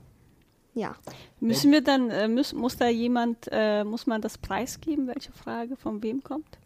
Ja. 0.73 0.95
Müssen 1.39 1.71
wir 1.71 1.83
dann, 1.83 2.09
äh, 2.11 2.27
muss, 2.27 2.53
muss 2.53 2.77
da 2.77 2.87
jemand, 2.87 3.47
äh, 3.51 3.83
muss 3.83 4.05
man 4.05 4.21
das 4.21 4.37
preisgeben, 4.37 5.07
welche 5.07 5.31
Frage 5.31 5.75
von 5.75 6.03
wem 6.03 6.23
kommt? 6.23 6.59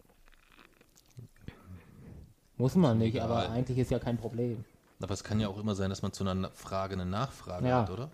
Muss 2.62 2.76
man 2.76 3.00
nicht, 3.00 3.16
Egal. 3.16 3.28
aber 3.32 3.50
eigentlich 3.50 3.80
ist 3.80 3.90
ja 3.90 3.98
kein 3.98 4.18
Problem. 4.18 4.64
Aber 5.02 5.16
es 5.16 5.24
kann 5.24 5.40
ja 5.40 5.48
auch 5.48 5.58
immer 5.58 5.74
sein, 5.74 5.90
dass 5.90 6.04
man 6.04 6.14
zu 6.14 6.24
einer 6.24 6.52
Frage 6.52 6.94
eine 6.94 7.08
Nachfrage 7.08 7.68
Ja. 7.68 7.82
hat, 7.82 7.90
oder? 7.90 8.12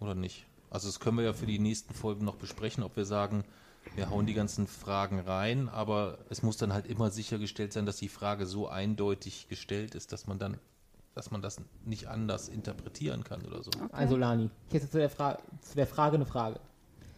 Oder 0.00 0.16
nicht? 0.16 0.46
Also 0.68 0.88
das 0.88 0.98
können 0.98 1.16
wir 1.18 1.24
ja 1.24 1.32
für 1.32 1.46
die 1.46 1.60
nächsten 1.60 1.94
Folgen 1.94 2.24
noch 2.24 2.34
besprechen, 2.34 2.82
ob 2.82 2.96
wir 2.96 3.04
sagen, 3.04 3.44
wir 3.94 4.10
hauen 4.10 4.26
die 4.26 4.34
ganzen 4.34 4.66
Fragen 4.66 5.20
rein, 5.20 5.68
aber 5.68 6.18
es 6.28 6.42
muss 6.42 6.56
dann 6.56 6.72
halt 6.72 6.88
immer 6.88 7.10
sichergestellt 7.10 7.72
sein, 7.72 7.86
dass 7.86 7.98
die 7.98 8.08
Frage 8.08 8.46
so 8.46 8.66
eindeutig 8.66 9.46
gestellt 9.48 9.94
ist, 9.94 10.10
dass 10.12 10.26
man 10.26 10.40
dann, 10.40 10.58
dass 11.14 11.30
man 11.30 11.40
das 11.42 11.60
nicht 11.84 12.08
anders 12.08 12.48
interpretieren 12.48 13.22
kann 13.22 13.42
oder 13.46 13.62
so. 13.62 13.70
Also 13.92 14.16
Lani, 14.16 14.50
ich 14.68 14.74
hätte 14.74 14.90
zu 14.90 14.98
der, 14.98 15.08
Fra 15.08 15.38
zu 15.60 15.76
der 15.76 15.86
Frage 15.86 16.16
eine 16.16 16.26
Frage. 16.26 16.58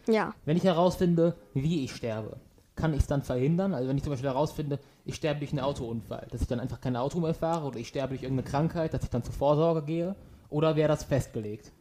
Ja. 0.07 0.35
Wenn 0.45 0.57
ich 0.57 0.63
herausfinde, 0.63 1.35
wie 1.55 1.83
ich 1.85 1.95
sterbe, 1.95 2.37
kann 2.79 2.93
ich 2.93 3.01
es 3.01 3.07
dann 3.07 3.21
verhindern? 3.21 3.73
Also 3.73 3.87
wenn 3.89 3.97
ich 3.97 4.03
zum 4.03 4.11
Beispiel 4.13 4.29
herausfinde, 4.29 4.79
ich 5.05 5.15
sterbe 5.15 5.39
durch 5.39 5.51
einen 5.51 5.59
Autounfall, 5.59 6.27
dass 6.31 6.41
ich 6.41 6.47
dann 6.47 6.59
einfach 6.59 6.79
kein 6.81 6.95
Auto 6.95 7.19
mehr 7.19 7.33
fahre 7.33 7.67
oder 7.67 7.77
ich 7.79 7.87
sterbe 7.89 8.09
durch 8.09 8.23
irgendeine 8.23 8.49
Krankheit, 8.49 8.93
dass 8.93 9.03
ich 9.03 9.09
dann 9.09 9.23
zur 9.23 9.33
Vorsorge 9.33 9.83
gehe? 9.83 10.15
Oder 10.49 10.75
wäre 10.75 10.87
das 10.87 11.03
festgelegt? 11.03 11.71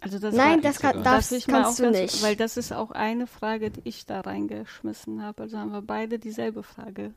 Also 0.00 0.18
das 0.20 0.32
Nein, 0.34 0.62
das 0.62 0.78
kann, 0.78 0.94
Darf 1.02 1.04
darfst, 1.04 1.32
ich 1.32 1.46
kannst 1.46 1.72
auch 1.72 1.76
du 1.76 1.82
ganz- 1.92 1.98
nicht. 1.98 2.22
Weil 2.22 2.36
das 2.36 2.56
ist 2.56 2.72
auch 2.72 2.92
eine 2.92 3.26
Frage, 3.26 3.70
die 3.70 3.80
ich 3.84 4.06
da 4.06 4.20
reingeschmissen 4.20 5.22
habe. 5.22 5.42
Also 5.42 5.58
haben 5.58 5.72
wir 5.72 5.82
beide 5.82 6.18
dieselbe 6.20 6.62
Frage. 6.62 7.12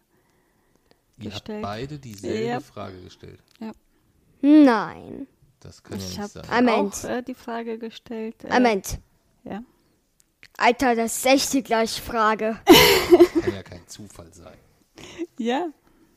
Ihr 1.19 1.29
Gestellt. 1.29 1.63
habt 1.63 1.73
beide 1.73 1.99
dieselbe 1.99 2.43
Ja. 2.47 2.59
Frage 2.59 2.99
gestellt. 3.01 3.39
Nein. 4.41 5.27
Das 5.59 5.83
kann 5.83 5.99
ja 5.99 6.03
Ich 6.03 6.09
nicht 6.09 6.19
habe 6.19 6.29
sein. 6.29 6.65
Moment. 6.65 6.93
auch 6.95 7.03
äh, 7.09 7.21
die 7.21 7.35
Frage 7.35 7.77
gestellt. 7.77 8.43
Äh, 8.45 8.53
Moment. 8.55 8.97
Ja. 9.43 9.61
Alter, 10.57 10.95
das 10.95 11.17
ist 11.17 11.25
echt 11.25 11.53
die 11.53 11.63
gleiche 11.63 12.01
Frage. 12.01 12.59
Kann 13.41 13.53
ja 13.53 13.63
kein 13.63 13.87
Zufall 13.87 14.31
sein. 14.33 14.57
ja, 15.39 15.67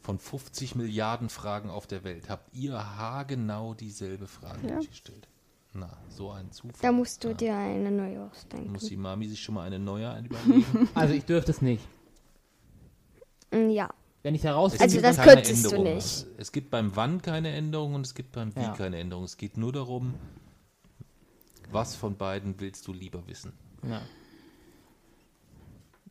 Von 0.00 0.18
50 0.18 0.74
Milliarden 0.74 1.28
Fragen 1.30 1.70
auf 1.70 1.86
der 1.86 2.04
Welt 2.04 2.28
habt 2.28 2.54
ihr 2.54 2.74
haargenau 2.74 3.74
dieselbe 3.74 4.26
Frage 4.26 4.68
Ja. 4.68 4.78
gestellt. 4.80 5.28
Na, 5.72 5.90
so 6.08 6.30
ein 6.30 6.52
Zufall. 6.52 6.78
Da 6.82 6.92
musst 6.92 7.24
du 7.24 7.28
ja. 7.28 7.34
dir 7.34 7.56
eine 7.56 7.90
neue 7.90 8.30
ausdenken. 8.30 8.70
Muss 8.72 8.84
die 8.84 8.96
Mami 8.96 9.26
sich 9.28 9.42
schon 9.42 9.54
mal 9.56 9.66
eine 9.66 9.78
neue 9.78 10.18
überlegen? 10.24 10.88
Also 10.94 11.14
ich 11.14 11.24
dürfte 11.24 11.50
es 11.50 11.62
nicht. 11.62 11.82
Mm, 13.50 13.70
Ja. 13.70 13.88
Wenn 14.22 14.34
ich 14.34 14.44
herausfinde, 14.44 14.84
Also 14.84 15.00
das 15.02 15.16
könntest 15.20 15.64
du 15.64 15.70
Änderung. 15.76 15.94
nicht. 15.96 16.26
Es 16.38 16.50
gibt 16.52 16.70
beim 16.70 16.94
Wann 16.96 17.20
keine 17.22 17.50
Änderung 17.50 17.94
und 17.94 18.06
es 18.06 18.14
gibt 18.14 18.32
beim 18.32 18.54
Wie 18.56 18.60
Ja. 18.60 18.72
keine 18.74 18.98
Änderung. 18.98 19.24
Es 19.24 19.36
geht 19.36 19.56
nur 19.58 19.72
darum, 19.72 20.14
was 21.70 21.94
von 21.96 22.16
beiden 22.16 22.58
willst 22.60 22.86
du 22.86 22.92
lieber 22.92 23.26
wissen. 23.26 23.52
ja. 23.88 24.02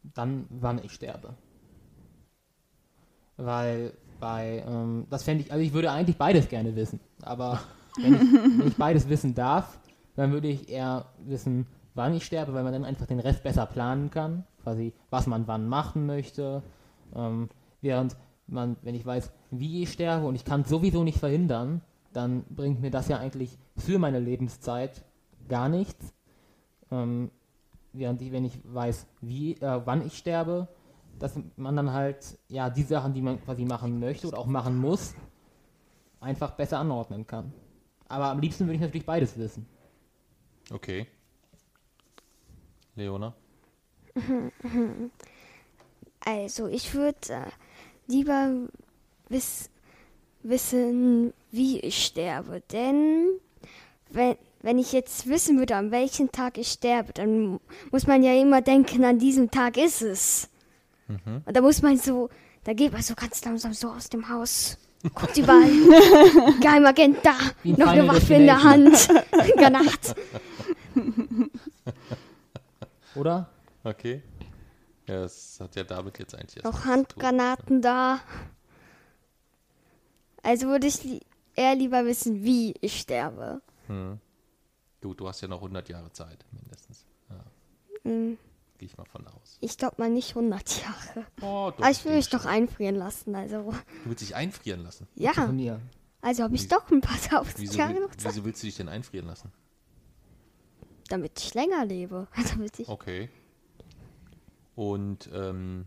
Dann 0.04 0.46
wann 0.50 0.84
ich 0.84 0.92
sterbe. 0.92 1.36
Weil 3.38 3.94
bei, 4.20 4.64
ähm, 4.68 5.08
das 5.10 5.24
fände 5.24 5.44
ich, 5.44 5.52
also 5.52 5.64
ich 5.64 5.74
würde 5.74 5.92
eigentlich 5.92 6.18
beides 6.18 6.48
gerne 6.48 6.76
wissen, 6.76 7.00
aber 7.22 7.60
wenn 8.02 8.14
ich, 8.14 8.22
wenn 8.60 8.68
ich 8.68 8.78
beides 8.78 9.10
wissen 9.10 9.34
darf, 9.34 9.80
dann 10.16 10.32
würde 10.32 10.48
ich 10.48 10.70
eher 10.70 11.06
wissen, 11.26 11.66
wann 11.96 12.14
ich 12.14 12.26
sterbe, 12.26 12.54
weil 12.54 12.64
man 12.64 12.74
dann 12.74 12.86
einfach 12.86 13.06
den 13.06 13.20
Rest 13.20 13.44
besser 13.44 13.66
planen 13.66 14.12
kann, 14.12 14.46
quasi 14.62 14.94
was 15.10 15.28
man 15.28 15.48
wann 15.48 15.68
machen 15.68 16.06
möchte, 16.06 16.64
ähm, 17.16 17.50
während 17.82 18.16
man, 18.48 18.78
wenn 18.82 18.96
ich 18.96 19.06
weiß, 19.06 19.32
wie 19.52 19.84
ich 19.84 19.92
sterbe 19.92 20.26
und 20.26 20.36
ich 20.36 20.46
kann 20.46 20.62
es 20.62 20.70
sowieso 20.70 21.04
nicht 21.04 21.20
verhindern, 21.20 21.82
dann 22.14 22.44
bringt 22.50 22.82
mir 22.82 22.92
das 22.92 23.08
ja 23.08 23.18
eigentlich 23.18 23.58
für 23.78 24.00
meine 24.00 24.20
Lebenszeit 24.20 25.04
gar 25.48 25.70
nichts. 25.70 26.14
Ähm, 26.92 27.32
während 27.94 28.22
ich, 28.22 28.32
wenn 28.32 28.46
ich 28.46 28.60
weiß, 28.64 29.06
wie, 29.22 29.54
äh, 29.54 29.82
wann 29.86 30.06
ich 30.06 30.18
sterbe, 30.18 30.68
dass 31.20 31.40
man 31.56 31.76
dann 31.76 31.94
halt, 31.94 32.38
ja, 32.50 32.70
die 32.70 32.84
Sachen, 32.84 33.14
die 33.14 33.22
man 33.22 33.42
quasi 33.44 33.66
machen 33.66 34.00
möchte 34.00 34.28
oder 34.28 34.40
auch 34.40 34.48
machen 34.48 34.78
muss, 34.78 35.14
einfach 36.20 36.52
besser 36.52 36.80
anordnen 36.80 37.26
kann. 37.26 37.54
Aber 38.08 38.26
am 38.26 38.40
liebsten 38.40 38.66
würde 38.66 38.76
ich 38.76 38.82
natürlich 38.82 39.06
beides 39.06 39.38
wissen. 39.38 39.66
Okay. 40.72 41.08
Leona? 42.96 43.34
Also, 46.26 46.68
ich 46.68 46.94
würde 46.94 47.34
äh, 47.34 47.52
lieber 48.08 48.70
wiss, 49.28 49.70
wissen, 50.42 51.34
wie 51.52 51.82
ich 51.82 52.06
sterbe. 52.06 52.62
Denn 52.72 53.28
wenn, 54.10 54.38
wenn 54.64 54.80
ich 54.80 54.92
jetzt 54.94 55.28
wissen 55.28 55.60
würde, 55.60 55.76
an 55.76 55.92
welchem 55.92 56.32
Tag 56.32 56.58
ich 56.58 56.70
sterbe, 56.70 57.14
dann 57.14 57.60
muss 57.92 58.08
man 58.08 58.24
ja 58.24 58.34
immer 58.34 58.62
denken, 58.62 59.04
an 59.04 59.20
diesem 59.20 59.52
Tag 59.52 59.78
ist 59.78 60.02
es. 60.02 60.50
Und 61.08 61.56
da 61.56 61.62
muss 61.62 61.82
man 61.82 61.98
so, 61.98 62.30
da 62.64 62.74
geht 62.74 62.94
man 62.94 63.02
so 63.02 63.14
ganz 63.14 63.44
langsam 63.44 63.74
so 63.74 63.90
aus 63.90 64.10
dem 64.10 64.30
Haus. 64.30 64.78
Guckt 65.14 65.38
überall. 65.38 65.70
Geheimagent 66.62 67.18
da. 67.24 67.36
Wie 67.62 67.74
Noch 67.74 67.88
eine 67.88 68.08
Waffe 68.08 68.36
in 68.36 68.46
der 68.46 68.64
Hand. 68.64 69.10
Granat. 69.58 70.16
Oder? 73.16 73.50
Okay. 73.84 74.24
Ja, 75.06 75.22
das 75.24 75.60
hat 75.60 75.76
ja 75.76 75.84
damit 75.84 76.20
jetzt 76.20 76.36
eigentlich 76.36 76.56
erst 76.56 76.66
Noch. 76.66 76.86
Handgranaten 76.86 77.82
da. 77.82 78.22
Also 80.42 80.68
würde 80.68 80.88
ich 80.88 81.04
li 81.04 81.20
eher 81.56 81.76
lieber 81.76 82.06
wissen, 82.06 82.44
wie 82.44 82.74
ich 82.80 83.02
sterbe. 83.02 83.62
Du, 85.04 85.14
du 85.14 85.28
hast 85.28 85.42
ja 85.42 85.50
noch 85.50 85.58
100 85.58 85.90
Jahre 85.90 86.14
Zeit, 86.14 86.46
mindestens. 86.54 87.06
Ja. 87.30 87.36
Hm, 88.04 88.38
Gehe 88.78 88.86
ich 88.88 88.98
mal 88.98 89.04
von 89.04 89.28
aus. 89.28 89.58
Ich 89.60 89.78
glaube 89.78 89.96
mal 89.98 90.10
nicht 90.10 90.30
100 90.30 90.82
Jahre. 90.82 91.28
Oh, 91.42 91.72
doch, 91.72 91.80
Aber 91.80 91.92
ich 91.92 92.06
will 92.06 92.16
mich 92.16 92.30
doch 92.30 92.46
einfrieren 92.46 92.96
lassen. 92.96 93.36
Also. 93.36 93.72
Du 94.04 94.10
willst 94.10 94.22
dich 94.22 94.34
einfrieren 94.34 94.82
lassen. 94.82 95.06
ja. 95.16 95.34
Mir. 95.48 95.82
Also 96.22 96.44
habe 96.44 96.56
ich 96.56 96.70
doch 96.70 96.90
ein 96.90 97.02
paar 97.02 97.20
tausend 97.22 97.60
Wieso, 97.60 97.78
Jahre 97.78 98.00
noch 98.00 98.16
Zeit. 98.16 98.32
wieso 98.34 98.46
willst 98.46 98.64
du 98.64 98.68
dich 98.68 98.78
denn 98.78 98.88
einfrieren 98.88 99.28
lassen? 99.28 99.52
Damit 101.10 101.38
ich 101.38 101.54
länger 101.54 101.84
lebe. 101.84 102.30
Damit 102.54 102.80
ich, 102.80 102.88
Okay. 102.88 103.30
Und 104.76 105.30
ähm, 105.34 105.86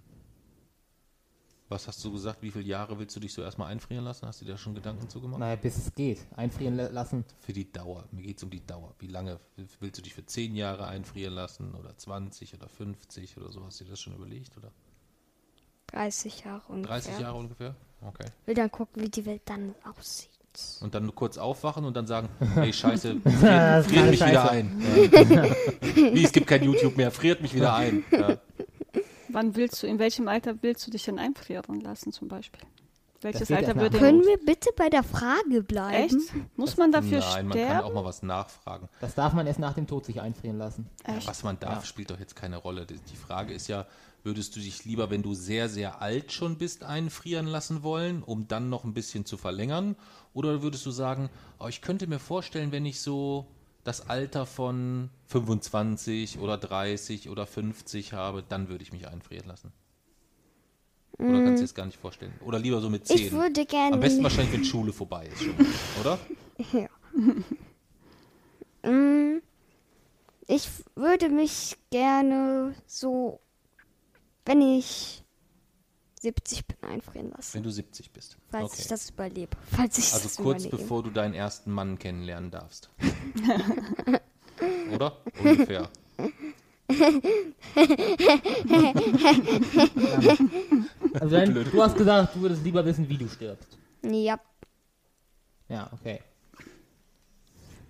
Was 1.69 1.89
hast 1.89 2.05
du 2.05 2.13
gesagt? 2.13 2.43
Wie 2.43 2.53
viele 2.53 2.65
Jahre 2.65 2.97
willst 2.99 3.17
du 3.17 3.21
dich 3.21 3.33
so 3.33 3.43
erstmal 3.43 3.73
einfrieren 3.73 4.05
lassen? 4.05 4.27
Hast 4.27 4.41
du 4.41 4.45
dir 4.45 4.53
da 4.53 4.59
schon 4.59 4.75
Gedanken 4.75 5.09
zu 5.09 5.21
gemacht? 5.21 5.41
Naja, 5.41 5.57
bis 5.57 5.77
es 5.77 5.95
geht. 5.95 6.21
Einfrieren 6.37 6.77
lassen. 6.77 7.25
Für 7.41 7.53
die 7.53 7.73
Dauer. 7.73 8.05
Mir 8.13 8.23
geht 8.23 8.37
es 8.37 8.45
um 8.45 8.51
die 8.51 8.65
Dauer. 8.65 8.95
Wie 9.01 9.09
lange 9.09 9.41
willst 9.81 9.99
du 9.99 10.03
dich 10.03 10.15
für 10.15 10.25
10 10.25 10.55
Jahre 10.55 10.87
einfrieren 10.87 11.35
lassen 11.35 11.75
oder 11.75 11.97
20 11.97 12.55
oder 12.55 12.69
50 12.69 13.37
oder 13.37 13.51
so? 13.51 13.65
Hast 13.65 13.81
du 13.81 13.85
dir 13.85 13.91
das 13.91 14.01
schon 14.01 14.15
überlegt? 14.15 14.57
Oder? 14.57 14.71
30 15.89 16.45
Jahre 16.45 16.63
ungefähr. 16.69 17.01
30 17.01 17.19
Jahre 17.19 17.37
ungefähr? 17.37 17.75
Okay. 18.01 18.27
Will 18.45 18.55
dann 18.55 18.71
gucken, 18.71 19.03
wie 19.03 19.09
die 19.09 19.27
Welt 19.27 19.43
dann 19.47 19.75
aussieht. 19.85 20.31
Und 20.81 20.95
dann 20.95 21.15
kurz 21.15 21.37
aufwachen 21.37 21.85
und 21.85 21.95
dann 21.97 22.07
sagen, 22.07 22.29
hey 22.55 22.73
Scheiße, 22.73 23.21
friert, 23.25 23.87
friert 23.87 24.11
mich 24.11 24.19
Scheiße. 24.21 24.31
wieder 24.31 24.51
ein. 24.51 24.83
Ja. 25.13 25.45
Wie, 26.15 26.25
es 26.25 26.33
gibt 26.33 26.47
kein 26.47 26.63
YouTube 26.63 26.97
mehr, 26.97 27.11
friert 27.11 27.43
mich 27.43 27.55
wieder 27.55 27.75
ein. 27.75 28.05
Ja. 28.11 28.39
Wann 29.37 29.55
willst 29.55 29.83
du, 29.83 29.87
in 29.87 29.99
welchem 29.99 30.29
Alter 30.29 30.63
willst 30.63 30.87
du 30.87 30.91
dich 30.91 31.05
denn 31.05 31.19
einfrieren 31.19 31.83
lassen 31.83 32.11
zum 32.11 32.27
Beispiel? 32.27 32.63
Welches 33.21 33.51
Alter 33.51 33.77
würde 33.77 33.99
Können 33.99 34.23
wir 34.23 34.39
bitte 34.39 34.71
bei 34.75 34.89
der 34.89 35.03
Frage 35.03 35.63
bleiben? 35.63 36.05
Echt? 36.05 36.57
Muss 36.57 36.71
das, 36.71 36.79
man 36.79 36.91
dafür 36.91 37.19
nein, 37.19 37.29
sterben? 37.29 37.49
man 37.49 37.59
kann 37.59 37.85
auch 37.85 37.93
mal 37.93 38.05
was 38.07 38.23
nachfragen. 38.23 38.89
Das 39.03 39.15
darf 39.15 39.35
man 39.35 39.47
erst 39.47 39.59
nach 39.59 39.75
dem 39.75 39.87
Tod 39.87 40.07
sich 40.07 40.23
einfrieren 40.23 40.57
lassen. 40.57 40.89
Ja, 41.07 41.19
was 41.27 41.45
man 41.45 41.61
darf, 41.61 41.81
ja. 41.81 41.85
spielt 41.85 42.11
doch 42.11 42.19
jetzt 42.19 42.35
keine 42.35 42.57
Rolle. 42.57 42.87
Die 42.87 43.17
Frage 43.17 43.53
ist 43.53 43.69
ja, 43.69 43.85
würdest 44.23 44.57
du 44.57 44.61
dich 44.61 44.87
lieber, 44.87 45.11
wenn 45.11 45.23
du 45.23 45.35
sehr, 45.35 45.69
sehr 45.69 46.01
alt 46.01 46.33
schon 46.33 46.57
bist, 46.57 46.83
einfrieren 46.83 47.47
lassen 47.47 47.83
wollen, 47.83 48.23
um 48.23 48.49
dann 48.49 48.71
noch 48.71 48.85
ein 48.85 48.95
bisschen 48.95 49.27
zu 49.27 49.37
verlängern? 49.37 49.97
Oder 50.33 50.63
würdest 50.63 50.87
du 50.87 50.91
sagen, 50.91 51.29
oh, 51.59 51.67
ich 51.67 51.83
könnte 51.83 52.07
mir 52.07 52.21
vorstellen, 52.21 52.73
wenn 52.73 52.87
ich 52.87 53.03
so 53.03 53.47
das 53.87 54.09
Alter 54.09 54.47
von 54.47 55.11
25 55.29 56.41
oder 56.41 56.59
30 56.59 57.31
oder 57.31 57.47
50 57.47 58.13
habe, 58.13 58.43
dann 58.43 58.69
würde 58.69 58.83
ich 58.83 58.93
mich 58.93 59.07
einfrieren 59.07 59.47
lassen. 59.47 59.73
Oder 61.19 61.43
kannst 61.43 61.61
du 61.61 61.65
dir 61.65 61.69
das 61.69 61.75
gar 61.75 61.87
nicht 61.87 61.99
vorstellen? 61.99 62.35
Oder 62.45 62.59
lieber 62.59 62.81
so 62.81 62.91
mit 62.91 63.07
10? 63.07 63.17
Ich 63.17 63.33
würde 63.33 63.65
gerne. 63.65 63.95
Am 63.95 64.01
besten 64.01 64.23
wahrscheinlich, 64.23 64.53
wenn 64.53 64.65
Schule 64.65 64.93
vorbei 64.93 65.27
ist, 65.27 65.43
schon, 65.43 65.55
oder? 66.01 66.19
Ja. 66.73 66.89
Mm, 68.91 69.43
ich 70.47 70.69
würde 70.95 71.29
mich 71.29 71.77
gerne 71.91 72.75
so, 72.87 73.41
wenn 74.47 74.63
ich 74.63 75.23
70 76.27 76.67
bin, 76.67 76.77
einfrieren 76.91 77.31
lassen. 77.31 77.55
Wenn 77.55 77.63
du 77.63 77.71
70 77.71 78.11
bist. 78.11 78.37
Falls 78.51 78.73
okay. 78.73 78.83
ich 78.83 78.89
das 78.89 79.11
überlebe. 79.11 79.57
Falls 79.71 79.97
ich 79.97 80.13
also 80.13 80.43
kurz 80.43 80.65
überlebe. 80.65 80.83
bevor 80.83 81.05
du 81.05 81.11
deinen 81.11 81.35
ersten 81.35 81.71
Mann 81.71 82.01
kennenlernen 82.01 82.51
darfst. 82.51 82.91
Oder? 84.93 85.17
Ungefähr. 85.45 85.89
also 91.15 91.37
dann, 91.37 91.55
du 91.55 91.83
hast 91.83 91.97
gesagt, 91.97 92.35
du 92.35 92.41
würdest 92.41 92.65
lieber 92.65 92.85
wissen, 92.85 93.09
wie 93.09 93.19
du 93.19 93.29
stirbst. 93.29 93.79
Ja. 94.03 94.41
Ja, 95.69 95.89
okay. 95.93 96.21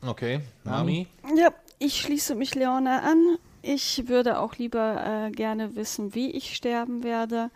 Okay, 0.02 0.42
Mami? 0.64 1.06
Ja, 1.34 1.54
ich 1.78 2.02
schließe 2.02 2.34
mich 2.34 2.54
Leona 2.54 3.00
an. 3.00 3.38
Ich 3.62 4.08
würde 4.08 4.38
auch 4.40 4.56
lieber 4.56 5.26
äh, 5.26 5.30
gerne 5.30 5.74
wissen, 5.74 6.14
wie 6.14 6.30
ich 6.30 6.54
sterben 6.54 7.02
werde. 7.02 7.50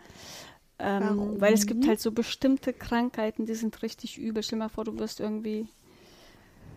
Ähm, 0.81 1.39
weil 1.39 1.53
es 1.53 1.67
gibt 1.67 1.87
halt 1.87 1.99
so 1.99 2.11
bestimmte 2.11 2.73
Krankheiten, 2.73 3.45
die 3.45 3.53
sind 3.53 3.81
richtig 3.83 4.17
übel. 4.17 4.41
Stell 4.41 4.57
dir 4.57 4.65
mal 4.65 4.69
vor, 4.69 4.83
du 4.83 4.97
wirst 4.97 5.19
irgendwie, 5.19 5.67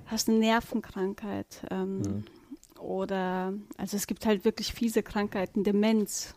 hast 0.06 0.28
eine 0.28 0.38
Nervenkrankheit. 0.38 1.66
Ähm, 1.70 1.98
mhm. 1.98 2.24
Oder, 2.78 3.54
also 3.78 3.96
es 3.96 4.06
gibt 4.06 4.26
halt 4.26 4.44
wirklich 4.44 4.74
fiese 4.74 5.02
Krankheiten, 5.02 5.64
Demenz, 5.64 6.34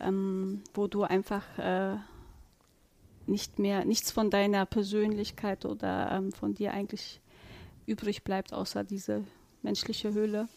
ähm, 0.00 0.62
wo 0.74 0.88
du 0.88 1.04
einfach 1.04 1.58
äh, 1.58 1.96
nicht 3.26 3.58
mehr, 3.58 3.84
nichts 3.84 4.10
von 4.10 4.30
deiner 4.30 4.66
Persönlichkeit 4.66 5.64
oder 5.64 6.10
ähm, 6.10 6.32
von 6.32 6.54
dir 6.54 6.72
eigentlich 6.72 7.20
übrig 7.86 8.24
bleibt, 8.24 8.52
außer 8.52 8.82
diese 8.82 9.24
menschliche 9.62 10.12
Höhle. 10.12 10.48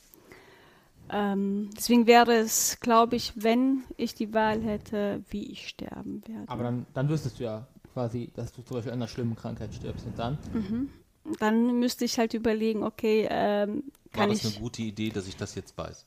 Ähm, 1.12 1.70
deswegen 1.78 2.08
wäre 2.08 2.34
es, 2.34 2.80
glaube 2.80 3.16
ich, 3.16 3.34
wenn 3.36 3.84
ich 3.98 4.16
die 4.16 4.34
Wahl 4.34 4.62
hätte, 4.62 5.24
wie 5.30 5.52
ich 5.52 5.68
sterben 5.68 6.22
werde. 6.28 6.48
Aber 6.48 6.64
dann, 6.64 6.86
dann 6.94 7.10
wüsstest 7.10 7.40
du 7.40 7.44
ja 7.44 7.68
quasi, 7.94 8.32
dass 8.36 8.52
du 8.52 8.62
zum 8.64 8.78
Beispiel 8.78 8.92
an 8.92 9.00
einer 9.00 9.08
schlimmen 9.08 9.36
Krankheit 9.36 9.74
stirbst 9.74 10.06
und 10.06 10.18
dann? 10.18 10.38
Mhm. 10.54 10.90
Dann 11.40 11.80
müsste 11.80 12.06
ich 12.06 12.20
halt 12.20 12.34
überlegen, 12.34 12.84
okay, 12.84 13.28
ähm, 13.30 13.84
kann 14.12 14.30
War 14.30 14.36
das 14.36 14.46
ich, 14.46 14.46
eine 14.46 14.56
gute 14.56 14.82
Idee, 14.82 15.10
dass 15.10 15.28
ich 15.28 15.36
das 15.36 15.56
jetzt 15.56 15.78
weiß? 15.78 16.06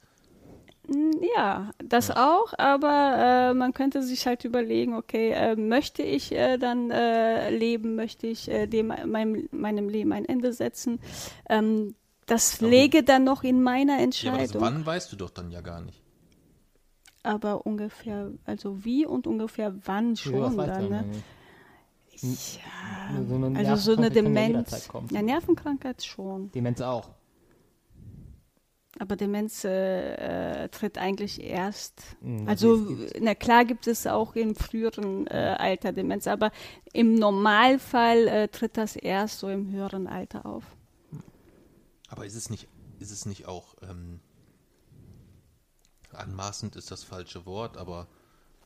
Ja, 1.37 1.71
das 1.85 2.09
ja. 2.09 2.31
auch, 2.31 2.55
aber 2.57 3.51
äh, 3.51 3.55
man 3.55 3.75
könnte 3.75 4.03
sich 4.03 4.27
halt 4.27 4.45
überlegen, 4.45 4.95
okay, 4.95 5.33
äh, 5.33 5.55
möchte 5.55 6.03
ich 6.03 6.33
äh, 6.33 6.57
dann 6.57 6.91
äh, 6.91 7.51
leben, 7.51 7.95
möchte 7.95 8.27
ich 8.27 8.49
äh, 8.49 8.67
dem, 8.67 8.87
meinem, 8.87 9.49
meinem 9.51 9.89
Leben 9.91 10.13
ein 10.13 10.25
Ende 10.25 10.53
setzen? 10.55 10.99
Ähm, 11.51 11.95
das 12.29 12.61
lege 12.61 13.03
dann 13.03 13.25
noch 13.25 13.43
in 13.43 13.63
meiner 13.63 13.99
Entscheidung. 13.99 14.39
Ja, 14.39 14.51
aber 14.51 14.61
wann 14.61 14.87
weißt 14.87 15.11
du 15.13 15.17
doch 15.17 15.31
dann 15.31 15.51
ja 15.51 15.61
gar 15.61 15.81
nicht. 15.81 16.03
Aber 17.23 17.67
ungefähr, 17.67 18.31
also 18.45 18.85
wie 18.85 19.05
und 19.05 19.27
ungefähr 19.27 19.75
wann 19.85 20.17
schon 20.17 20.57
ja, 20.57 20.67
dann, 20.67 20.89
ne? 20.89 21.05
Ja, 22.21 23.23
so 23.29 23.71
also 23.71 23.95
so 23.95 23.97
eine 23.97 24.11
Demenz. 24.11 24.89
Ja, 25.11 25.23
Nervenkrankheit 25.23 26.05
schon. 26.05 26.51
Demenz 26.53 26.81
auch. 26.81 27.11
Aber 28.99 29.17
Demenz 29.17 29.65
äh, 29.65 30.65
äh, 30.65 30.69
tritt 30.71 30.99
eigentlich 30.99 31.43
erst. 31.43 32.03
Mhm, 32.21 32.49
also, 32.49 32.97
na 33.21 33.35
klar 33.35 33.65
gibt 33.65 33.87
es 33.87 34.07
auch 34.07 34.35
im 34.35 34.55
früheren 34.55 35.27
äh, 35.29 35.57
Alter 35.59 35.93
Demenz, 35.93 36.27
aber 36.27 36.51
im 36.93 37.15
Normalfall 37.15 38.27
äh, 38.27 38.49
tritt 38.49 38.77
das 38.77 38.97
erst 38.97 39.39
so 39.39 39.49
im 39.49 39.71
höheren 39.71 40.09
Alter 40.09 40.47
auf. 40.47 40.65
Aber 42.09 42.27
ist 42.27 42.35
es 42.35 42.51
nicht, 42.51 42.69
ist 42.99 43.11
es 43.11 43.27
nicht 43.27 43.47
auch 43.47 43.75
ähm, 43.83 44.21
anmaßend 46.13 46.77
ist 46.77 46.91
das 46.91 47.05
falsche 47.05 47.47
Wort, 47.47 47.77
aber 47.77 48.09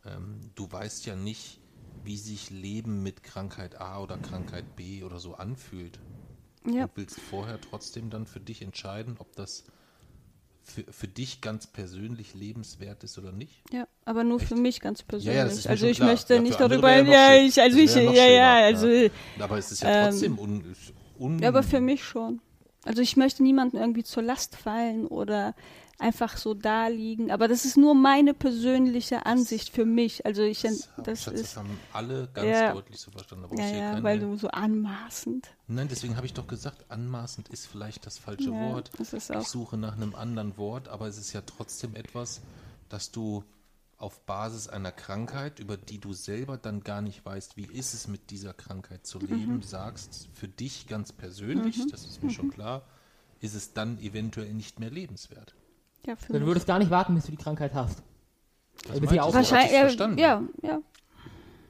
ähm, 0.04 0.40
du 0.54 0.70
weißt 0.70 1.06
ja 1.06 1.16
nicht, 1.16 1.58
wie 2.04 2.16
sich 2.16 2.50
Leben 2.50 3.02
mit 3.02 3.22
Krankheit 3.22 3.80
A 3.80 4.00
oder 4.00 4.16
Krankheit 4.16 4.76
B 4.76 5.02
oder 5.02 5.18
so 5.20 5.34
anfühlt. 5.34 6.00
Ja. 6.66 6.86
Du 6.86 6.92
willst 6.96 7.20
vorher 7.20 7.60
trotzdem 7.60 8.10
dann 8.10 8.26
für 8.26 8.40
dich 8.40 8.62
entscheiden, 8.62 9.16
ob 9.18 9.34
das 9.36 9.64
für, 10.62 10.84
für 10.92 11.08
dich 11.08 11.40
ganz 11.40 11.66
persönlich 11.66 12.34
lebenswert 12.34 13.02
ist 13.02 13.18
oder 13.18 13.32
nicht? 13.32 13.62
Ja, 13.72 13.86
aber 14.04 14.22
nur 14.22 14.38
Echt? 14.40 14.48
für 14.48 14.54
mich 14.54 14.80
ganz 14.80 15.02
persönlich. 15.02 15.36
Ja, 15.36 15.46
ja, 15.46 15.70
also 15.70 15.86
ich 15.86 15.96
klar. 15.96 16.10
möchte 16.10 16.34
ja, 16.34 16.40
nicht 16.40 16.60
darüber, 16.60 16.94
ja, 17.02 17.34
ich, 17.34 17.60
also 17.60 17.78
ich, 17.78 17.94
ja, 17.94 18.26
ja, 18.26 18.54
also. 18.64 18.88
Aber 19.38 19.58
es 19.58 19.72
ist 19.72 19.82
ja 19.82 20.06
trotzdem 20.06 20.32
ähm, 20.32 20.38
un, 20.38 20.76
un, 21.18 21.38
Ja, 21.40 21.48
aber 21.48 21.62
für 21.62 21.80
mich 21.80 22.04
schon. 22.04 22.40
Also 22.84 23.02
ich 23.02 23.16
möchte 23.16 23.42
niemandem 23.42 23.80
irgendwie 23.80 24.04
zur 24.04 24.22
Last 24.22 24.56
fallen 24.56 25.06
oder 25.06 25.54
einfach 26.02 26.36
so 26.36 26.52
da 26.52 26.88
liegen. 26.88 27.30
Aber 27.30 27.48
das 27.48 27.64
ist 27.64 27.76
nur 27.76 27.94
meine 27.94 28.34
persönliche 28.34 29.24
Ansicht 29.24 29.70
für 29.70 29.84
mich. 29.84 30.26
Also 30.26 30.42
ich 30.42 30.62
das, 30.62 30.88
das, 30.98 31.22
Schatz, 31.22 31.34
ist, 31.34 31.42
das 31.44 31.56
haben 31.56 31.78
alle 31.92 32.28
ganz 32.34 32.48
ja, 32.48 32.72
deutlich 32.72 32.98
so 32.98 33.10
verstanden. 33.10 33.44
Aber 33.44 33.56
ja, 33.56 33.94
ja 33.94 34.02
weil 34.02 34.18
du 34.18 34.36
so 34.36 34.48
anmaßend. 34.48 35.48
Nein, 35.68 35.88
deswegen 35.88 36.16
habe 36.16 36.26
ich 36.26 36.34
doch 36.34 36.46
gesagt, 36.46 36.84
anmaßend 36.90 37.48
ist 37.48 37.66
vielleicht 37.66 38.04
das 38.04 38.18
falsche 38.18 38.50
ja, 38.50 38.72
Wort. 38.72 38.90
Das 38.98 39.12
ich 39.12 39.48
suche 39.48 39.76
nach 39.76 39.96
einem 39.96 40.14
anderen 40.14 40.56
Wort, 40.58 40.88
aber 40.88 41.06
es 41.06 41.18
ist 41.18 41.32
ja 41.32 41.42
trotzdem 41.42 41.94
etwas, 41.94 42.42
dass 42.88 43.10
du 43.10 43.44
auf 44.02 44.20
Basis 44.26 44.68
einer 44.68 44.90
Krankheit, 44.90 45.60
über 45.60 45.76
die 45.76 45.98
du 45.98 46.12
selber 46.12 46.56
dann 46.56 46.82
gar 46.82 47.00
nicht 47.00 47.24
weißt, 47.24 47.56
wie 47.56 47.66
ist 47.66 47.94
es 47.94 48.08
mit 48.08 48.30
dieser 48.30 48.52
Krankheit 48.52 49.06
zu 49.06 49.20
leben, 49.20 49.56
mhm. 49.56 49.62
sagst, 49.62 50.28
für 50.34 50.48
dich 50.48 50.88
ganz 50.88 51.12
persönlich, 51.12 51.78
mhm. 51.78 51.88
das 51.88 52.04
ist 52.04 52.20
mir 52.20 52.28
mhm. 52.28 52.34
schon 52.34 52.50
klar, 52.50 52.82
ist 53.40 53.54
es 53.54 53.74
dann 53.74 54.00
eventuell 54.00 54.52
nicht 54.54 54.80
mehr 54.80 54.90
lebenswert. 54.90 55.54
Ja, 56.04 56.16
für 56.16 56.32
du 56.32 56.44
würdest 56.46 56.66
gar 56.66 56.80
nicht 56.80 56.90
warten, 56.90 57.14
bis 57.14 57.26
du 57.26 57.30
die 57.30 57.36
Krankheit 57.36 57.74
hast. 57.74 58.02
Das 58.82 58.90
also, 58.90 59.00
bis 59.02 59.10
Wahrscheinlich, 59.12 59.72
ja, 59.72 59.80
verstanden. 59.80 60.18
ja, 60.18 60.42
ja. 60.62 60.82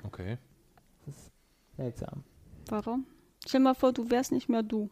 Okay. 0.05 0.39
Das 1.05 1.15
ist 1.15 1.33
seltsam. 1.77 2.25
Warum? 2.71 3.07
Stell 3.47 3.61
dir 3.61 3.65
mal 3.65 3.75
vor, 3.75 3.93
du 3.93 4.09
wärst 4.09 4.33
nicht 4.33 4.49
mehr 4.49 4.63
du. 4.63 4.89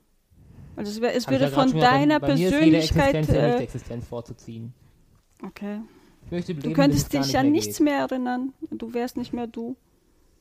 Also 0.76 0.92
es, 0.92 1.00
wär, 1.00 1.14
es 1.14 1.26
würde 1.26 1.44
ja 1.44 1.50
von 1.50 1.72
deiner 1.72 2.20
bei, 2.20 2.29
bei 2.29 2.35
Persönlichkeit. 2.35 3.14
Mir 3.14 3.20
ist 3.20 3.29
jede 3.29 3.38
Existenz, 3.38 3.61
äh, 3.61 3.62
Existenz 3.62 4.07
vorzuziehen. 4.07 4.74
Okay. 5.42 5.81
Leben, 6.31 6.62
du 6.62 6.73
könntest 6.73 7.12
dich 7.12 7.37
an 7.37 7.51
nichts 7.51 7.79
geht. 7.79 7.85
mehr 7.85 7.99
erinnern. 7.99 8.53
Du 8.71 8.95
wärst 8.95 9.16
nicht 9.16 9.33
mehr 9.33 9.47
du. 9.47 9.77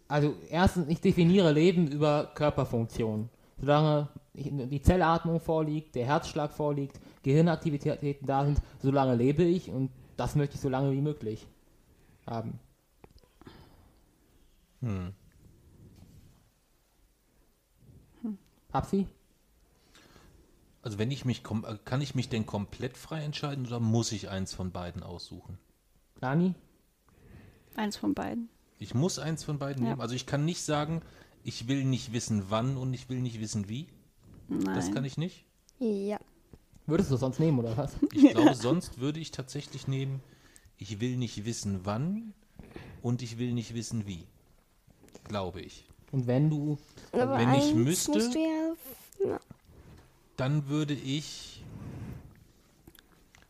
Also 0.08 0.36
erstens, 0.50 0.88
ich 0.88 1.02
definiere 1.02 1.52
Leben 1.52 1.88
über 1.88 2.32
Körperfunktion. 2.34 3.30
Solange 3.60 4.10
die 4.34 4.82
Zellatmung 4.82 5.40
vorliegt, 5.40 5.96
der 5.96 6.06
Herzschlag 6.06 6.54
vorliegt, 6.54 7.00
Gehirnaktivitäten 7.24 8.26
da 8.26 8.46
sind, 8.46 8.62
solange 8.82 9.16
lebe 9.16 9.44
ich 9.44 9.70
und 9.70 9.92
das 10.18 10.36
möchte 10.36 10.56
ich 10.56 10.62
so 10.62 10.70
lange 10.70 10.92
wie 10.92 11.02
möglich 11.02 11.48
haben. 12.26 12.60
Hm. 14.82 15.14
hm. 18.22 18.38
Papsi? 18.70 19.08
Also 20.82 20.98
wenn 20.98 21.12
ich 21.12 21.26
mich, 21.26 21.44
kann 21.44 22.02
ich 22.02 22.16
mich 22.16 22.30
denn 22.30 22.46
komplett 22.46 22.98
frei 22.98 23.24
entscheiden 23.24 23.68
oder 23.68 23.80
muss 23.80 24.12
ich 24.14 24.30
eins 24.30 24.54
von 24.54 24.72
beiden 24.72 25.04
aussuchen? 25.04 25.58
Lani? 26.22 26.54
Eins 27.76 27.96
von 27.98 28.14
beiden. 28.14 28.50
Ich 28.80 28.94
muss 28.94 29.20
eins 29.20 29.44
von 29.44 29.60
beiden 29.60 29.84
Ja. 29.84 29.90
nehmen. 29.92 30.02
Also 30.02 30.16
ich 30.16 30.26
kann 30.26 30.46
nicht 30.46 30.62
sagen, 30.62 31.02
ich 31.44 31.68
will 31.68 31.84
nicht 31.86 32.14
wissen 32.14 32.46
wann 32.50 32.78
und 32.78 32.94
ich 32.94 33.10
will 33.10 33.22
nicht 33.22 33.40
wissen 33.40 33.70
wie. 33.70 33.88
Nein. 34.48 34.76
Das 34.76 34.92
kann 34.92 35.06
ich 35.06 35.18
nicht. 35.18 35.46
Ja. 35.80 36.20
Würdest 36.86 37.12
du 37.12 37.18
sonst 37.18 37.40
nehmen 37.40 37.60
oder 37.60 37.78
was? 37.78 37.94
Ich 38.14 38.32
glaube, 38.32 38.56
sonst 38.56 39.00
würde 39.00 39.20
ich 39.20 39.32
tatsächlich 39.32 39.88
nehmen, 39.88 40.22
ich 40.78 41.00
will 41.00 41.18
nicht 41.18 41.46
wissen 41.46 41.82
wann 41.84 42.34
und 43.02 43.22
ich 43.22 43.38
will 43.38 43.54
nicht 43.54 43.74
wissen 43.76 44.08
wie. 44.08 44.26
Glaube 45.26 45.62
ich. 45.62 45.86
Und 46.12 46.26
wenn 46.26 46.50
du, 46.50 46.78
Aber 47.12 47.38
wenn 47.38 47.54
ich 47.54 47.74
müsste- 47.76 48.12
musst 48.12 48.34
du 48.34 48.40
ja, 48.40 48.74
ja. 49.28 49.40
Dann 50.38 50.68
würde 50.68 50.94
ich. 50.96 51.59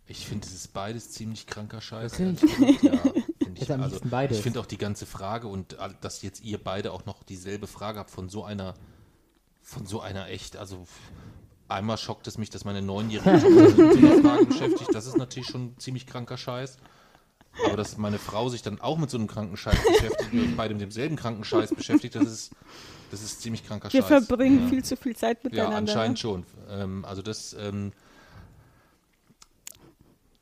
Ich 0.10 0.26
finde, 0.26 0.48
es 0.48 0.54
ist 0.56 0.74
beides 0.74 1.12
ziemlich 1.12 1.46
kranker 1.46 1.82
Scheiß. 1.82 2.18
Wirklich? 2.20 2.82
Ja, 2.82 2.98
find 2.98 3.62
ich, 3.62 3.72
also, 3.72 4.00
ich 4.32 4.42
finde 4.42 4.60
auch 4.60 4.66
die 4.66 4.80
ganze 4.80 5.06
Frage 5.06 5.48
und 5.48 5.78
dass 6.02 6.24
jetzt 6.24 6.44
ihr 6.44 6.58
beide 6.58 6.92
auch 6.92 7.06
noch 7.06 7.22
dieselbe 7.22 7.68
Frage 7.68 8.00
habt 8.00 8.10
von 8.10 8.28
so 8.28 8.44
einer, 8.44 8.74
von 9.62 9.86
so 9.86 10.02
einer 10.02 10.28
echt, 10.30 10.58
also 10.58 10.88
einmal 11.68 12.00
schockt 12.00 12.26
es 12.26 12.40
mich, 12.40 12.50
dass 12.50 12.66
meine 12.66 12.82
Neunjährige 12.82 13.40
sich 13.40 13.78
mit 13.78 13.96
dieser 13.98 14.22
Frage 14.24 14.46
beschäftigt. 14.48 14.90
Das 14.96 15.06
ist 15.06 15.16
natürlich 15.18 15.48
schon 15.48 15.66
ein 15.68 15.76
ziemlich 15.78 16.08
kranker 16.08 16.38
Scheiß. 16.38 16.78
Aber 17.68 17.78
dass 17.78 17.98
meine 17.98 18.18
Frau 18.18 18.50
sich 18.50 18.64
dann 18.64 18.82
auch 18.82 18.98
mit 18.98 19.12
so 19.12 19.18
einem 19.18 19.28
kranken 19.28 19.58
Scheiß 19.58 19.78
beschäftigt 19.86 20.34
und 20.34 20.56
beide 20.58 20.74
mit 20.74 20.82
demselben 20.82 21.16
kranken 21.18 21.44
Scheiß 21.44 21.76
beschäftigt, 21.76 22.16
das 22.16 22.26
ist, 22.26 22.52
das 23.12 23.22
ist 23.22 23.42
ziemlich 23.42 23.64
kranker 23.66 23.94
Wir 23.94 24.02
Scheiß. 24.02 24.26
verbringen 24.26 24.64
Ja. 24.64 24.70
viel 24.70 24.84
zu 24.84 24.96
viel 24.98 25.16
Zeit 25.16 25.38
Ja, 25.44 25.50
miteinander. 25.50 25.78
anscheinend 25.78 26.18
ne? 26.18 26.22
schon. 26.22 26.46
Ähm, 26.70 27.06
also 27.06 27.22
das, 27.22 27.56
ähm, 27.60 27.92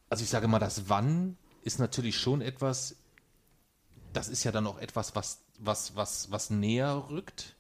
also 0.10 0.24
ich 0.24 0.30
sage 0.30 0.48
mal, 0.48 0.60
das 0.60 0.90
Wann 0.90 1.38
ist 1.64 1.80
natürlich 1.80 2.18
schon 2.18 2.42
etwas, 2.42 2.96
das 4.14 4.30
ist 4.30 4.44
ja 4.44 4.52
dann 4.52 4.68
auch 4.68 4.80
etwas, 4.80 5.16
was, 5.16 5.44
was, 5.60 5.96
was, 5.96 6.32
was 6.32 6.50
näher 6.50 7.08
rückt, 7.10 7.56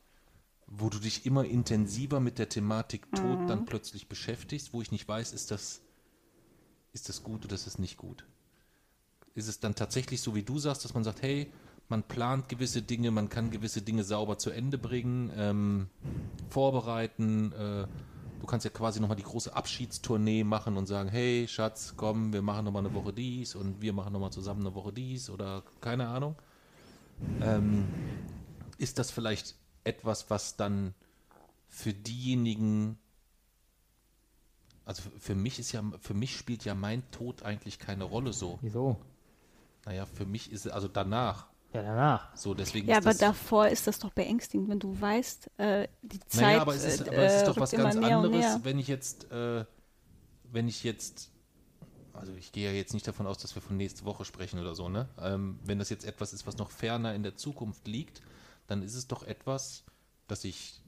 wo 0.65 0.89
du 0.89 0.99
dich 0.99 1.25
immer 1.25 1.45
intensiver 1.45 2.19
mit 2.19 2.39
der 2.39 2.49
Thematik 2.49 3.13
Tod 3.13 3.39
Mhm. 3.41 3.47
dann 3.47 3.65
plötzlich 3.65 4.07
beschäftigst, 4.07 4.73
wo 4.73 4.81
ich 4.81 4.91
nicht 4.91 5.07
weiß, 5.07 5.33
ist 5.33 5.51
das, 5.51 5.81
ist 6.93 7.10
das 7.10 7.23
gut 7.23 7.45
oder 7.45 7.55
ist 7.55 7.67
das 7.67 7.79
nicht 7.79 7.97
gut? 7.97 8.25
Ist 9.36 9.47
es 9.47 9.60
dann 9.60 9.75
tatsächlich 9.75 10.21
so, 10.21 10.36
wie 10.36 10.43
du 10.43 10.57
sagst, 10.57 10.83
dass 10.83 10.93
man 10.93 11.03
sagt, 11.03 11.21
hey, 11.21 11.51
man 11.89 12.03
plant 12.03 12.49
gewisse 12.49 12.81
Dinge, 12.81 13.12
man 13.12 13.29
kann 13.29 13.51
gewisse 13.51 13.81
Dinge 13.81 14.03
sauber 14.03 14.38
zu 14.38 14.49
Ende 14.49 14.77
bringen, 14.77 15.31
ähm, 15.36 15.89
vorbereiten. 16.49 17.51
Äh, 17.53 17.88
du 18.39 18.45
kannst 18.45 18.63
ja 18.65 18.69
quasi 18.69 19.00
nochmal 19.00 19.17
die 19.17 19.23
große 19.23 19.56
Abschiedstournee 19.56 20.43
machen 20.43 20.78
und 20.78 20.86
sagen, 20.86 21.10
hey 21.10 21.47
Schatz, 21.47 21.93
komm, 21.97 22.34
wir 22.34 22.41
machen 22.41 22.65
nochmal 22.65 22.86
eine 22.86 22.93
Woche 22.93 23.13
dies 23.13 23.56
und 23.56 23.82
wir 23.82 23.93
machen 23.93 24.13
nochmal 24.13 24.32
zusammen 24.32 24.62
eine 24.62 24.76
Woche 24.76 24.93
dies 24.93 25.30
oder 25.30 25.63
keine 25.82 26.08
Ahnung. 26.08 26.36
Ähm, 27.41 27.88
ist 28.78 29.00
das 29.00 29.12
vielleicht 29.12 29.56
etwas, 29.84 30.30
was 30.30 30.56
dann 30.56 30.93
für 31.69 31.93
diejenigen, 31.93 32.97
also 34.86 35.04
für- 35.19 35.36
mich 35.36 35.60
ist 35.60 35.71
ja, 35.71 35.84
für 36.00 36.13
mich 36.13 36.36
spielt 36.36 36.63
ja 36.65 36.76
mein 36.76 37.10
Tod 37.12 37.43
eigentlich 37.43 37.80
keine 37.80 38.04
Rolle 38.04 38.34
so. 38.34 38.60
wieso? 38.62 38.97
Naja, 39.86 40.06
für 40.06 40.26
mich 40.26 40.52
ist 40.52 40.65
es, 40.65 40.71
also 40.71 40.88
danach, 40.88 41.47
Ja, 41.73 41.82
danach. 41.82 42.36
so 42.36 42.53
deswegen 42.53 42.88
Ja, 42.88 42.97
ist 42.97 43.03
aber 43.06 43.12
das, 43.12 43.19
davor 43.19 43.67
ist 43.67 43.88
das 43.88 43.99
doch 43.99 44.12
beängstigend, 44.12 44.69
wenn 44.69 44.80
du 44.80 44.99
weißt, 44.99 45.51
äh, 45.60 45.88
die 46.01 46.19
Zeit 46.21 46.41
Naja, 46.41 46.62
aber 46.62 46.75
es 46.75 46.84
ist, 46.84 47.01
äh, 47.01 47.10
aber 47.10 47.23
es 47.23 47.36
ist 47.36 47.47
doch 47.47 47.60
was 47.60 47.71
ganz 47.71 47.95
anderes, 47.97 48.63
wenn 48.63 48.80
ich 48.80 48.88
jetzt, 48.88 49.30
äh, 49.32 49.65
wenn 50.51 50.67
ich 50.67 50.84
jetzt, 50.84 51.30
also 52.13 52.34
ich 52.34 52.51
gehe 52.51 52.71
ja 52.71 52.75
jetzt 52.75 52.93
nicht 52.93 53.08
davon 53.08 53.27
aus, 53.27 53.38
dass 53.38 53.53
wir 53.53 53.62
von 53.62 53.77
nächste 53.77 54.06
Woche 54.06 54.23
sprechen 54.25 54.60
oder 54.60 54.75
so, 54.75 54.89
ne? 54.89 55.10
Ähm, 55.19 55.60
wenn 55.63 55.77
das 55.77 55.89
jetzt 55.89 56.06
etwas 56.06 56.34
ist, 56.34 56.47
was 56.47 56.58
noch 56.58 56.71
ferner 56.71 57.13
in 57.13 57.23
der 57.23 57.36
Zukunft 57.36 57.88
liegt, 57.88 58.21
dann 58.67 58.82
ist 58.82 58.95
es 58.95 59.08
doch 59.08 59.23
etwas, 59.23 59.84
dass 60.27 60.43
ich 60.45 60.82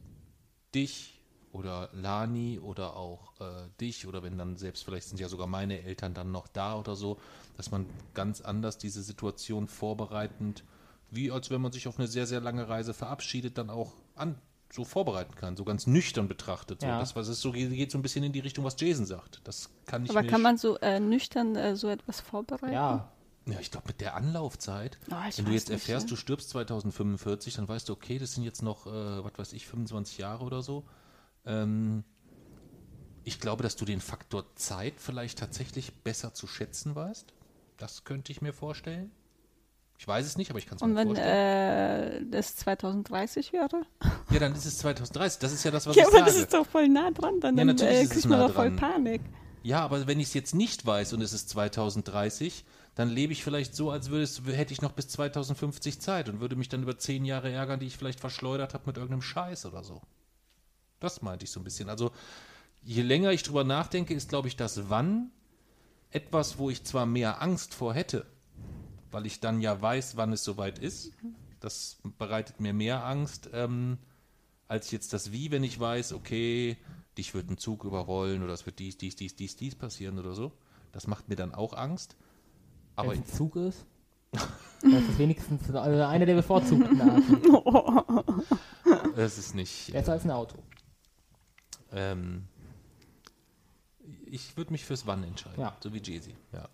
dich 0.74 1.19
oder 1.52 1.90
Lani 1.94 2.60
oder 2.60 2.96
auch 2.96 3.40
äh, 3.40 3.68
dich 3.80 4.08
oder 4.08 4.24
wenn 4.24 4.38
dann 4.38 4.58
selbst 4.58 4.84
vielleicht 4.84 5.08
sind 5.08 5.20
ja 5.20 5.28
sogar 5.28 5.48
meine 5.48 5.82
Eltern 5.82 6.14
dann 6.14 6.32
noch 6.32 6.48
da 6.48 6.78
oder 6.78 6.96
so, 6.96 7.18
dass 7.58 7.72
man 7.72 7.86
ganz 8.14 8.42
anders 8.42 8.78
diese 8.78 9.02
Situation 9.02 9.68
vorbereitend, 9.68 10.64
wie 11.12 11.32
als 11.32 11.50
wenn 11.50 11.62
man 11.62 11.72
sich 11.72 11.88
auf 11.88 11.98
eine 11.98 12.08
sehr, 12.08 12.28
sehr 12.28 12.42
lange 12.42 12.70
Reise 12.70 12.94
verabschiedet, 12.94 13.58
dann 13.58 13.70
auch 13.70 13.94
an 14.16 14.36
so 14.72 14.86
vorbereiten 14.86 15.34
kann, 15.36 15.58
so 15.58 15.64
ganz 15.64 15.88
nüchtern 15.88 16.28
betrachtet. 16.28 16.82
So. 16.82 16.88
Ja. 16.88 17.00
Das 17.00 17.16
was 17.16 17.28
es 17.28 17.42
so 17.42 17.52
geht, 17.52 17.72
geht 17.72 17.92
so 17.92 17.98
ein 17.98 18.04
bisschen 18.04 18.24
in 18.24 18.32
die 18.32 18.40
Richtung, 18.40 18.64
was 18.64 18.76
Jason 18.80 19.06
sagt. 19.06 19.42
Das 19.44 19.70
kann 19.88 20.06
ich 20.06 20.12
Aber 20.12 20.24
kann 20.24 20.42
man 20.42 20.58
so 20.58 20.78
äh, 20.78 21.00
nüchtern 21.00 21.56
äh, 21.56 21.76
so 21.76 21.90
etwas 21.90 22.22
vorbereiten? 22.22 22.74
Ja, 22.74 23.12
ja, 23.48 23.60
ich 23.60 23.72
glaube, 23.72 23.88
mit 23.88 24.00
der 24.02 24.16
Anlaufzeit, 24.16 25.00
Oh, 25.10 25.16
wenn 25.36 25.46
du 25.46 25.52
jetzt 25.52 25.70
nicht, 25.70 25.80
erfährst, 25.80 26.06
ne? 26.06 26.10
du 26.12 26.16
stirbst 26.16 26.50
2045, 26.50 27.56
dann 27.56 27.68
weißt 27.68 27.90
du, 27.90 27.94
okay, 27.94 28.20
das 28.20 28.34
sind 28.34 28.44
jetzt 28.44 28.62
noch, 28.62 28.86
äh, 28.86 29.24
was 29.24 29.32
weiß 29.38 29.54
ich, 29.54 29.66
25 29.66 30.20
Jahre 30.20 30.44
oder 30.44 30.62
so. 30.62 30.84
Ähm, 31.46 32.04
ich 33.24 33.40
glaube, 33.40 33.64
dass 33.64 33.76
du 33.76 33.86
den 33.86 34.02
Faktor 34.02 34.46
Zeit 34.56 34.96
vielleicht 34.98 35.40
tatsächlich 35.40 35.94
besser 36.04 36.34
zu 36.34 36.48
schätzen 36.48 36.96
weißt. 36.96 37.34
Das 37.78 38.04
könnte 38.04 38.32
ich 38.32 38.42
mir 38.42 38.54
vorstellen. 38.54 39.12
Ich 39.98 40.08
weiß 40.08 40.26
es 40.26 40.38
nicht, 40.38 40.50
aber 40.50 40.60
ich 40.60 40.66
kann 40.66 40.78
es 40.78 40.82
mir 40.82 40.88
Und 40.90 40.96
wenn 40.96 41.08
vorstellen. 41.08 42.28
äh, 42.28 42.32
das 42.32 42.56
2030 42.56 43.52
wäre? 43.54 43.82
ja, 44.32 44.40
dann 44.40 44.54
ist 44.54 44.66
es 44.66 44.78
2030. 44.80 45.40
Das 45.40 45.52
ist 45.52 45.64
ja 45.64 45.72
das, 45.72 45.86
was 45.88 45.96
Ja, 45.96 46.04
ich 46.04 46.08
aber 46.08 46.20
sage. 46.20 46.32
das 46.32 46.38
ist 46.40 46.54
doch 46.54 46.66
voll 46.66 46.88
nah 46.88 47.12
dran. 47.12 47.40
Dann, 47.42 47.58
Ja, 47.58 47.66
dann 47.66 47.76
natürlich 47.76 47.94
äh, 47.96 48.02
ist 48.04 48.08
es 48.12 48.14
kriegt 48.14 48.26
man 48.30 48.40
nah 48.40 48.48
doch 48.48 48.56
voll. 48.56 48.72
Panik. 48.72 49.22
Ja, 49.62 49.82
aber 49.82 50.08
wenn 50.08 50.22
ich 50.22 50.28
es 50.30 50.34
jetzt 50.34 50.56
nicht 50.56 50.86
weiß 50.86 51.12
und 51.12 51.22
es 51.22 51.34
ist 51.34 51.50
2030, 51.50 52.64
dann 52.96 53.10
lebe 53.10 53.34
ich 53.34 53.44
vielleicht 53.44 53.76
so, 53.76 53.92
als 53.92 54.10
würde 54.10 54.24
es, 54.24 54.42
hätte 54.46 54.72
ich 54.72 54.82
noch 54.82 54.94
bis 54.94 55.10
2050 55.10 56.00
Zeit 56.00 56.30
und 56.30 56.40
würde 56.40 56.56
mich 56.56 56.70
dann 56.70 56.82
über 56.84 56.98
zehn 56.98 57.26
Jahre 57.26 57.52
ärgern, 57.52 57.82
die 57.82 57.88
ich 57.88 57.98
vielleicht 57.98 58.22
verschleudert 58.22 58.74
habe 58.74 58.86
mit 58.88 58.96
irgendeinem 58.96 59.22
Scheiß 59.22 59.66
oder 59.66 59.84
so. 59.84 60.02
Das 61.00 61.22
meinte 61.22 61.46
ich 61.46 61.52
so 61.52 61.60
ein 61.60 61.64
bisschen. 61.64 61.90
Also, 61.90 62.12
je 62.82 63.02
länger 63.02 63.32
ich 63.32 63.44
drüber 63.44 63.64
nachdenke, 63.64 64.14
ist, 64.14 64.30
glaube 64.30 64.48
ich, 64.48 64.56
das 64.56 64.90
Wann 64.90 65.32
etwas, 66.12 66.58
wo 66.58 66.70
ich 66.70 66.84
zwar 66.84 67.06
mehr 67.06 67.42
Angst 67.42 67.74
vor 67.74 67.94
hätte, 67.94 68.26
weil 69.12 69.26
ich 69.26 69.40
dann 69.40 69.62
ja 69.62 69.82
weiß, 69.82 70.18
wann 70.18 70.34
es 70.34 70.44
soweit 70.44 70.80
ist. 70.80 71.12
Das 71.60 71.98
bereitet 72.18 72.60
mir 72.60 72.74
mehr 72.74 73.06
Angst, 73.06 73.50
ähm, 73.54 73.98
als 74.68 74.92
jetzt 74.92 75.14
das 75.14 75.32
Wie, 75.32 75.52
wenn 75.52 75.64
ich 75.64 75.80
weiß, 75.80 76.14
okay, 76.14 76.78
dich 77.18 77.34
wird 77.34 77.50
ein 77.50 77.58
Zug 77.58 77.84
überrollen 77.84 78.44
oder 78.44 78.54
es 78.54 78.66
wird 78.66 78.80
dies, 78.80 78.98
dies, 78.98 79.16
dies, 79.16 79.36
dies, 79.36 79.56
dies 79.56 79.76
passieren 79.76 80.20
oder 80.20 80.34
so. 80.34 80.52
Das 80.92 81.08
macht 81.08 81.30
mir 81.30 81.36
dann 81.36 81.54
auch 81.54 81.74
Angst. 81.74 82.16
Aber 82.96 83.12
wenn 83.12 83.22
es 83.22 83.30
ein 83.30 83.38
Zug 83.38 83.56
ist. 83.56 83.86
Das 84.82 85.04
ist 85.04 85.20
wenigstens 85.20 85.70
äh, 85.70 85.78
einer 85.78 86.26
der 86.26 86.36
bevorzugten 86.36 87.02
Arten. 87.02 87.42
es 89.18 89.38
ist 89.38 89.54
nicht. 89.54 89.92
Besser 89.92 90.14
als 90.14 90.24
ein 90.24 90.32
Auto. 90.32 90.56
Ähm, 91.92 92.44
ich 94.26 94.56
würde 94.58 94.72
mich 94.72 94.86
fürs 94.86 95.06
Wann 95.08 95.24
entscheiden. 95.24 95.60
Ja. 95.60 95.76
So 95.80 95.94
wie 95.94 96.02
Jay-Z. 96.02 96.34
Ja. 96.54 96.68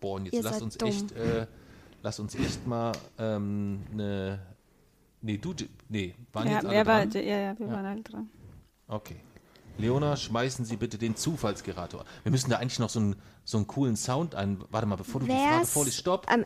Boah, 0.00 0.16
und 0.16 0.26
jetzt 0.26 0.34
Ihr 0.34 0.42
lass 0.42 0.60
uns 0.62 0.76
dumm. 0.76 0.88
echt, 0.88 1.12
äh, 1.12 1.46
lass 2.02 2.18
uns 2.20 2.34
echt 2.34 2.66
mal 2.66 2.92
ähm, 3.18 3.80
eine. 3.92 4.40
Nee, 5.22 5.38
du, 5.38 5.54
nee, 5.88 6.14
waren 6.32 6.46
Ja, 6.48 6.54
jetzt 6.54 6.66
alle 6.66 6.86
war, 6.86 7.06
dran? 7.06 7.10
ja, 7.12 7.20
ja, 7.38 7.58
wir 7.58 7.66
Ja. 7.66 7.72
waren 7.72 7.86
alle 7.86 8.02
dran. 8.02 8.28
Okay. 8.88 9.16
Leona, 9.78 10.14
schmeißen 10.16 10.64
Sie 10.64 10.76
bitte 10.76 10.98
den 10.98 11.16
Zufallsgenerator. 11.16 12.04
Wir 12.22 12.30
müssen 12.30 12.50
da 12.50 12.58
eigentlich 12.58 12.78
noch 12.78 12.90
so 12.90 13.00
einen, 13.00 13.16
so 13.44 13.56
einen 13.56 13.66
coolen 13.66 13.96
Sound 13.96 14.34
ein. 14.34 14.62
Warte 14.70 14.86
mal, 14.86 14.96
bevor 14.96 15.20
du 15.20 15.26
die 15.26 15.32
Frage 15.32 15.66
vorliest, 15.66 15.98
stopp. 15.98 16.30
am- 16.30 16.44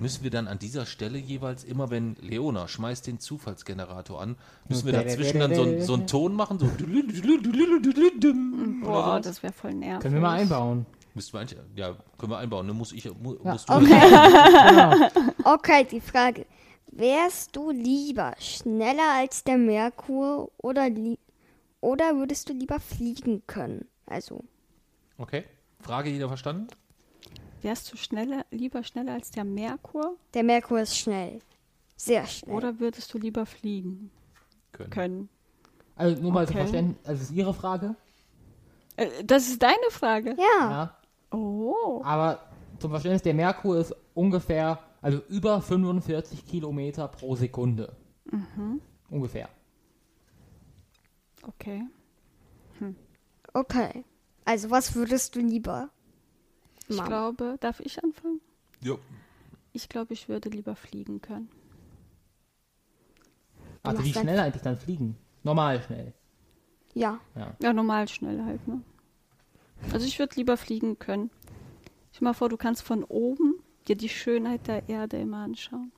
Müssen 0.00 0.22
wir 0.22 0.30
dann 0.30 0.46
an 0.46 0.58
dieser 0.58 0.86
Stelle 0.86 1.18
jeweils 1.18 1.64
immer, 1.64 1.90
wenn 1.90 2.14
Leona 2.20 2.68
schmeißt 2.68 3.06
den 3.06 3.18
Zufallsgenerator 3.18 4.20
an, 4.20 4.36
müssen 4.68 4.86
wir 4.86 4.92
dazwischen 4.92 5.40
dann 5.40 5.54
so, 5.54 5.62
einen- 5.62 5.82
so 5.82 5.94
einen 5.94 6.06
Ton 6.06 6.34
machen? 6.34 6.58
So 6.58 6.66
Boah, 8.82 9.20
das 9.20 9.42
wäre 9.42 9.52
voll 9.52 9.74
nervig. 9.74 10.02
Können 10.02 10.14
wir 10.14 10.20
mal 10.20 10.38
einbauen. 10.38 10.86
Müssen 11.14 11.32
wir 11.32 11.40
eigentlich, 11.40 11.58
ja, 11.74 11.96
können 12.16 12.30
wir 12.32 12.38
einbauen. 12.38 12.66
Ne? 12.66 12.74
Muss 12.74 12.92
ich, 12.92 13.04
mu, 13.20 13.34
Ja. 13.42 13.52
musst 13.52 13.68
du 13.68 13.72
Okay. 13.72 15.08
okay, 15.44 15.84
die 15.90 16.00
Frage. 16.00 16.46
Wärst 16.92 17.54
du 17.56 17.70
lieber 17.70 18.34
schneller 18.38 19.14
als 19.16 19.42
der 19.44 19.58
Merkur 19.58 20.50
oder, 20.58 20.88
li 20.88 21.18
oder 21.80 22.16
würdest 22.16 22.48
du 22.48 22.52
lieber 22.52 22.78
fliegen 22.80 23.42
können? 23.46 23.86
Also, 24.06 24.44
Okay. 25.18 25.44
Frage 25.80 26.10
jeder 26.10 26.28
verstanden? 26.28 26.68
Wärst 27.62 27.92
du 27.92 27.96
schneller, 27.96 28.44
lieber 28.50 28.82
schneller 28.84 29.12
als 29.14 29.30
der 29.30 29.44
Merkur 29.44 30.16
der 30.34 30.42
Merkur 30.44 30.80
ist 30.80 30.96
schnell. 30.96 31.40
Sehr 31.96 32.26
schnell. 32.26 32.54
oder 32.54 32.78
würdest 32.78 33.12
du 33.12 33.18
lieber 33.18 33.44
fliegen 33.46 34.10
Können. 34.72 34.90
können? 34.90 35.28
Also 35.96 36.22
nur 36.22 36.32
mal 36.32 36.46
zu 36.46 36.52
Okay. 36.52 36.60
verstehen, 36.60 36.96
also 37.04 37.22
ist 37.22 37.32
Ihre 37.32 37.52
Frage. 37.54 37.96
Äh, 38.96 39.24
das 39.24 39.48
ist 39.48 39.60
deine 39.62 39.90
Frage. 39.90 40.36
ja, 40.38 40.70
Ja. 40.70 40.96
Oh. 41.36 42.00
Aber 42.04 42.40
zum 42.78 42.90
Verständnis, 42.90 43.22
der 43.22 43.34
Merkur 43.34 43.78
ist 43.78 43.94
ungefähr, 44.14 44.78
also 45.02 45.18
über 45.28 45.60
45 45.60 46.46
Kilometer 46.46 47.08
pro 47.08 47.34
Sekunde. 47.34 47.96
Ungefähr. 49.10 49.48
Okay. 51.42 51.82
okay. 53.54 54.04
Also, 54.44 54.70
was 54.70 54.94
würdest 54.94 55.34
du 55.34 55.40
lieber 55.40 55.90
Ich 56.88 57.04
glaube, 57.04 57.56
darf 57.60 57.80
ich 57.80 58.02
anfangen? 58.02 58.40
Ja. 58.80 58.96
Ich 59.72 59.88
glaube, 59.88 60.14
ich 60.14 60.28
würde 60.28 60.48
lieber 60.48 60.74
fliegen 60.74 61.20
können. 61.20 61.50
Also 63.82 64.04
wie 64.04 64.12
schnell 64.12 64.38
eigentlich 64.40 64.62
dann 64.62 64.76
fliegen? 64.76 65.16
Normal 65.42 65.82
schnell. 65.82 66.12
Ja. 66.94 67.20
Ja, 67.60 67.72
normal 67.72 68.08
schnell 68.08 68.42
halt, 68.44 68.66
ne? 68.66 68.82
Also 69.92 70.06
ich 70.06 70.18
würde 70.18 70.34
lieber 70.36 70.56
fliegen 70.56 70.98
können. 70.98 71.30
Stell 72.12 72.24
mal 72.24 72.34
vor, 72.34 72.48
du 72.48 72.56
kannst 72.56 72.82
von 72.82 73.04
oben 73.04 73.62
dir 73.86 73.96
die 73.96 74.08
Schönheit 74.08 74.66
der 74.66 74.88
Erde 74.88 75.18
immer 75.18 75.44
anschauen. 75.44 75.92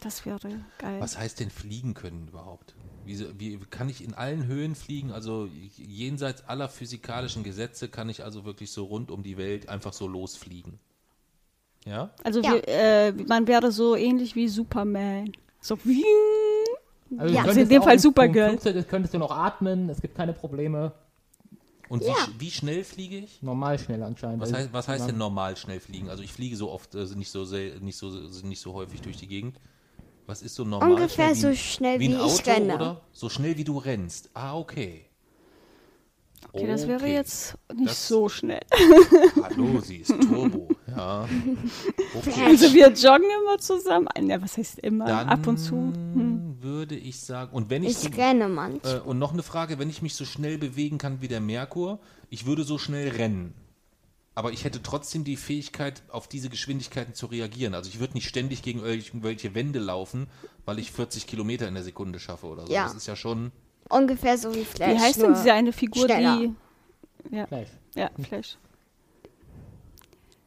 Das 0.00 0.24
wäre 0.24 0.64
geil. 0.78 1.00
Was 1.00 1.18
heißt 1.18 1.40
denn 1.40 1.50
fliegen 1.50 1.94
können 1.94 2.28
überhaupt? 2.28 2.74
Wie, 3.04 3.18
wie 3.38 3.58
kann 3.70 3.88
ich 3.88 4.04
in 4.04 4.14
allen 4.14 4.46
Höhen 4.46 4.74
fliegen? 4.74 5.10
Also 5.10 5.48
jenseits 5.76 6.44
aller 6.46 6.68
physikalischen 6.68 7.42
Gesetze 7.42 7.88
kann 7.88 8.08
ich 8.08 8.22
also 8.24 8.44
wirklich 8.44 8.70
so 8.72 8.84
rund 8.84 9.10
um 9.10 9.22
die 9.22 9.36
Welt 9.36 9.68
einfach 9.68 9.92
so 9.92 10.06
losfliegen. 10.06 10.78
Ja? 11.86 12.10
Also 12.22 12.40
Ja. 12.42 12.52
wir, 12.52 12.68
äh, 12.68 13.12
man 13.12 13.46
wäre 13.46 13.72
so 13.72 13.96
ähnlich 13.96 14.36
wie 14.36 14.48
Superman. 14.48 15.32
So 15.60 15.78
wie 15.84 16.04
Also 17.18 17.34
Ja. 17.34 17.42
Also 17.44 17.60
in 17.60 17.68
dem 17.68 17.82
Fall 17.82 17.98
Supergirl. 17.98 18.50
Flugzeug 18.50 18.88
könntest 18.88 19.14
du 19.14 19.18
noch 19.18 19.30
atmen, 19.32 19.88
es 19.88 20.00
gibt 20.00 20.14
keine 20.14 20.32
Probleme. 20.32 20.92
Und 21.88 22.04
Ja. 22.04 22.08
wie, 22.08 22.12
sch- 22.12 22.30
wie 22.40 22.50
schnell 22.52 22.84
fliege 22.84 23.16
ich? 23.18 23.42
Normal 23.42 23.76
schnell 23.80 24.02
anscheinend. 24.04 24.40
Was 24.40 24.52
heißt, 24.52 24.72
was 24.72 24.86
heißt 24.86 25.08
denn 25.08 25.18
normal 25.18 25.56
schnell 25.56 25.80
fliegen? 25.80 26.08
Also 26.08 26.22
ich 26.22 26.32
fliege 26.32 26.54
so 26.54 26.70
oft, 26.70 26.94
also 26.94 27.16
nicht 27.16 27.30
so 27.30 27.44
sel- 27.44 27.80
nicht 27.80 27.96
so 27.96 28.10
nicht 28.44 28.60
so 28.60 28.74
häufig 28.74 29.00
durch 29.00 29.16
die 29.16 29.26
Gegend. 29.26 29.56
Was 30.30 30.42
ist 30.42 30.54
so 30.54 30.64
normal? 30.64 30.92
Ungefähr 30.92 31.34
schnell? 31.34 31.54
so 31.54 31.54
schnell 31.60 31.98
wie 31.98 32.04
wie 32.08 32.14
ein 32.14 32.20
ich 32.26 32.40
Auto, 32.40 32.50
renne. 32.50 32.74
Oder? 32.76 33.00
So 33.12 33.28
schnell 33.28 33.56
wie 33.56 33.64
du 33.64 33.78
rennst. 33.78 34.30
Ah, 34.32 34.56
okay. 34.56 35.06
Okay, 36.52 36.66
das 36.68 36.86
wäre 36.86 37.00
Okay. 37.02 37.14
jetzt 37.14 37.54
nicht 37.74 37.90
Das- 37.90 38.06
so 38.08 38.28
schnell. 38.28 38.60
Hallo, 39.42 39.80
sie 39.80 39.96
ist 39.98 40.08
Turbo. 40.22 40.68
Ja. 40.86 41.28
Okay. 42.16 42.32
Also 42.46 42.72
wir 42.72 42.88
joggen 42.92 43.26
immer 43.42 43.58
zusammen. 43.58 44.06
Ja, 44.28 44.40
was 44.40 44.56
heißt 44.56 44.78
immer? 44.80 45.06
Dann 45.06 45.28
Ab 45.28 45.44
und 45.48 45.58
zu. 45.58 45.74
Hm. 45.74 46.56
würde 46.60 46.94
ich 46.94 47.18
sagen, 47.20 47.52
und 47.52 47.68
wenn 47.68 47.82
ich, 47.82 47.90
Ich 47.90 47.96
so, 47.98 48.08
renne 48.10 48.48
manchmal. 48.48 48.98
äh, 48.98 49.00
und 49.00 49.18
noch 49.18 49.32
eine 49.32 49.42
Frage, 49.42 49.78
wenn 49.80 49.90
ich 49.90 50.00
mich 50.00 50.14
so 50.14 50.24
schnell 50.24 50.58
bewegen 50.58 50.98
kann 50.98 51.20
wie 51.20 51.28
der 51.28 51.40
Merkur, 51.40 51.98
ich 52.30 52.46
würde 52.46 52.62
so 52.62 52.78
schnell 52.78 53.08
rennen. 53.10 53.54
Aber 54.34 54.52
ich 54.52 54.64
hätte 54.64 54.82
trotzdem 54.82 55.24
die 55.24 55.36
Fähigkeit, 55.36 56.02
auf 56.08 56.28
diese 56.28 56.48
Geschwindigkeiten 56.48 57.14
zu 57.14 57.26
reagieren. 57.26 57.74
Also 57.74 57.90
ich 57.90 57.98
würde 57.98 58.14
nicht 58.14 58.28
ständig 58.28 58.62
gegen 58.62 58.80
irgendwelche 58.80 59.54
Wände 59.54 59.80
laufen, 59.80 60.28
weil 60.64 60.78
ich 60.78 60.92
40 60.92 61.26
Kilometer 61.26 61.66
in 61.66 61.74
der 61.74 61.82
Sekunde 61.82 62.20
schaffe 62.20 62.46
oder 62.46 62.66
so. 62.66 62.72
Ja. 62.72 62.84
Das 62.84 62.94
ist 62.94 63.06
ja 63.06 63.16
schon. 63.16 63.50
Ungefähr 63.88 64.38
so 64.38 64.54
wie 64.54 64.64
Flash. 64.64 64.94
Wie 64.94 64.98
heißt 64.98 65.20
denn 65.20 65.34
diese 65.34 65.52
eine 65.52 65.72
Figur, 65.72 66.04
schneller. 66.04 66.38
die. 66.38 67.36
Ja, 67.36 67.46
Flash. 67.46 67.68
ja, 67.96 68.10
Flash. 68.22 68.56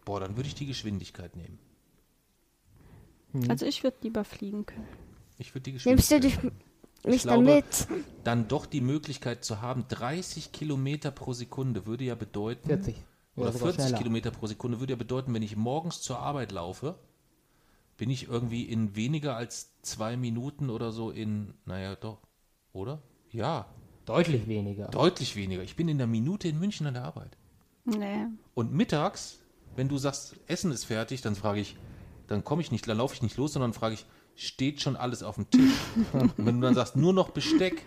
Boah, 0.06 0.19
dann 0.19 0.36
würde 0.38 0.48
ich 0.48 0.56
die 0.56 0.65
Geschwindigkeit 0.65 1.36
nehmen. 1.36 1.60
Also 3.50 3.65
ich 3.65 3.84
würde 3.84 3.98
lieber 4.02 4.24
fliegen 4.24 4.65
können. 4.65 4.88
Ich 5.38 5.54
würde 5.56 5.63
die 5.63 5.72
Nimmst 5.72 6.12
du 6.12 6.19
Geschwindigkeit. 6.19 6.43
dich, 7.04 7.10
mich 7.12 7.22
glaube, 7.24 7.46
dann 7.46 7.56
mit? 7.56 7.88
Dann 8.24 8.48
doch 8.48 8.65
die 8.65 8.82
Möglichkeit 8.82 9.43
zu 9.43 9.62
haben, 9.62 9.86
30 9.89 10.52
Kilometer 10.52 11.12
pro 11.12 11.34
Sekunde 11.34 11.86
würde 11.86 12.06
ja 12.06 12.15
bedeuten. 12.15 12.67
40. 12.67 12.96
Oder 13.36 13.52
sogar 13.52 13.67
40 13.69 13.84
schneller. 13.86 13.98
Kilometer 13.98 14.32
pro 14.32 14.48
Sekunde 14.48 14.80
würde 14.80 14.93
ja 14.93 14.98
bedeuten, 14.98 15.34
wenn 15.34 15.41
ich 15.41 15.56
morgens 15.56 16.02
zur 16.02 16.19
Arbeit 16.19 16.52
laufe, 16.52 16.96
bin 17.98 18.10
ich 18.10 18.28
irgendwie 18.28 18.63
in 18.63 18.96
weniger 18.96 19.36
als 19.36 19.72
zwei 19.82 20.17
Minuten 20.17 20.69
oder 20.69 20.91
so 20.91 21.12
in, 21.12 21.54
naja, 21.65 21.96
doch, 21.96 22.19
oder? 22.74 23.02
Ja, 23.32 23.67
Deutlich 24.06 24.48
weniger. 24.48 24.88
deutlich 24.89 25.36
weniger. 25.36 25.63
Ich 25.63 25.76
bin 25.76 25.88
in 25.88 25.98
der 25.98 26.08
Minute 26.08 26.48
in 26.48 26.60
München 26.60 26.86
an 26.88 26.93
der 26.96 27.06
Arbeit. 27.06 27.38
Nee. 27.86 28.26
Und 28.54 28.74
mittags, 28.74 29.39
wenn 29.76 29.88
du 29.88 29.98
sagst, 29.98 30.36
Essen 30.48 30.72
ist 30.72 30.84
fertig, 30.86 31.22
dann 31.22 31.36
frage 31.36 31.60
ich, 31.62 31.78
dann 32.28 32.43
komme 32.43 32.62
ich 32.62 32.72
nicht, 32.72 32.88
dann 32.88 32.98
laufe 32.98 33.15
ich 33.15 33.22
nicht 33.22 33.38
los, 33.38 33.54
sondern 33.54 33.74
frage 33.74 33.96
ich, 33.96 34.06
steht 34.36 34.82
schon 34.82 34.96
alles 34.96 35.24
auf 35.24 35.36
dem 35.36 35.50
Tisch? 35.50 35.74
Und 36.13 36.34
wenn 36.38 36.60
du 36.60 36.65
dann 36.67 36.76
sagst, 36.76 36.96
nur 36.96 37.13
noch 37.13 37.30
Besteck, 37.30 37.86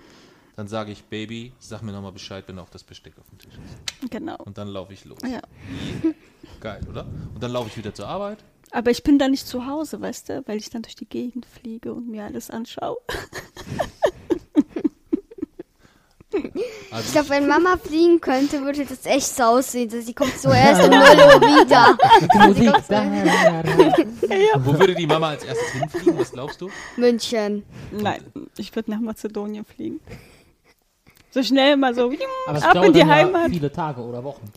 dann 0.56 0.68
sage 0.68 0.90
ich, 0.90 1.04
Baby, 1.04 1.52
sag 1.58 1.82
mir 1.82 1.92
nochmal 1.92 2.12
Bescheid, 2.12 2.44
wenn 2.46 2.58
auch 2.58 2.70
das 2.70 2.82
Besteck 2.82 3.12
auf 3.18 3.28
dem 3.28 3.38
Tisch 3.38 3.54
ist. 3.54 4.10
Genau. 4.10 4.36
Und 4.38 4.56
dann 4.58 4.68
laufe 4.68 4.92
ich 4.94 5.04
los. 5.04 5.18
Ja. 5.22 5.40
Geil, 6.60 6.80
oder? 6.88 7.06
Und 7.34 7.42
dann 7.42 7.52
laufe 7.52 7.68
ich 7.68 7.76
wieder 7.76 7.92
zur 7.94 8.08
Arbeit. 8.08 8.38
Aber 8.72 8.90
ich 8.90 9.02
bin 9.02 9.18
da 9.18 9.28
nicht 9.28 9.46
zu 9.46 9.66
Hause, 9.66 10.00
weißt 10.00 10.30
du, 10.30 10.42
weil 10.46 10.56
ich 10.58 10.70
dann 10.70 10.82
durch 10.82 10.96
die 10.96 11.08
Gegend 11.08 11.46
fliege 11.46 11.92
und 11.92 12.08
mir 12.08 12.24
alles 12.24 12.50
anschaue. 12.50 12.96
Also 16.90 17.06
Ich 17.06 17.12
glaube, 17.12 17.28
wenn 17.30 17.46
Mama 17.46 17.76
fliegen 17.76 18.20
könnte, 18.20 18.62
würde 18.62 18.84
das 18.84 19.06
echt 19.06 19.26
so 19.26 19.42
aussehen. 19.44 19.88
Sie 19.88 20.12
kommt 20.12 20.36
so 20.38 20.50
erst 20.50 20.82
um 20.84 20.90
0 20.90 20.98
Uhr 21.00 21.40
wieder. 21.40 21.96
Musik. 22.46 22.72
Da, 22.88 23.04
da, 23.04 23.62
da. 23.62 24.64
Wo 24.66 24.78
würde 24.78 24.94
die 24.94 25.06
Mama 25.06 25.30
als 25.30 25.44
erstes 25.44 25.70
hinfliegen? 25.72 26.18
Was 26.18 26.32
glaubst 26.32 26.60
du? 26.60 26.68
München. 26.96 27.64
Nein, 27.90 28.22
ich 28.58 28.74
würde 28.74 28.90
nach 28.90 29.00
Mazedonien 29.00 29.64
fliegen. 29.64 30.00
So 31.30 31.42
schnell 31.42 31.76
mal 31.76 31.94
so 31.94 32.10
Aber 32.46 32.62
ab 32.64 32.76
in 32.84 32.92
die 32.92 33.00
dann 33.00 33.08
ja 33.08 33.14
Heimat. 33.14 33.50
viele 33.50 33.70
Tage 33.70 34.00
oder 34.00 34.24
Wochen. 34.24 34.50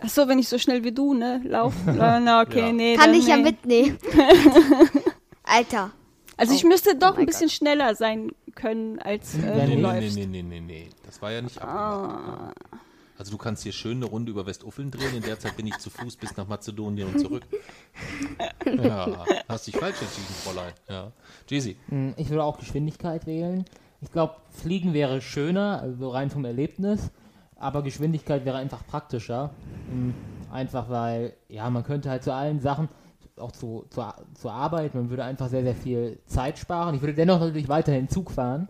Ach 0.00 0.08
so, 0.08 0.28
wenn 0.28 0.38
ich 0.38 0.48
so 0.48 0.58
schnell 0.58 0.84
wie 0.84 0.92
du, 0.92 1.12
ne, 1.14 1.40
laufe. 1.44 1.76
Na, 1.92 2.20
na, 2.20 2.42
okay, 2.42 2.66
Ja. 2.66 2.72
nee. 2.72 2.96
Kann 2.96 3.14
ich 3.14 3.26
ja 3.26 3.36
nee. 3.36 3.42
mitnehmen. 3.42 3.98
Alter. 5.44 5.90
Also 6.36 6.54
ich 6.54 6.64
Oh. 6.64 6.68
müsste 6.68 6.94
doch 6.96 7.12
mein 7.12 7.20
ein 7.20 7.26
bisschen 7.26 7.48
schneller 7.50 7.94
sein 7.96 8.30
können, 8.54 8.98
als 9.00 9.34
äh, 9.34 9.38
Ja, 9.40 9.52
du 9.54 9.58
Nee, 9.70 9.74
nee, 9.76 9.80
läufst. 9.82 10.16
nee, 10.16 10.26
nee, 10.26 10.42
nee, 10.42 10.60
nee. 10.60 10.88
Das 11.04 11.20
war 11.20 11.32
ja 11.32 11.42
nicht 11.42 11.60
abgemacht. 11.60 12.54
Also 13.18 13.32
du 13.32 13.38
kannst 13.38 13.64
hier 13.64 13.72
schön 13.72 13.96
eine 13.96 14.04
Runde 14.06 14.30
über 14.30 14.46
Westuffeln 14.46 14.92
drehen. 14.92 15.16
In 15.16 15.22
der 15.22 15.40
Zeit 15.40 15.56
bin 15.56 15.66
ich 15.66 15.76
zu 15.78 15.90
Fuß 15.90 16.14
bis 16.16 16.36
nach 16.36 16.46
Mazedonien 16.46 17.08
und 17.08 17.18
zurück. 17.18 17.42
Ja, 18.80 19.24
hast 19.48 19.66
dich 19.66 19.76
falsch 19.76 19.96
entschieden, 20.00 20.34
Fräulein. 20.44 20.72
Ja. 20.88 21.10
Jesi, 21.48 21.76
Hm, 21.88 22.14
Ich 22.16 22.28
würde 22.30 22.44
auch 22.44 22.58
Geschwindigkeit 22.58 23.26
wählen. 23.26 23.64
Ich 24.00 24.12
glaube, 24.12 24.34
Fliegen 24.50 24.94
wäre 24.94 25.20
schöner, 25.20 25.80
also 25.82 26.10
rein 26.10 26.30
vom 26.30 26.44
Erlebnis, 26.44 27.10
aber 27.56 27.82
Geschwindigkeit 27.82 28.44
wäre 28.44 28.56
einfach 28.56 28.86
praktischer. 28.86 29.50
Hm, 29.90 30.14
Einfach 30.50 30.88
weil, 30.88 31.34
ja, 31.48 31.68
man 31.68 31.84
könnte 31.84 32.08
halt 32.08 32.22
zu 32.22 32.32
allen 32.32 32.60
Sachen, 32.60 32.88
auch 33.36 33.52
zu, 33.52 33.84
zur, 33.90 34.14
zur 34.34 34.52
Arbeit, 34.52 34.94
man 34.94 35.10
würde 35.10 35.24
einfach 35.24 35.48
sehr, 35.48 35.62
sehr 35.62 35.74
viel 35.74 36.18
Zeit 36.26 36.58
sparen. 36.58 36.94
Ich 36.94 37.02
würde 37.02 37.14
dennoch 37.14 37.38
natürlich 37.38 37.68
weiterhin 37.68 38.08
Zug 38.08 38.30
fahren, 38.30 38.68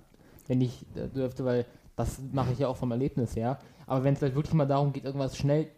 wenn 0.49 0.61
ich 0.61 0.85
äh, 0.97 1.07
dürfte, 1.09 1.45
weil 1.45 1.67
das 1.95 2.19
mache 2.33 2.53
ich 2.53 2.59
ja 2.59 2.69
auch 2.69 2.77
vom 2.77 2.91
Erlebnis 2.91 3.37
her. 3.37 3.59
Aber 3.87 4.05
wenn 4.05 4.15
es 4.15 4.23
halt 4.23 4.35
wirklich 4.35 4.55
mal 4.55 4.67
darum 4.67 4.93
geht, 4.93 5.05
irgendwas 5.05 5.37
schnell 5.37 5.69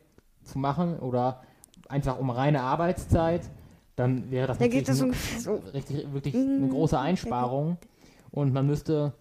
zu 0.43 0.59
machen 0.59 0.99
oder 0.99 1.43
einfach 1.89 2.19
um 2.19 2.31
reine 2.31 2.63
Arbeitszeit, 2.63 3.43
dann 3.97 4.31
wäre 4.31 4.47
das 4.49 4.59
Da 4.59 4.69
geht 4.69 4.89
natürlich 4.89 5.35
das 5.35 5.45
so. 5.45 5.61
richtig, 5.75 6.13
wirklich 6.13 6.35
eine 6.35 6.69
große 6.69 6.99
Einsparung. 6.99 7.77
Und 8.31 8.53
man 8.53 8.67
müsste, 8.67 9.13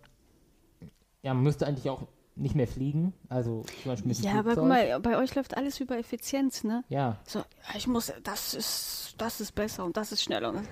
ja, 1.23 1.33
man 1.33 1.43
müsste 1.43 1.67
eigentlich 1.67 1.89
auch 1.89 2.03
nicht 2.35 2.55
mehr 2.55 2.67
fliegen. 2.67 3.13
Also 3.27 3.65
zum 3.83 3.91
Beispiel 3.91 4.07
mit 4.07 4.17
dem 4.19 4.23
Ja, 4.23 4.31
aber 4.39 4.53
Flugzeug. 4.53 4.55
guck 4.57 4.67
mal, 4.69 4.99
bei 5.01 5.17
euch 5.17 5.35
läuft 5.35 5.57
alles 5.57 5.79
über 5.81 5.97
Effizienz, 5.97 6.63
ne? 6.63 6.85
Ja, 6.87 7.17
So, 7.27 7.39
ja, 7.39 7.45
ich 7.75 7.85
muss, 7.85 8.13
das 8.23 8.53
ist, 8.53 9.15
das 9.17 9.41
ist 9.41 9.53
besser 9.55 9.83
und 9.83 9.97
das 9.97 10.13
ist 10.13 10.23
schneller. 10.23 10.49
Und 10.49 10.59
das, 10.59 10.65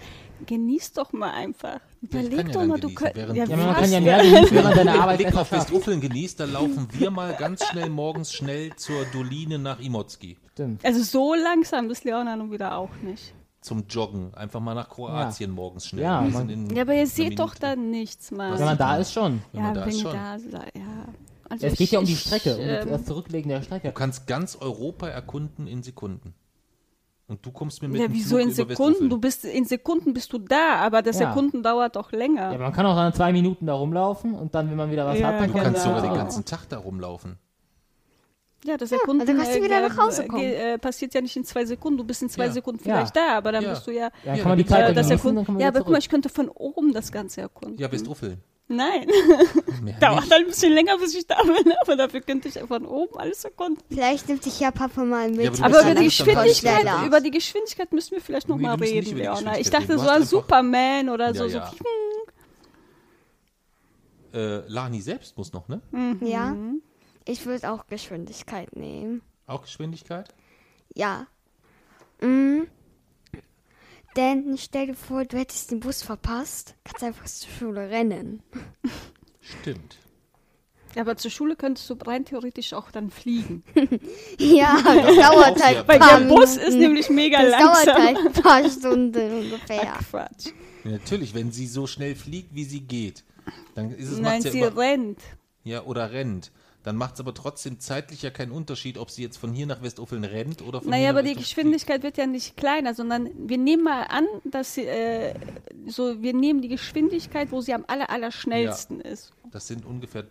genieß 0.46 0.94
doch 0.94 1.12
mal 1.12 1.32
einfach. 1.32 1.74
Ja, 1.74 1.80
Überleg 2.22 2.38
ja 2.38 2.44
doch 2.44 2.52
dann 2.54 2.68
mal, 2.70 2.80
du 2.80 2.94
könntest. 2.94 3.16
während- 3.18 3.36
Ja, 3.38 3.44
ja 3.46 3.58
man 3.58 3.76
kann 3.76 3.92
ja 3.92 4.00
mehr 4.00 4.22
genießen, 4.24 4.52
während 4.52 4.76
Wenn 4.78 4.88
Arbeit 4.88 5.18
Blick 5.18 5.36
auf. 5.36 5.52
Westuffeln 5.52 6.00
genießt, 6.00 6.40
dann 6.40 6.54
laufen 6.54 6.88
wir 6.94 7.12
mal 7.12 7.34
ganz 7.36 7.66
schnell 7.66 7.90
morgens 7.90 8.32
schnell 8.32 8.74
zur 8.78 9.04
Doline 9.12 9.60
nach 9.60 9.80
Imotski. 9.82 10.38
Stimmt. 10.54 10.86
Also 10.86 11.04
so 11.04 11.34
langsam 11.36 11.90
ist 11.90 12.06
Leona 12.06 12.38
nun 12.38 12.50
wieder 12.52 12.78
auch 12.78 12.96
nicht. 13.04 13.34
Zum 13.68 13.84
Joggen. 13.90 14.34
Einfach 14.34 14.60
mal 14.62 14.74
nach 14.74 14.90
Kroatien 14.90 15.52
morgens 15.52 15.88
schnell. 15.88 16.04
Ja, 16.04 16.26
Ja, 16.26 16.82
aber 16.84 16.94
ihr 16.96 17.06
seht 17.08 17.38
doch 17.38 17.54
Minute. 17.56 17.60
da 17.62 17.76
nichts, 17.76 18.32
Mann. 18.32 18.58
Wenn 18.58 18.66
man 18.66 18.78
da 18.78 18.96
ist 18.98 19.12
schon. 19.12 19.42
Wenn 19.52 19.60
ja, 19.62 19.66
man 19.68 19.74
da 19.76 19.82
wenn 19.82 19.90
ist 19.90 20.02
schon. 20.02 20.14
da 20.14 20.36
ja. 20.74 20.82
Also 21.50 21.66
es 21.68 21.74
ich- 21.74 21.80
geht 21.80 21.92
ja 21.92 22.00
um 22.00 22.06
die 22.06 22.14
ich, 22.14 22.20
Strecke, 22.22 22.56
um 22.56 22.62
ähm, 22.62 22.90
das 22.90 23.06
Zurücklegen 23.06 23.50
der 23.50 23.62
Strecke. 23.62 23.88
Du 23.90 23.94
kannst 23.94 24.26
ganz 24.28 24.56
Europa 24.60 25.08
erkunden 25.10 25.68
in 25.68 25.84
Sekunden. 25.84 26.34
Und 27.30 27.46
du 27.46 27.52
kommst 27.52 27.82
mir 27.82 27.90
mit 27.90 28.00
Ja, 28.00 28.08
dem 28.08 28.14
wieso 28.14 28.38
Flug 28.38 28.48
in 28.48 28.54
Sekunden? 28.54 29.10
Du 29.10 29.18
bist 29.18 29.44
in 29.44 29.66
Sekunden 29.66 30.14
bist 30.14 30.32
du 30.32 30.38
da, 30.38 30.76
aber 30.78 31.02
das 31.02 31.20
Ja. 31.20 31.28
Sekunden 31.30 31.62
dauert 31.62 31.98
doch 31.98 32.14
länger. 32.14 32.54
Ja, 32.54 32.58
man 32.58 32.72
kann 32.72 32.86
auch 32.86 32.96
dann 32.96 33.12
zwei 33.14 33.34
Minuten 33.34 33.66
da 33.66 33.74
rumlaufen 33.74 34.34
und 34.34 34.56
dann, 34.56 34.70
wenn 34.70 34.78
man 34.78 34.90
wieder 34.92 35.06
was 35.06 35.20
Ja, 35.20 35.28
hat, 35.28 35.42
dann 35.42 35.48
Du 35.48 35.54
kann 35.54 35.64
kannst 35.64 35.86
man 35.86 35.96
sogar 35.96 36.02
den 36.04 36.12
Genau. 36.12 36.22
ganzen 36.24 36.46
Tag 36.46 36.70
da 36.70 36.78
rumlaufen. 36.78 37.38
Ja, 38.68 38.78
das 38.78 38.90
Sekunden 38.90 39.26
dann 39.26 39.38
kannst 39.38 39.54
du 39.56 39.60
äh, 39.60 39.64
wieder 39.64 39.78
äh, 39.84 39.88
nach 39.88 39.98
Hause 39.98 40.24
äh, 40.24 40.28
kommen. 40.28 40.44
äh, 40.44 40.78
passiert 40.78 41.14
ja 41.14 41.22
nicht 41.22 41.36
in 41.38 41.46
zwei 41.46 41.66
Sekunden. 41.66 41.98
Du 41.98 42.04
bist 42.04 42.22
in 42.22 42.30
zwei 42.30 42.46
Ja. 42.48 42.52
Sekunden 42.52 42.88
Ja. 42.88 42.96
vielleicht 42.98 43.16
da, 43.16 43.38
aber 43.38 43.52
dann 43.54 43.64
Ja. 43.64 43.70
bist 43.72 43.88
du 43.88 43.92
ja. 43.92 44.10
Ja, 44.26 44.36
Ja, 44.36 44.42
kann 44.42 44.50
man 44.50 44.58
die 44.58 44.66
Zeit 44.66 44.80
Ja, 44.80 44.86
dann 44.88 44.96
das 44.96 45.08
genießen, 45.08 45.12
erkunden. 45.18 45.36
dann 45.38 45.46
kann 45.46 45.54
man 45.56 45.62
ja 45.62 45.68
aber 45.70 45.80
guck 45.80 45.90
mal, 45.92 45.98
ich 46.00 46.10
könnte 46.10 46.30
von 46.30 46.50
oben 46.50 46.94
das 46.94 47.12
Ganze 47.12 47.42
erkunden. 47.42 47.80
Ja, 47.80 47.92
Westuffeln. 47.92 48.42
Nein, 48.70 49.08
Mehr 49.82 49.94
dauert 50.02 50.22
nicht. 50.24 50.32
halt 50.34 50.42
ein 50.44 50.48
bisschen 50.48 50.74
länger, 50.74 50.98
bis 50.98 51.16
ich 51.16 51.26
da 51.26 51.42
bin, 51.42 51.72
aber 51.82 51.96
dafür 51.96 52.20
könnte 52.20 52.50
ich 52.50 52.60
von 52.60 52.86
oben 52.86 53.18
alles 53.18 53.46
erkunden. 53.46 53.82
Vielleicht 53.90 54.28
nimmt 54.28 54.44
dich 54.46 54.60
ja 54.60 54.72
Papa 54.72 55.06
mal 55.06 55.30
mit. 55.32 55.58
Ja, 55.58 55.66
aber 55.66 55.82
du 55.82 55.88
Aber 55.90 55.94
bist 55.94 56.20
über 56.20 56.34
die 56.42 56.48
bist 56.50 56.64
Geschwindigkeit, 56.66 57.06
über 57.06 57.22
die 57.22 57.32
Geschwindigkeit 57.32 57.94
müssen 57.94 58.12
wir 58.12 58.22
vielleicht 58.22 58.50
noch 58.50 58.58
Nee, 58.58 58.68
reden, 58.68 59.16
Leona. 59.18 59.58
Ich 59.58 59.70
dachte, 59.70 59.98
so 59.98 60.04
Du 60.04 60.12
einfach- 60.12 60.28
Superman 60.28 61.08
oder 61.08 61.34
so. 61.34 61.46
Ja, 61.46 61.50
so 61.50 61.58
ja. 61.60 61.72
hm, 61.72 61.78
Äh, 64.34 64.68
Lani 64.68 65.02
selbst 65.02 65.38
muss 65.38 65.54
noch, 65.54 65.70
ne? 65.70 65.82
Ja. 66.22 66.54
Mhm. 67.28 67.34
Ich 67.34 67.46
würde 67.46 67.72
auch 67.72 67.88
Geschwindigkeit 67.88 68.76
nehmen. 68.76 69.22
Auch 69.46 69.62
Geschwindigkeit? 69.64 70.34
Ja. 70.94 71.28
Mm. 72.22 72.64
Denn 74.16 74.58
stell 74.58 74.88
dir 74.88 74.96
vor, 74.96 75.26
du 75.26 75.38
hättest 75.38 75.70
den 75.72 75.80
Bus 75.80 76.02
verpasst, 76.02 76.76
kannst 76.84 77.04
einfach 77.04 77.26
zur 77.26 77.50
Schule 77.52 77.90
rennen. 77.90 78.42
Stimmt. 79.42 79.98
Aber 80.96 81.16
zur 81.16 81.30
Schule 81.30 81.56
könntest 81.56 81.88
du 81.92 81.94
rein 81.94 82.26
theoretisch 82.26 82.74
auch 82.74 82.90
dann 82.90 83.12
fliegen. 83.12 83.64
Ja, 84.40 84.78
das 84.84 85.16
dauert 85.16 85.64
halt 85.64 85.78
ein 85.78 85.88
Weil 85.88 86.00
der 86.00 86.26
Bus 86.28 86.58
ist 86.58 86.76
nämlich 86.76 87.10
mega 87.10 87.42
Das 87.44 87.52
dauert 87.52 87.86
langsam. 87.86 88.04
halt 88.06 88.18
ein 88.18 88.34
paar 88.44 88.70
Stunden 88.70 89.32
ungefähr. 89.32 89.94
Ach, 89.96 90.10
Quatsch. 90.10 90.48
Ja, 90.84 90.92
natürlich, 90.92 91.34
wenn 91.36 91.52
sie 91.52 91.68
so 91.68 91.86
schnell 91.86 92.16
fliegt, 92.16 92.56
wie 92.56 92.64
sie 92.64 92.82
geht, 92.82 93.24
dann 93.76 93.92
ist 93.92 94.10
es 94.10 94.20
Nein, 94.20 94.42
sie 94.42 94.60
ja 94.60 94.70
rennt. 94.70 95.20
ja 95.64 95.84
oder 95.84 96.12
rennt. 96.12 96.52
Dann 96.88 96.96
macht 96.96 97.16
es 97.16 97.20
aber 97.20 97.34
trotzdem 97.34 97.82
zeitlich 97.82 98.22
ja 98.22 98.30
keinen 98.30 98.54
Unterschied, 98.54 98.98
ob 98.98 99.12
sie 99.12 99.22
jetzt 99.22 99.36
von 99.36 99.52
hier 99.52 99.66
nach 99.66 99.82
Westuffeln 99.82 100.24
rennt 100.24 100.62
oder 100.62 100.80
von 100.80 100.90
Naja, 100.90 101.02
hier 101.02 101.10
aber 101.10 101.22
nach 101.22 101.28
die 101.32 101.36
Geschwindigkeit 101.36 102.02
wird 102.02 102.16
ja 102.18 102.26
nicht 102.26 102.56
kleiner, 102.56 102.94
sondern 102.94 103.30
wir 103.38 103.58
nehmen 103.58 103.84
mal 103.84 104.04
an, 104.04 104.26
dass 104.46 104.76
sie, 104.76 104.86
äh, 104.86 105.34
so, 105.86 106.22
wir 106.22 106.34
nehmen 106.34 106.62
die 106.62 106.70
Geschwindigkeit, 106.70 107.52
wo 107.52 107.60
sie 107.60 107.74
am 107.74 107.84
aller, 107.88 108.10
aller 108.10 108.32
schnellsten 108.32 109.02
ist. 109.02 109.34
Das 109.52 109.68
sind 109.68 109.86
ungefähr. 109.86 110.24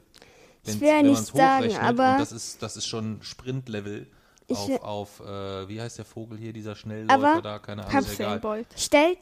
Ich 0.65 0.81
will 0.81 0.89
ja 0.89 0.95
wenn 0.97 1.07
nicht 1.09 1.15
man's 1.17 1.27
sagen, 1.29 1.65
hochrechnet, 1.67 1.83
aber- 1.83 2.13
Und 2.13 2.21
das 2.21 2.33
ist, 2.33 2.63
das 2.63 2.77
ist 2.79 2.87
schon 2.87 3.19
Sprintlevel 3.21 4.07
Ich 4.47 4.57
auf, 4.57 4.69
will- 4.69 4.79
auf 4.79 5.21
äh, 5.21 5.69
wie 5.69 5.79
heißt 5.79 5.99
der 5.99 6.07
Vogel 6.07 6.39
hier, 6.39 6.55
dieser 6.55 6.75
Schnellläufer 6.75 7.43
da, 7.43 7.59
keine 7.59 7.83
Ahnung, 7.87 8.07
egal. 8.15 8.65
Stellt 8.79 9.19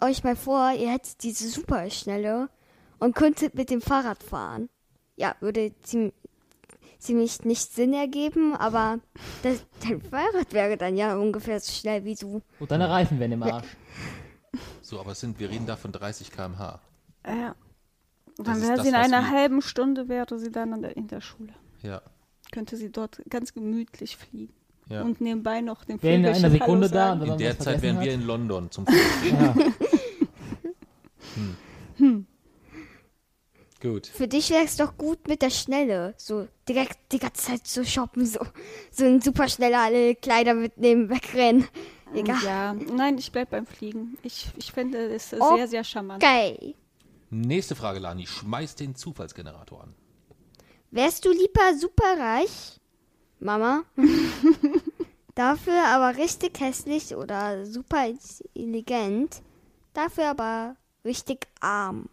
euch 0.00 0.24
mal 0.24 0.34
vor, 0.34 0.72
ihr 0.76 0.90
hättet 0.90 1.22
diese 1.22 1.48
Superschnelle 1.50 2.48
und 2.98 3.14
könntet 3.14 3.54
mit 3.54 3.70
dem 3.70 3.80
Fahrrad 3.80 4.24
fahren. 4.24 4.68
Ja, 5.14 5.36
würde 5.40 5.72
ziem- 5.84 6.12
ziemlich 6.98 7.44
nicht 7.44 7.72
Sinn 7.72 7.92
ergeben, 7.92 8.54
aber 8.56 8.98
das, 9.42 9.64
dein 9.82 10.00
Fahrrad 10.00 10.52
wäre 10.52 10.76
dann 10.76 10.96
ja 10.96 11.16
ungefähr 11.16 11.60
so 11.60 11.72
schnell 11.72 12.04
wie 12.04 12.14
du. 12.14 12.42
Und 12.58 12.70
deine 12.70 12.88
Reifen 12.90 13.18
werden 13.20 13.32
im 13.32 13.42
Arsch. 13.42 13.66
So, 14.82 14.98
aber 15.00 15.12
es 15.12 15.20
sind, 15.20 15.38
wir 15.38 15.50
reden 15.50 15.66
da 15.66 15.76
von 15.76 15.92
30 15.92 16.30
km/h. 16.32 16.80
Ja. 17.26 17.54
Dann 18.38 18.62
wäre 18.62 18.80
sie 18.82 18.88
in 18.88 18.94
einer 18.94 19.30
halben 19.30 19.62
Stunde 19.62 20.08
wäre 20.08 20.38
sie 20.38 20.50
dann 20.50 20.72
an 20.72 20.82
der, 20.82 20.96
in 20.96 21.08
der 21.08 21.20
Schule. 21.20 21.52
Ja, 21.82 22.00
Könnte 22.52 22.76
sie 22.76 22.90
dort 22.90 23.20
ganz 23.28 23.52
gemütlich 23.52 24.16
fliegen. 24.16 24.54
ja. 24.88 25.02
Und 25.02 25.20
nebenbei 25.20 25.60
noch 25.60 25.84
den 25.84 26.02
Wäre 26.02 26.14
in 26.16 26.26
einer 26.26 26.50
Sekunde 26.50 26.88
da 26.88 27.12
und 27.12 27.22
In 27.26 27.36
der 27.38 27.58
Zeit 27.58 27.82
wären 27.82 28.00
wir 28.00 28.12
hat. 28.12 28.20
in 28.20 28.26
London 28.26 28.70
zum 28.70 28.86
Frühstück. 28.86 29.32
Ja. 29.32 29.54
Gut. 33.80 34.08
Für 34.08 34.26
dich 34.26 34.50
wäre 34.50 34.64
es 34.64 34.76
doch 34.76 34.96
gut 34.96 35.28
mit 35.28 35.40
der 35.42 35.50
Schnelle. 35.50 36.14
So 36.16 36.48
direkt 36.68 36.98
die 37.12 37.18
ganze 37.20 37.46
Zeit 37.46 37.66
zu 37.66 37.84
shoppen, 37.84 38.26
so, 38.26 38.40
so 38.90 39.04
ein 39.04 39.20
super 39.20 39.48
schneller 39.48 39.80
alle 39.82 40.16
Kleider 40.16 40.54
mitnehmen, 40.54 41.08
wegrennen. 41.08 41.68
Egal. 42.12 42.42
Ja, 42.44 42.74
nein, 42.74 43.18
ich 43.18 43.30
bleib 43.30 43.50
beim 43.50 43.66
Fliegen. 43.66 44.16
Ich, 44.22 44.50
ich 44.56 44.72
finde 44.72 44.98
es 45.14 45.32
Oh. 45.38 45.56
sehr, 45.56 45.68
sehr 45.68 45.84
charmant. 45.84 46.22
Geil. 46.22 46.74
Nächste 47.30 47.74
Frage, 47.76 47.98
Lani. 48.00 48.26
Schmeiß 48.26 48.74
den 48.74 48.94
Zufallsgenerator 48.94 49.82
an. 49.82 49.94
Wärst 50.90 51.24
du 51.24 51.30
lieber 51.30 51.74
superreich, 51.78 52.80
Mama? 53.40 53.82
dafür 55.34 55.84
aber 55.86 56.16
richtig 56.16 56.58
hässlich 56.58 57.14
oder 57.14 57.66
super 57.66 58.06
intelligent, 58.08 59.42
dafür 59.92 60.30
aber 60.30 60.76
richtig 61.04 61.46
arm. 61.60 62.08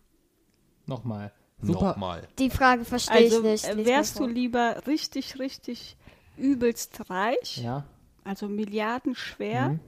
Nochmal. 0.85 1.31
Super. 1.65 1.89
Nochmal. 1.89 2.27
Die 2.39 2.49
Frage 2.49 2.85
verstehe 2.85 3.15
Also 3.17 3.37
ich 3.37 3.43
nicht. 3.43 3.65
äh, 3.65 3.73
Lies 3.73 3.85
wärst 3.87 4.19
du 4.19 4.25
lieber 4.25 4.83
richtig, 4.87 5.39
richtig 5.39 5.97
übelst 6.37 7.09
reich, 7.09 7.57
Ja. 7.63 7.85
also 8.23 8.47
milliardenschwer, 8.47 9.69
Mhm. 9.69 9.79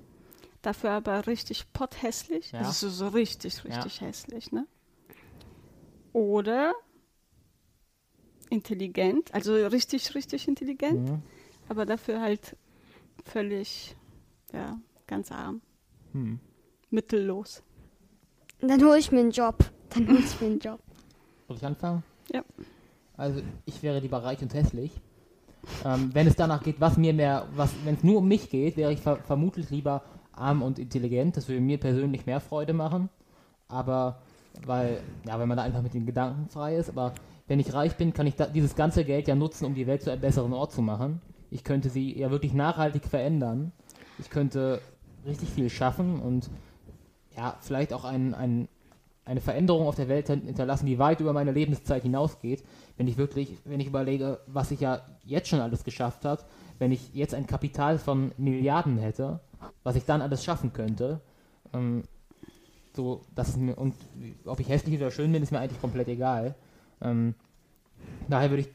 dafür 0.62 0.92
aber 0.92 1.28
richtig 1.28 1.72
potthässlich, 1.74 2.52
Ja. 2.52 2.60
also 2.60 2.90
so 2.90 3.08
richtig, 3.10 3.64
richtig 3.66 4.02
hässlich, 4.02 4.52
ne? 4.52 4.66
Oder 6.14 6.74
intelligent, 8.50 9.34
also 9.34 9.54
richtig, 9.54 10.16
richtig 10.16 10.48
intelligent, 10.48 11.10
Mhm. 11.10 11.22
aber 11.70 11.86
dafür 11.86 12.22
halt 12.22 12.56
völlig, 13.26 13.96
ja, 14.54 14.80
ganz 15.06 15.32
arm. 15.32 15.62
Hm. 16.14 16.40
Mittellos. 16.90 17.62
Dann 18.62 18.82
hole 18.84 18.98
ich 18.98 19.12
mir 19.12 19.20
einen 19.20 19.32
Job. 19.32 19.70
Dann 19.90 20.08
hole 20.08 20.20
ich 20.20 20.40
mir 20.42 20.48
einen 20.48 20.60
Job. 20.60 20.80
Soll 21.48 21.58
ich 21.58 21.66
anfangen? 21.66 22.04
Ja. 22.32 22.44
Also 23.16 23.42
ich 23.66 23.82
wäre 23.82 24.00
lieber 24.00 24.24
reich 24.24 24.42
und 24.42 24.54
hässlich. 24.54 24.92
Ähm, 25.84 26.12
wenn 26.14 26.28
es 26.28 26.36
danach 26.36 26.64
geht, 26.64 26.80
was 26.80 26.98
mir 26.98 27.14
mehr, 27.14 27.48
was, 27.56 27.74
wenn 27.84 27.96
es 27.96 28.04
nur 28.04 28.20
um 28.20 28.28
mich 28.28 28.50
geht, 28.50 28.78
wäre 28.78 28.94
ich 28.94 29.02
ver 29.02 29.18
vermutlich 29.18 29.70
lieber 29.70 30.04
arm 30.34 30.62
und 30.62 30.80
intelligent. 30.80 31.36
Das 31.36 31.48
würde 31.48 31.62
mir 31.62 31.80
persönlich 31.80 32.26
mehr 32.26 32.40
Freude 32.40 32.74
machen. 32.74 33.10
Aber 33.68 34.20
weil, 34.66 35.02
ja, 35.28 35.40
wenn 35.40 35.48
man 35.48 35.58
da 35.58 35.64
einfach 35.64 35.82
mit 35.82 35.94
den 35.94 36.06
Gedanken 36.06 36.48
frei 36.50 36.78
ist. 36.78 36.90
Aber 36.90 37.14
wenn 37.48 37.60
ich 37.60 37.74
reich 37.74 37.96
bin, 37.96 38.14
kann 38.14 38.28
ich 38.28 38.36
dieses 38.54 38.76
ganze 38.76 39.04
Geld 39.04 39.28
ja 39.28 39.36
nutzen, 39.36 39.66
um 39.66 39.76
die 39.76 39.88
Welt 39.88 40.02
zu 40.02 40.12
einem 40.12 40.22
besseren 40.22 40.54
Ort 40.54 40.72
zu 40.72 40.82
machen. 40.82 41.22
Ich 41.52 41.64
könnte 41.64 41.90
sie 41.90 42.18
ja 42.18 42.32
wirklich 42.32 42.54
nachhaltig 42.54 43.06
verändern. 43.06 43.72
Ich 44.20 44.30
könnte 44.30 44.82
richtig 45.26 45.50
viel 45.50 45.70
schaffen 45.70 46.20
und 46.20 46.50
ja, 47.36 47.56
vielleicht 47.62 47.94
auch 47.94 48.04
ein, 48.04 48.34
ein, 48.34 48.68
eine 49.28 49.42
Veränderung 49.42 49.88
auf 49.88 49.96
der 49.96 50.08
Welt 50.08 50.28
hinterlassen, 50.28 50.86
die 50.86 51.00
weit 51.00 51.20
über 51.20 51.34
meine 51.34 51.52
Lebenszeit 51.52 52.04
hinausgeht. 52.04 52.64
Wenn 52.96 53.08
ich 53.08 53.18
wirklich, 53.18 53.58
wenn 53.66 53.80
ich 53.80 53.88
überlege, 53.88 54.40
was 54.48 54.72
ich 54.72 54.80
ja 54.80 55.02
jetzt 55.24 55.50
schon 55.50 55.60
alles 55.60 55.84
geschafft 55.84 56.26
habe, 56.26 56.42
wenn 56.80 56.92
ich 56.92 57.14
jetzt 57.14 57.34
ein 57.34 57.46
Kapital 57.46 58.00
von 58.00 58.32
Milliarden 58.38 58.98
hätte, 58.98 59.42
was 59.84 59.96
ich 59.96 60.06
dann 60.06 60.22
alles 60.22 60.44
schaffen 60.44 60.72
könnte, 60.72 61.22
ähm, 61.74 62.04
so, 62.96 63.22
das 63.36 63.58
mir, 63.58 63.78
und 63.78 63.94
ob 64.46 64.60
ich 64.60 64.70
hässlich 64.70 64.98
oder 64.98 65.12
schön 65.12 65.32
bin, 65.32 65.44
ist 65.44 65.52
mir 65.52 65.60
eigentlich 65.60 65.82
komplett 65.82 66.08
egal. 66.08 66.56
Ähm, 67.02 67.36
daher 68.30 68.50
würde 68.50 68.62
ich 68.62 68.70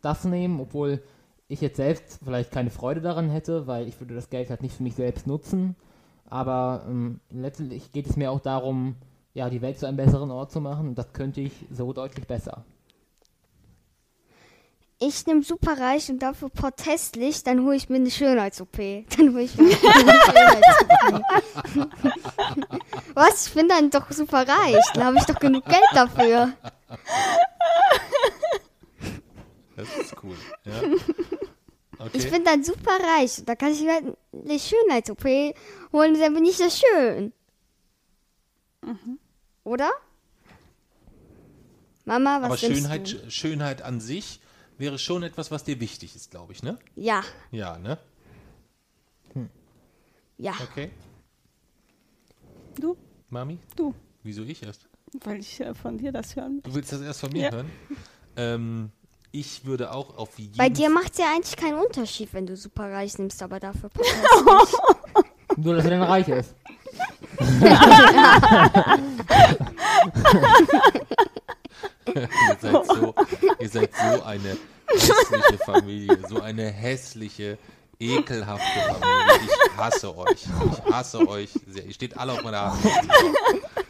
das 0.00 0.24
nehmen, 0.24 0.58
obwohl 0.58 1.02
ich 1.48 1.60
jetzt 1.60 1.76
selbst 1.76 2.20
vielleicht 2.24 2.50
keine 2.50 2.70
Freude 2.70 3.00
daran 3.00 3.28
hätte, 3.28 3.66
weil 3.66 3.86
ich 3.88 4.00
würde 4.00 4.14
das 4.14 4.30
Geld 4.30 4.50
halt 4.50 4.62
nicht 4.62 4.74
für 4.74 4.82
mich 4.82 4.94
selbst 4.94 5.26
nutzen. 5.26 5.76
Aber 6.26 6.84
ähm, 6.88 7.20
letztlich 7.30 7.92
geht 7.92 8.06
es 8.06 8.16
mir 8.16 8.30
auch 8.30 8.40
darum, 8.40 8.96
ja, 9.34 9.48
die 9.50 9.62
Welt 9.62 9.78
zu 9.78 9.86
einem 9.86 9.96
besseren 9.96 10.30
Ort 10.30 10.50
zu 10.52 10.60
machen. 10.60 10.88
Und 10.88 10.94
das 10.96 11.12
könnte 11.12 11.40
ich 11.40 11.52
so 11.70 11.92
deutlich 11.92 12.26
besser. 12.26 12.64
Ich 15.02 15.26
nehme 15.26 15.42
superreich 15.42 16.10
und 16.10 16.18
dafür 16.18 16.50
protestlich, 16.50 17.42
dann 17.42 17.64
hole 17.64 17.74
ich 17.74 17.88
mir 17.88 17.96
eine 17.96 18.10
Schönheits-OP. 18.10 18.76
Dann 19.16 19.32
hole 19.32 19.42
ich 19.44 19.56
mir 19.56 19.64
eine 19.64 20.20
Schönheits-OP. 20.26 21.90
Was? 23.14 23.46
Ich 23.46 23.54
bin 23.54 23.66
dann 23.66 23.88
doch 23.88 24.10
superreich. 24.12 24.84
Dann 24.92 25.04
habe 25.04 25.16
ich 25.18 25.24
doch 25.24 25.38
genug 25.38 25.64
Geld 25.64 25.80
dafür. 25.94 26.52
Das 29.74 29.88
ist 29.96 30.14
cool. 30.22 30.36
Ja. 30.66 30.82
Okay. 31.98 32.18
Ich 32.18 32.30
bin 32.30 32.44
dann 32.44 32.62
superreich. 32.62 33.42
Da 33.46 33.54
kann 33.54 33.72
ich 33.72 33.80
mir 33.80 33.94
halt 33.94 34.16
eine 34.32 34.58
Schönheits-OP 34.58 35.24
holen, 35.94 36.20
dann 36.20 36.34
bin 36.34 36.44
ich 36.44 36.58
ja 36.58 36.68
schön. 36.68 37.32
Oder? 39.70 39.92
Mama, 42.04 42.38
was 42.42 42.46
Aber 42.46 42.56
Schönheit, 42.58 43.12
du? 43.12 43.30
Schönheit 43.30 43.82
an 43.82 44.00
sich 44.00 44.40
wäre 44.78 44.98
schon 44.98 45.22
etwas, 45.22 45.52
was 45.52 45.62
dir 45.62 45.78
wichtig 45.78 46.16
ist, 46.16 46.32
glaube 46.32 46.52
ich, 46.52 46.64
ne? 46.64 46.76
Ja, 46.96 47.22
Ja, 47.52 47.78
ne? 47.78 47.96
ja. 50.38 50.54
Okay. 50.72 50.90
Du, 52.80 52.96
Mami? 53.28 53.60
du, 53.76 53.94
Wieso 54.24 54.42
ich 54.42 54.60
erst? 54.64 54.88
weil 55.22 55.38
ich 55.38 55.60
äh, 55.60 55.72
von 55.72 55.98
dir 55.98 56.10
das 56.10 56.34
hören 56.34 56.62
Du 56.64 56.74
willst 56.74 56.90
das 56.90 57.00
erst 57.02 57.20
von 57.20 57.30
mir 57.32 57.42
Ja. 57.44 57.50
hören? 57.52 57.70
Ähm, 58.36 58.90
ich 59.30 59.64
würde 59.66 59.92
auch 59.92 60.16
auf 60.16 60.36
jeden 60.40 60.56
Bei 60.56 60.68
dir 60.68 60.90
macht 60.90 61.12
es 61.12 61.18
ja 61.18 61.26
eigentlich 61.32 61.54
keinen 61.54 61.78
Unterschied, 61.78 62.32
wenn 62.34 62.46
du 62.46 62.56
superreich 62.56 63.18
nimmst, 63.18 63.40
aber 63.40 63.60
dafür. 63.60 63.90
Nur, 65.56 65.76
dass 65.76 65.84
er 65.84 65.90
dann 65.90 66.02
reich 66.02 66.26
ist. 66.26 66.56
Ihr, 72.14 72.56
seid 72.60 72.86
so, 72.86 73.14
ihr 73.58 73.68
seid 73.68 73.90
so 73.94 74.22
eine 74.22 74.56
hässliche 74.88 75.58
Familie, 75.64 76.18
so 76.28 76.40
eine 76.40 76.70
hässliche, 76.70 77.58
ekelhafte 77.98 78.80
Familie. 78.80 79.40
Ich 79.44 79.76
hasse 79.76 80.16
euch. 80.16 80.46
Ich 80.72 80.92
hasse 80.92 81.28
euch 81.28 81.50
sehr. 81.66 81.84
Ihr 81.84 81.94
steht 81.94 82.16
alle 82.16 82.32
auf 82.32 82.42
meiner 82.42 82.72
Hassliste. 82.72 83.00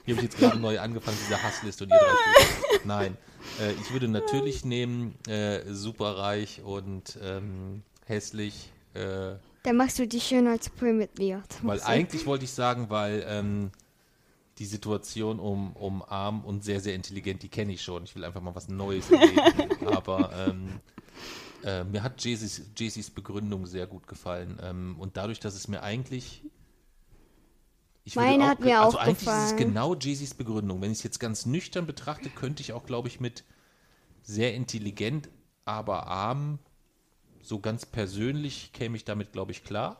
Hier 0.04 0.16
habe 0.16 0.26
ich 0.26 0.32
jetzt 0.32 0.38
gerade 0.38 0.58
neu 0.58 0.78
angefangen, 0.80 1.16
diese 1.26 1.42
Hassliste 1.42 1.84
und 1.84 1.90
ihr 1.90 1.98
drei 1.98 2.44
steht. 2.44 2.86
Nein. 2.86 3.16
Äh, 3.60 3.72
ich 3.72 3.92
würde 3.92 4.08
natürlich 4.08 4.64
nehmen, 4.64 5.16
äh, 5.28 5.60
superreich 5.68 6.62
und 6.64 7.18
ähm, 7.22 7.82
hässlich. 8.06 8.70
Äh, 8.94 9.34
Dann 9.62 9.76
machst 9.76 9.98
du 9.98 10.06
die 10.06 10.20
Schönheits-OP 10.20 10.82
mit 10.82 11.18
mir. 11.18 11.42
Weil 11.62 11.82
eigentlich 11.82 12.24
wollte 12.26 12.44
ich 12.44 12.52
sagen, 12.52 12.88
weil 12.88 13.24
ähm, 13.26 13.70
die 14.58 14.66
Situation 14.66 15.38
um, 15.38 15.72
um 15.74 16.02
arm 16.02 16.44
und 16.44 16.64
sehr, 16.64 16.80
sehr 16.80 16.94
intelligent, 16.94 17.42
die 17.42 17.48
kenne 17.48 17.72
ich 17.72 17.82
schon. 17.82 18.04
Ich 18.04 18.14
will 18.14 18.24
einfach 18.24 18.40
mal 18.40 18.54
was 18.54 18.68
Neues 18.68 19.10
erleben. 19.10 19.86
Aber 19.86 20.30
ähm, 20.34 20.80
äh, 21.64 21.84
mir 21.84 22.02
hat 22.02 22.24
Jaycees 22.24 23.10
Begründung 23.10 23.66
sehr 23.66 23.86
gut 23.86 24.06
gefallen. 24.06 24.58
Ähm, 24.62 24.96
und 24.98 25.16
dadurch, 25.16 25.40
dass 25.40 25.54
es 25.54 25.68
mir 25.68 25.82
eigentlich. 25.82 26.42
Ich 28.04 28.16
Meine 28.16 28.44
auch 28.44 28.48
hat 28.48 28.60
mir 28.60 28.80
also 28.80 28.98
auch 28.98 29.02
eigentlich 29.02 29.18
ist 29.18 29.24
gefallen. 29.24 29.44
es 29.46 29.56
genau 29.56 29.94
Jay-Z's 29.94 30.34
Begründung. 30.34 30.80
Wenn 30.80 30.90
ich 30.90 30.98
es 30.98 31.04
jetzt 31.04 31.20
ganz 31.20 31.44
nüchtern 31.44 31.86
betrachte, 31.86 32.30
könnte 32.30 32.62
ich 32.62 32.72
auch, 32.72 32.84
glaube 32.84 33.08
ich, 33.08 33.20
mit 33.20 33.44
sehr 34.22 34.54
intelligent, 34.54 35.28
aber 35.64 36.06
arm, 36.06 36.58
so 37.42 37.58
ganz 37.58 37.86
persönlich 37.86 38.72
käme 38.72 38.96
ich 38.96 39.04
damit, 39.04 39.32
glaube 39.32 39.52
ich, 39.52 39.64
klar. 39.64 39.96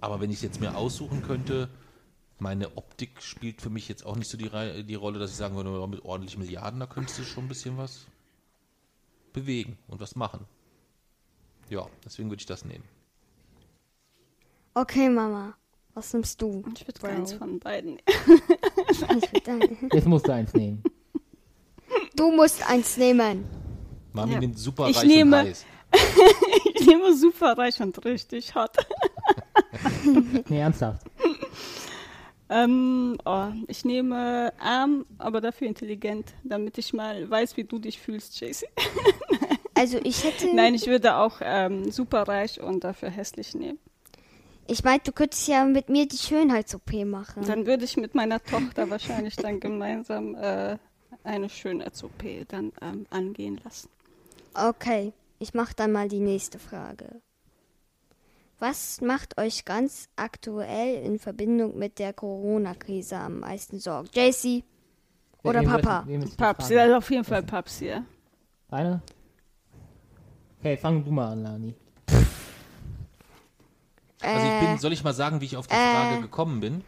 Aber 0.00 0.20
wenn 0.20 0.30
ich 0.30 0.36
es 0.36 0.42
jetzt 0.42 0.60
mir 0.60 0.76
aussuchen 0.76 1.22
könnte, 1.22 1.68
meine 2.38 2.76
Optik 2.76 3.22
spielt 3.22 3.60
für 3.62 3.70
mich 3.70 3.88
jetzt 3.88 4.04
auch 4.06 4.16
nicht 4.16 4.28
so 4.28 4.36
die, 4.38 4.50
die 4.84 4.94
Rolle, 4.94 5.18
dass 5.18 5.30
ich 5.30 5.36
sagen 5.36 5.54
würde, 5.54 5.78
ja, 5.78 5.86
mit 5.86 6.04
ordentlich 6.04 6.36
Milliarden, 6.38 6.80
da 6.80 6.86
könntest 6.86 7.18
du 7.18 7.24
schon 7.24 7.44
ein 7.44 7.48
bisschen 7.48 7.76
was 7.78 8.06
bewegen 9.32 9.76
und 9.88 10.00
was 10.00 10.16
machen. 10.16 10.44
Ja, 11.70 11.86
deswegen 12.04 12.30
würde 12.30 12.40
ich 12.40 12.46
das 12.46 12.64
nehmen. 12.64 12.84
Okay, 14.74 15.08
Mama. 15.08 15.54
Was 15.94 16.12
nimmst 16.14 16.40
du? 16.40 16.64
Ich 16.74 16.86
würde 16.88 17.00
keins 17.00 17.34
von 17.34 17.58
beiden. 17.60 17.98
Ein- 19.46 19.78
Jetzt 19.92 20.06
musst 20.06 20.26
du 20.26 20.32
eins 20.32 20.54
nehmen. 20.54 20.82
Du 22.16 22.32
musst 22.32 22.66
eins 22.68 22.96
nehmen. 22.96 23.44
Mami 24.12 24.32
Ja. 24.34 24.40
nimmt 24.40 24.58
super 24.58 24.88
Ich 24.88 24.98
reich 24.98 25.04
nehme- 25.04 25.40
und 25.40 25.46
heiß. 25.48 25.64
Ich 26.74 26.86
nehme 26.86 27.14
super 27.14 27.56
reich 27.56 27.80
und 27.80 28.04
richtig 28.04 28.54
hot. 28.54 28.70
Nee, 30.48 30.58
ernsthaft. 30.60 31.06
Ähm, 32.48 33.16
oh, 33.24 33.46
ich 33.66 33.84
nehme 33.84 34.52
arm, 34.58 35.06
aber 35.18 35.40
dafür 35.40 35.68
intelligent, 35.68 36.34
damit 36.44 36.76
ich 36.76 36.92
mal 36.92 37.28
weiß, 37.30 37.56
wie 37.56 37.64
du 37.64 37.78
dich 37.78 37.98
fühlst, 37.98 38.40
JC. 38.40 38.64
Also 39.74 39.98
ich 40.04 40.22
hätte. 40.22 40.54
Nein, 40.54 40.74
ich 40.74 40.86
würde 40.86 41.16
auch 41.16 41.38
ähm, 41.40 41.90
super 41.90 42.28
reich 42.28 42.60
und 42.60 42.84
dafür 42.84 43.08
hässlich 43.08 43.54
nehmen. 43.54 43.78
Ich 44.68 44.84
meinte, 44.84 45.10
du 45.10 45.12
könntest 45.12 45.48
ja 45.48 45.64
mit 45.64 45.88
mir 45.88 46.06
die 46.06 46.18
Schönheits-OP 46.18 46.92
machen. 47.06 47.44
Dann 47.46 47.66
würde 47.66 47.84
ich 47.84 47.96
mit 47.96 48.14
meiner 48.14 48.40
Tochter 48.44 48.90
wahrscheinlich 48.90 49.34
dann 49.34 49.60
gemeinsam 49.60 50.34
äh, 50.34 50.76
eine 51.24 51.48
Schönheits-OP 51.48 52.22
dann 52.48 52.72
ähm, 52.82 53.06
angehen 53.08 53.60
lassen. 53.64 53.88
Okay, 54.54 55.12
ich 55.38 55.54
mache 55.54 55.74
dann 55.74 55.92
mal 55.92 56.08
die 56.08 56.20
nächste 56.20 56.58
Frage. 56.58 57.20
Was 58.58 59.00
macht 59.00 59.38
euch 59.38 59.64
ganz 59.64 60.08
aktuell 60.14 61.02
in 61.04 61.18
Verbindung 61.18 61.76
mit 61.76 61.98
der 61.98 62.12
Corona-Krise 62.12 63.16
am 63.16 63.40
meisten 63.40 63.80
Sorgen? 63.80 64.08
JC 64.14 64.62
oder 65.42 65.62
ich- 65.62 65.68
Papa? 65.68 66.06
Paps, 66.36 66.68
ja, 66.68 66.96
auf 66.96 67.10
jeden 67.10 67.24
Fall 67.24 67.42
Paps 67.42 67.78
hier. 67.80 68.04
Deine? 68.68 69.02
Okay, 70.60 70.76
fang 70.76 71.04
du 71.04 71.10
mal 71.10 71.32
an, 71.32 71.42
Lani. 71.42 71.74
Also 74.20 74.46
ich 74.46 74.52
Äh, 74.52 74.60
bin, 74.66 74.78
soll 74.78 74.92
ich 74.92 75.02
mal 75.02 75.12
sagen, 75.14 75.40
wie 75.40 75.46
ich 75.46 75.56
auf 75.56 75.66
die 75.66 75.74
Frage 75.74 76.20
gekommen 76.20 76.60
bin? 76.60 76.84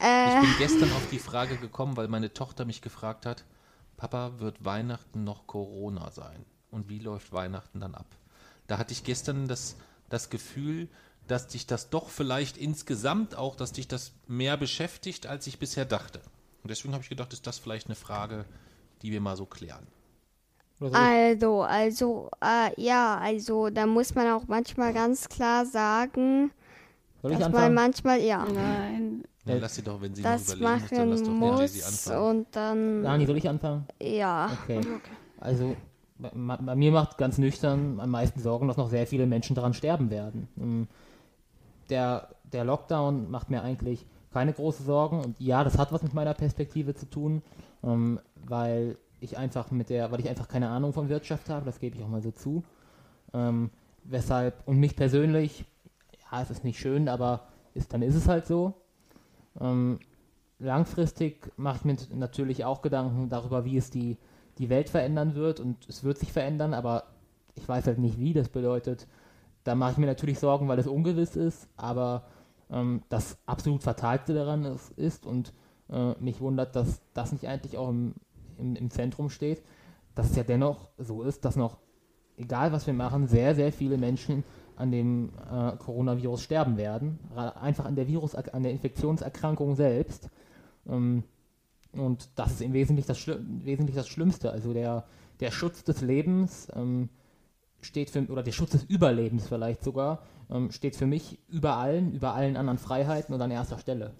Äh. 0.00 0.28
Ich 0.28 0.40
bin 0.40 0.54
gestern 0.58 0.90
auf 0.92 1.06
die 1.10 1.18
Frage 1.18 1.56
gekommen, 1.58 1.98
weil 1.98 2.08
meine 2.08 2.32
Tochter 2.32 2.64
mich 2.64 2.80
gefragt 2.80 3.26
hat, 3.26 3.44
Papa, 3.98 4.38
wird 4.38 4.64
Weihnachten 4.64 5.24
noch 5.24 5.46
Corona 5.46 6.10
sein? 6.10 6.46
Und 6.70 6.88
wie 6.88 6.98
läuft 6.98 7.32
Weihnachten 7.32 7.80
dann 7.80 7.94
ab? 7.94 8.06
Da 8.66 8.78
hatte 8.78 8.92
ich 8.92 9.04
gestern 9.04 9.48
das, 9.48 9.76
das 10.10 10.28
Gefühl, 10.30 10.88
dass 11.26 11.48
dich 11.48 11.66
das 11.66 11.90
doch 11.90 12.08
vielleicht 12.08 12.56
insgesamt 12.56 13.36
auch, 13.36 13.54
dass 13.56 13.72
dich 13.72 13.88
das 13.88 14.12
mehr 14.26 14.56
beschäftigt, 14.56 15.26
als 15.26 15.46
ich 15.46 15.58
bisher 15.58 15.84
dachte. 15.84 16.20
Und 16.62 16.70
deswegen 16.70 16.94
habe 16.94 17.02
ich 17.02 17.08
gedacht, 17.08 17.32
ist 17.32 17.46
das 17.46 17.58
vielleicht 17.58 17.86
eine 17.86 17.94
Frage, 17.96 18.44
die 19.02 19.10
wir 19.12 19.20
mal 19.20 19.36
so 19.36 19.46
klären. 19.46 19.86
Also, 20.92 21.62
also, 21.62 22.30
äh, 22.40 22.70
ja, 22.80 23.18
also, 23.18 23.68
da 23.68 23.84
muss 23.86 24.14
man 24.14 24.28
auch 24.28 24.44
manchmal 24.46 24.92
ganz 24.94 25.28
klar 25.28 25.66
sagen, 25.66 26.52
soll 27.20 27.32
ich 27.32 27.38
dass 27.38 27.48
man 27.48 27.56
anfangen? 27.56 27.74
manchmal, 27.74 28.20
ja, 28.20 28.44
Nein, 28.44 29.24
Ja, 29.44 29.56
lass 29.56 29.74
sie 29.74 29.82
doch, 29.82 30.00
wenn 30.00 30.14
sie 30.14 30.22
das 30.22 30.46
noch 30.48 30.54
überlegen 30.56 30.80
muss, 30.80 30.90
dann 30.90 31.10
lass 31.10 31.22
doch 31.22 31.28
machen 31.32 31.40
den 31.40 31.58
Jay-Z 31.58 31.76
muss 31.76 32.08
anfangen. 32.08 32.38
und 32.38 32.46
dann, 32.52 33.02
Lani, 33.02 33.26
soll 33.26 33.36
ich 33.38 33.48
anfangen? 33.48 33.86
ja. 34.00 34.56
Okay. 34.62 34.80
Also 35.40 35.76
bei, 36.18 36.30
bei 36.30 36.74
mir 36.76 36.92
macht 36.92 37.18
ganz 37.18 37.38
nüchtern 37.38 38.00
am 38.00 38.10
meisten 38.10 38.40
Sorgen, 38.40 38.68
dass 38.68 38.76
noch 38.76 38.90
sehr 38.90 39.06
viele 39.06 39.26
Menschen 39.26 39.54
daran 39.54 39.74
sterben 39.74 40.10
werden. 40.10 40.48
Ähm, 40.58 40.88
Der, 41.90 42.28
der 42.52 42.64
Lockdown 42.64 43.30
macht 43.30 43.48
mir 43.48 43.62
eigentlich 43.62 44.04
keine 44.30 44.52
große 44.52 44.82
Sorgen 44.82 45.24
und 45.24 45.40
ja, 45.40 45.64
das 45.64 45.78
hat 45.78 45.90
was 45.90 46.02
mit 46.02 46.12
meiner 46.12 46.34
Perspektive 46.34 46.94
zu 46.94 47.06
tun, 47.06 47.40
ähm, 47.82 48.20
weil 48.46 48.98
ich 49.20 49.38
einfach 49.38 49.70
mit 49.70 49.88
der, 49.88 50.10
weil 50.10 50.20
ich 50.20 50.28
einfach 50.28 50.48
keine 50.48 50.68
Ahnung 50.68 50.92
von 50.92 51.08
Wirtschaft 51.08 51.48
habe, 51.48 51.64
das 51.64 51.80
gebe 51.80 51.96
ich 51.96 52.02
auch 52.02 52.10
mal 52.10 52.20
so 52.20 52.30
zu. 52.30 52.62
Ähm, 53.32 53.70
weshalb, 54.04 54.68
und 54.68 54.78
mich 54.78 54.96
persönlich, 54.96 55.64
ja, 56.30 56.42
es 56.42 56.50
ist 56.50 56.62
nicht 56.62 56.78
schön, 56.78 57.08
aber 57.08 57.48
ist, 57.72 57.94
dann 57.94 58.02
ist 58.02 58.14
es 58.14 58.28
halt 58.28 58.46
so. 58.46 58.74
Langfristig 60.58 61.50
mache 61.56 61.78
ich 61.78 61.84
mir 61.84 61.96
natürlich 62.14 62.64
auch 62.64 62.82
Gedanken 62.82 63.28
darüber, 63.28 63.64
wie 63.64 63.78
es 63.78 63.90
die, 63.90 64.18
die 64.58 64.68
Welt 64.68 64.90
verändern 64.90 65.34
wird 65.34 65.60
und 65.60 65.76
es 65.88 66.04
wird 66.04 66.18
sich 66.18 66.32
verändern, 66.32 66.74
aber 66.74 67.04
ich 67.54 67.68
weiß 67.68 67.86
halt 67.86 67.98
nicht 67.98 68.18
wie. 68.18 68.32
Das 68.32 68.48
bedeutet, 68.48 69.06
da 69.64 69.74
mache 69.74 69.92
ich 69.92 69.98
mir 69.98 70.06
natürlich 70.06 70.38
Sorgen, 70.38 70.68
weil 70.68 70.78
es 70.78 70.86
ungewiss 70.86 71.36
ist, 71.36 71.68
aber 71.76 72.24
ähm, 72.70 73.02
das 73.08 73.38
absolut 73.46 73.82
Fatalste 73.82 74.34
daran 74.34 74.64
ist, 74.64 74.90
ist 74.92 75.26
und 75.26 75.52
äh, 75.90 76.12
mich 76.20 76.40
wundert, 76.40 76.76
dass 76.76 77.00
das 77.14 77.32
nicht 77.32 77.46
eigentlich 77.46 77.76
auch 77.78 77.88
im, 77.88 78.14
im, 78.58 78.76
im 78.76 78.90
Zentrum 78.90 79.30
steht, 79.30 79.62
dass 80.14 80.30
es 80.30 80.36
ja 80.36 80.42
dennoch 80.42 80.88
so 80.98 81.22
ist, 81.22 81.44
dass 81.44 81.56
noch, 81.56 81.78
egal 82.36 82.72
was 82.72 82.86
wir 82.86 82.94
machen, 82.94 83.26
sehr, 83.28 83.54
sehr 83.54 83.72
viele 83.72 83.96
Menschen 83.96 84.44
an 84.76 84.92
dem 84.92 85.30
äh, 85.50 85.76
Coronavirus 85.76 86.42
sterben 86.42 86.76
werden. 86.76 87.18
Einfach 87.34 87.84
an 87.84 87.96
der 87.96 88.06
Virus, 88.06 88.34
an 88.34 88.62
der 88.62 88.72
Infektionserkrankung 88.72 89.74
selbst. 89.74 90.30
Ähm, 90.88 91.24
und 92.00 92.28
das 92.34 92.52
ist 92.52 92.60
im 92.62 92.72
Wesentlichen 92.72 93.08
das, 93.08 93.18
Schli 93.18 93.36
wesentlich 93.64 93.96
das 93.96 94.08
Schlimmste. 94.08 94.50
Also 94.50 94.72
der, 94.72 95.04
der 95.40 95.50
Schutz 95.50 95.84
des 95.84 96.00
Lebens 96.00 96.68
ähm, 96.74 97.08
steht 97.80 98.10
für, 98.10 98.22
oder 98.26 98.42
der 98.42 98.52
Schutz 98.52 98.70
des 98.70 98.84
Überlebens 98.84 99.46
vielleicht 99.48 99.84
sogar, 99.84 100.22
ähm, 100.50 100.70
steht 100.70 100.96
für 100.96 101.06
mich 101.06 101.38
über 101.48 101.76
allen, 101.76 102.12
über 102.12 102.34
allen 102.34 102.56
anderen 102.56 102.78
Freiheiten 102.78 103.34
und 103.34 103.42
an 103.42 103.50
erster 103.50 103.78
Stelle. 103.78 104.14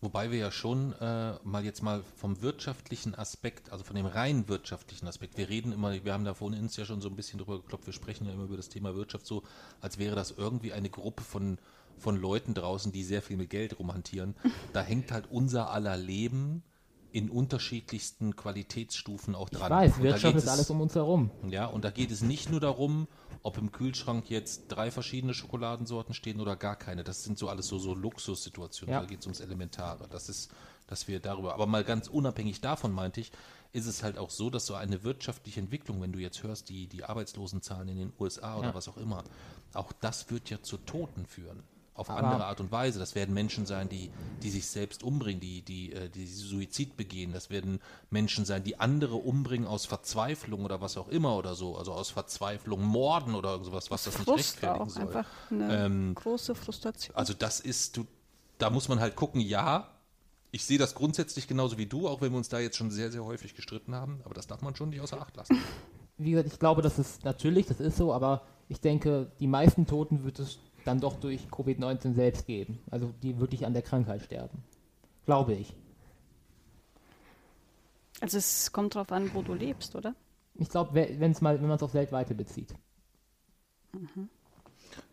Wobei 0.00 0.30
wir 0.30 0.38
ja 0.38 0.50
schon 0.50 0.92
äh, 1.00 1.34
mal 1.42 1.64
jetzt 1.64 1.82
mal 1.82 2.02
vom 2.16 2.42
wirtschaftlichen 2.42 3.14
Aspekt, 3.14 3.72
also 3.72 3.82
von 3.82 3.96
dem 3.96 4.06
rein 4.06 4.48
wirtschaftlichen 4.48 5.08
Aspekt, 5.08 5.38
wir 5.38 5.48
reden 5.48 5.72
immer, 5.72 6.04
wir 6.04 6.12
haben 6.12 6.24
da 6.24 6.34
vorhin 6.34 6.60
uns 6.60 6.76
ja 6.76 6.84
schon 6.84 7.00
so 7.00 7.08
ein 7.08 7.16
bisschen 7.16 7.38
drüber 7.38 7.60
geklopft, 7.60 7.86
wir 7.86 7.94
sprechen 7.94 8.26
ja 8.26 8.32
immer 8.32 8.44
über 8.44 8.56
das 8.56 8.68
Thema 8.68 8.94
Wirtschaft 8.94 9.26
so, 9.26 9.42
als 9.80 9.98
wäre 9.98 10.14
das 10.14 10.32
irgendwie 10.32 10.72
eine 10.72 10.90
Gruppe 10.90 11.22
von, 11.24 11.58
von 11.98 12.16
Leuten 12.20 12.54
draußen, 12.54 12.92
die 12.92 13.04
sehr 13.04 13.22
viel 13.22 13.36
mit 13.36 13.50
Geld 13.50 13.78
rumhantieren. 13.78 14.34
Da 14.72 14.82
hängt 14.82 15.10
halt 15.12 15.26
unser 15.30 15.70
aller 15.70 15.96
Leben 15.96 16.62
in 17.12 17.30
unterschiedlichsten 17.30 18.36
Qualitätsstufen 18.36 19.34
auch 19.34 19.48
Ich 19.50 19.56
dran. 19.58 19.70
weiß, 19.70 19.96
Und 19.96 20.02
Wirtschaft 20.02 20.36
ist 20.36 20.42
es- 20.44 20.48
alles 20.50 20.68
um 20.70 20.80
uns 20.82 20.94
herum. 20.94 21.30
ja, 21.48 21.64
und 21.66 21.84
da 21.84 21.90
geht 21.90 22.10
es 22.10 22.20
nicht 22.20 22.50
nur 22.50 22.60
darum, 22.60 23.08
ob 23.42 23.56
im 23.56 23.72
Kühlschrank 23.72 24.28
jetzt 24.28 24.66
drei 24.68 24.90
verschiedene 24.90 25.32
Schokoladensorten 25.32 26.12
stehen 26.14 26.40
oder 26.40 26.56
gar 26.56 26.76
keine. 26.76 27.04
Das 27.04 27.22
sind 27.24 27.38
so 27.38 27.48
alles 27.48 27.68
so, 27.68 27.78
so 27.78 27.94
Luxussituationen. 27.94 28.92
Ja. 28.92 29.00
Da 29.00 29.06
geht 29.06 29.20
es 29.20 29.26
ums 29.26 29.40
Elementare. 29.40 30.08
Das 30.10 30.28
ist, 30.28 30.50
dass 30.88 31.08
wir 31.08 31.20
darüber. 31.20 31.54
Aber 31.54 31.66
mal 31.66 31.84
ganz 31.84 32.08
unabhängig 32.08 32.60
davon 32.60 32.92
meinte 32.92 33.20
ich, 33.20 33.32
ist 33.72 33.86
es 33.86 34.02
halt 34.02 34.18
auch 34.18 34.30
so, 34.30 34.50
dass 34.50 34.66
so 34.66 34.74
eine 34.74 35.02
wirtschaftliche 35.04 35.60
Entwicklung, 35.60 36.02
wenn 36.02 36.12
du 36.12 36.18
jetzt 36.18 36.42
hörst, 36.42 36.68
die, 36.68 36.86
die 36.86 37.04
Arbeitslosenzahlen 37.04 37.88
in 37.88 37.96
den 37.98 38.12
USA 38.18 38.56
oder 38.58 38.68
Ja. 38.68 38.74
was 38.74 38.88
auch 38.88 38.96
immer, 38.98 39.24
auch 39.74 39.92
das 40.00 40.30
wird 40.30 40.50
ja 40.50 40.60
zu 40.62 40.76
Toten 40.78 41.24
führen. 41.26 41.62
Auf 41.96 42.10
Aber- 42.10 42.22
andere 42.22 42.44
Art 42.46 42.60
und 42.60 42.70
Weise. 42.70 42.98
Das 42.98 43.14
werden 43.14 43.34
Menschen 43.34 43.64
sein, 43.66 43.88
die, 43.88 44.10
die 44.42 44.50
sich 44.50 44.66
selbst 44.66 45.02
umbringen, 45.02 45.40
die, 45.40 45.62
die, 45.62 45.92
äh, 45.92 46.08
die 46.10 46.26
Suizid 46.26 46.96
begehen. 46.96 47.32
Das 47.32 47.48
werden 47.50 47.80
Menschen 48.10 48.44
sein, 48.44 48.62
die 48.64 48.78
andere 48.78 49.16
umbringen 49.16 49.66
aus 49.66 49.86
Verzweiflung 49.86 50.64
oder 50.64 50.80
was 50.80 50.96
auch 50.96 51.08
immer 51.08 51.36
oder 51.36 51.54
so. 51.54 51.76
Also 51.76 51.92
aus 51.92 52.10
Verzweiflung, 52.10 52.82
Morden 52.84 53.34
oder 53.34 53.62
sowas, 53.64 53.90
was 53.90 54.04
das 54.04 54.14
nicht 54.18 54.24
Frust 54.26 54.38
rechtfertigen 54.62 54.84
auch, 54.84 54.90
soll. 54.90 55.02
einfach 55.02 55.26
eine 55.50 55.84
Ähm, 55.86 56.14
große 56.14 56.54
Frustration. 56.54 57.16
Also 57.16 57.32
das 57.32 57.60
ist, 57.60 57.96
du, 57.96 58.06
da 58.58 58.68
muss 58.70 58.88
man 58.88 59.00
halt 59.00 59.16
gucken, 59.16 59.40
ja, 59.40 59.88
ich 60.52 60.64
sehe 60.64 60.78
das 60.78 60.94
grundsätzlich 60.94 61.48
genauso 61.48 61.76
wie 61.78 61.86
du, 61.86 62.08
auch 62.08 62.20
wenn 62.20 62.30
wir 62.32 62.38
uns 62.38 62.48
da 62.48 62.58
jetzt 62.58 62.76
schon 62.76 62.90
sehr, 62.90 63.10
sehr 63.10 63.24
häufig 63.24 63.54
gestritten 63.54 63.94
haben, 63.94 64.20
aber 64.24 64.34
das 64.34 64.46
darf 64.46 64.62
man 64.62 64.74
schon 64.76 64.90
nicht 64.90 65.00
außer 65.00 65.20
Acht 65.20 65.36
lassen. 65.36 65.58
Wie 66.18 66.30
gesagt, 66.30 66.50
ich 66.52 66.58
glaube, 66.58 66.80
das 66.82 66.98
ist 66.98 67.24
natürlich, 67.24 67.66
das 67.66 67.80
ist 67.80 67.96
so, 67.96 68.12
aber 68.14 68.42
ich 68.68 68.80
denke, 68.80 69.30
die 69.40 69.46
meisten 69.46 69.86
Toten 69.86 70.24
wird 70.24 70.38
es 70.38 70.58
dann 70.86 71.00
doch 71.00 71.18
durch 71.18 71.48
Covid-19 71.50 72.14
selbst 72.14 72.46
geben. 72.46 72.78
Also 72.90 73.12
die 73.22 73.38
wirklich 73.38 73.66
an 73.66 73.72
der 73.72 73.82
Krankheit 73.82 74.22
sterben. 74.22 74.62
Glaube 75.24 75.54
ich. 75.54 75.74
Also 78.20 78.38
es 78.38 78.72
kommt 78.72 78.94
drauf 78.94 79.12
an, 79.12 79.34
wo 79.34 79.42
du 79.42 79.54
lebst, 79.54 79.94
oder? 79.94 80.14
Ich 80.54 80.68
glaube, 80.70 80.94
wenn 80.94 81.32
es 81.32 81.40
mal, 81.40 81.60
wenn 81.60 81.68
man 81.68 81.76
es 81.76 81.82
auf 81.82 81.92
weltweite 81.92 82.34
bezieht. 82.34 82.74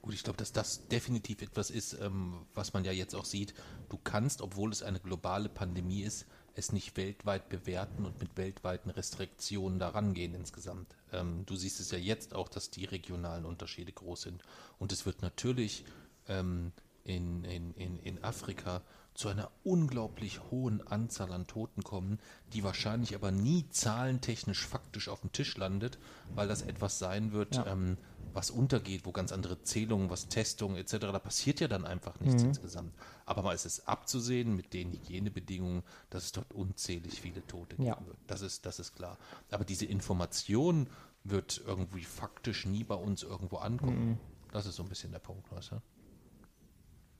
Gut, 0.01 0.13
ich 0.13 0.23
glaube, 0.23 0.37
dass 0.37 0.53
das 0.53 0.87
definitiv 0.87 1.41
etwas 1.41 1.69
ist, 1.69 1.93
ähm, 1.99 2.45
was 2.53 2.73
man 2.73 2.85
ja 2.85 2.91
jetzt 2.91 3.15
auch 3.15 3.25
sieht. 3.25 3.53
Du 3.89 3.97
kannst, 4.01 4.41
obwohl 4.41 4.71
es 4.71 4.83
eine 4.83 4.99
globale 4.99 5.49
Pandemie 5.49 6.03
ist, 6.03 6.25
es 6.55 6.71
nicht 6.71 6.95
weltweit 6.97 7.49
bewerten 7.49 8.05
und 8.05 8.19
mit 8.19 8.37
weltweiten 8.37 8.89
Restriktionen 8.89 9.79
daran 9.79 10.13
gehen 10.13 10.35
insgesamt. 10.35 10.95
Ähm, 11.11 11.45
du 11.45 11.55
siehst 11.55 11.79
es 11.79 11.91
ja 11.91 11.97
jetzt 11.97 12.35
auch, 12.35 12.49
dass 12.49 12.69
die 12.69 12.85
regionalen 12.85 13.45
Unterschiede 13.45 13.91
groß 13.91 14.23
sind. 14.23 14.43
Und 14.79 14.91
es 14.91 15.05
wird 15.05 15.21
natürlich 15.21 15.85
ähm, 16.27 16.71
in, 17.03 17.43
in, 17.43 17.73
in, 17.73 17.99
in 17.99 18.23
Afrika 18.23 18.81
zu 19.13 19.29
einer 19.29 19.51
unglaublich 19.63 20.41
hohen 20.49 20.85
Anzahl 20.87 21.31
an 21.31 21.45
Toten 21.45 21.83
kommen, 21.83 22.19
die 22.51 22.63
wahrscheinlich 22.63 23.13
aber 23.15 23.31
nie 23.31 23.69
zahlentechnisch 23.69 24.65
faktisch 24.65 25.07
auf 25.07 25.21
dem 25.21 25.31
Tisch 25.31 25.55
landet, 25.57 25.99
weil 26.33 26.47
das 26.47 26.63
etwas 26.63 26.97
sein 26.97 27.31
wird, 27.31 27.55
ja. 27.55 27.67
ähm, 27.67 27.97
was 28.33 28.51
untergeht, 28.51 29.05
wo 29.05 29.11
ganz 29.11 29.31
andere 29.31 29.61
Zählungen, 29.61 30.09
was 30.09 30.27
Testungen 30.27 30.77
etc., 30.77 30.97
da 30.99 31.19
passiert 31.19 31.59
ja 31.59 31.67
dann 31.67 31.85
einfach 31.85 32.19
nichts 32.19 32.43
mhm. 32.43 32.49
insgesamt. 32.49 32.93
Aber 33.25 33.43
mal 33.43 33.53
ist 33.53 33.65
es 33.65 33.87
abzusehen 33.87 34.55
mit 34.55 34.73
den 34.73 34.91
Hygienebedingungen, 34.91 35.83
dass 36.09 36.25
es 36.25 36.31
dort 36.31 36.53
unzählig 36.53 37.21
viele 37.21 37.45
Tote 37.47 37.75
ja. 37.81 37.93
geben 37.93 38.07
wird. 38.07 38.17
Das 38.27 38.41
ist, 38.41 38.65
das 38.65 38.79
ist 38.79 38.95
klar. 38.95 39.17
Aber 39.51 39.65
diese 39.65 39.85
Information 39.85 40.87
wird 41.23 41.61
irgendwie 41.65 42.03
faktisch 42.03 42.65
nie 42.65 42.83
bei 42.83 42.95
uns 42.95 43.23
irgendwo 43.23 43.57
ankommen. 43.57 44.09
Mhm. 44.09 44.17
Das 44.51 44.65
ist 44.65 44.75
so 44.75 44.83
ein 44.83 44.89
bisschen 44.89 45.11
der 45.11 45.19
Punkt, 45.19 45.51
weißt 45.51 45.71
du? 45.71 45.81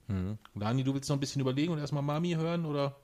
Hm. 0.07 0.38
Dani, 0.53 0.84
du 0.84 0.93
willst 0.93 1.09
noch 1.09 1.16
ein 1.16 1.20
bisschen 1.20 1.41
überlegen 1.41 1.72
und 1.72 1.80
erstmal 1.80 2.03
Mami 2.03 2.34
hören, 2.34 2.66
oder? 2.66 2.95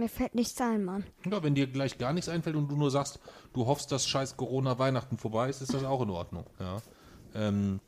Mir 0.00 0.08
fällt 0.08 0.34
nichts 0.34 0.58
ein, 0.62 0.82
Mann. 0.82 1.04
Ja, 1.30 1.42
wenn 1.42 1.54
dir 1.54 1.66
gleich 1.66 1.98
gar 1.98 2.14
nichts 2.14 2.30
einfällt 2.30 2.56
und 2.56 2.68
du 2.70 2.76
nur 2.76 2.90
sagst, 2.90 3.20
du 3.52 3.66
hoffst, 3.66 3.92
dass 3.92 4.08
scheiß 4.08 4.38
Corona-Weihnachten 4.38 5.18
vorbei 5.18 5.50
ist, 5.50 5.60
ist 5.60 5.74
das 5.74 5.84
auch 5.84 6.00
in 6.00 6.08
Ordnung. 6.08 6.46
Ja. 6.58 6.80
Ähm, 7.34 7.80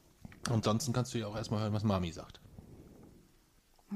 ansonsten 0.50 0.92
kannst 0.92 1.14
du 1.14 1.18
ja 1.18 1.26
auch 1.26 1.34
erstmal 1.34 1.62
hören, 1.62 1.72
was 1.72 1.84
Mami 1.84 2.12
sagt. 2.12 2.38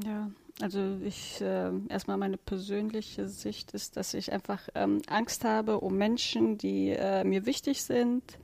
Ja, 0.03 0.31
also 0.63 0.97
ich 1.05 1.43
äh, 1.43 1.71
erstmal 1.91 2.17
meine 2.17 2.39
persönliche 2.39 3.29
Sicht 3.29 3.73
ist, 3.73 3.99
dass 3.99 4.15
ich 4.15 4.33
einfach 4.33 4.67
ähm, 4.75 5.03
Angst 5.09 5.45
habe 5.45 5.81
um 5.81 5.99
Menschen, 5.99 6.57
die 6.57 6.89
äh, 6.89 7.23
mir 7.23 7.45
wichtig 7.45 7.83
sind, 7.83 8.39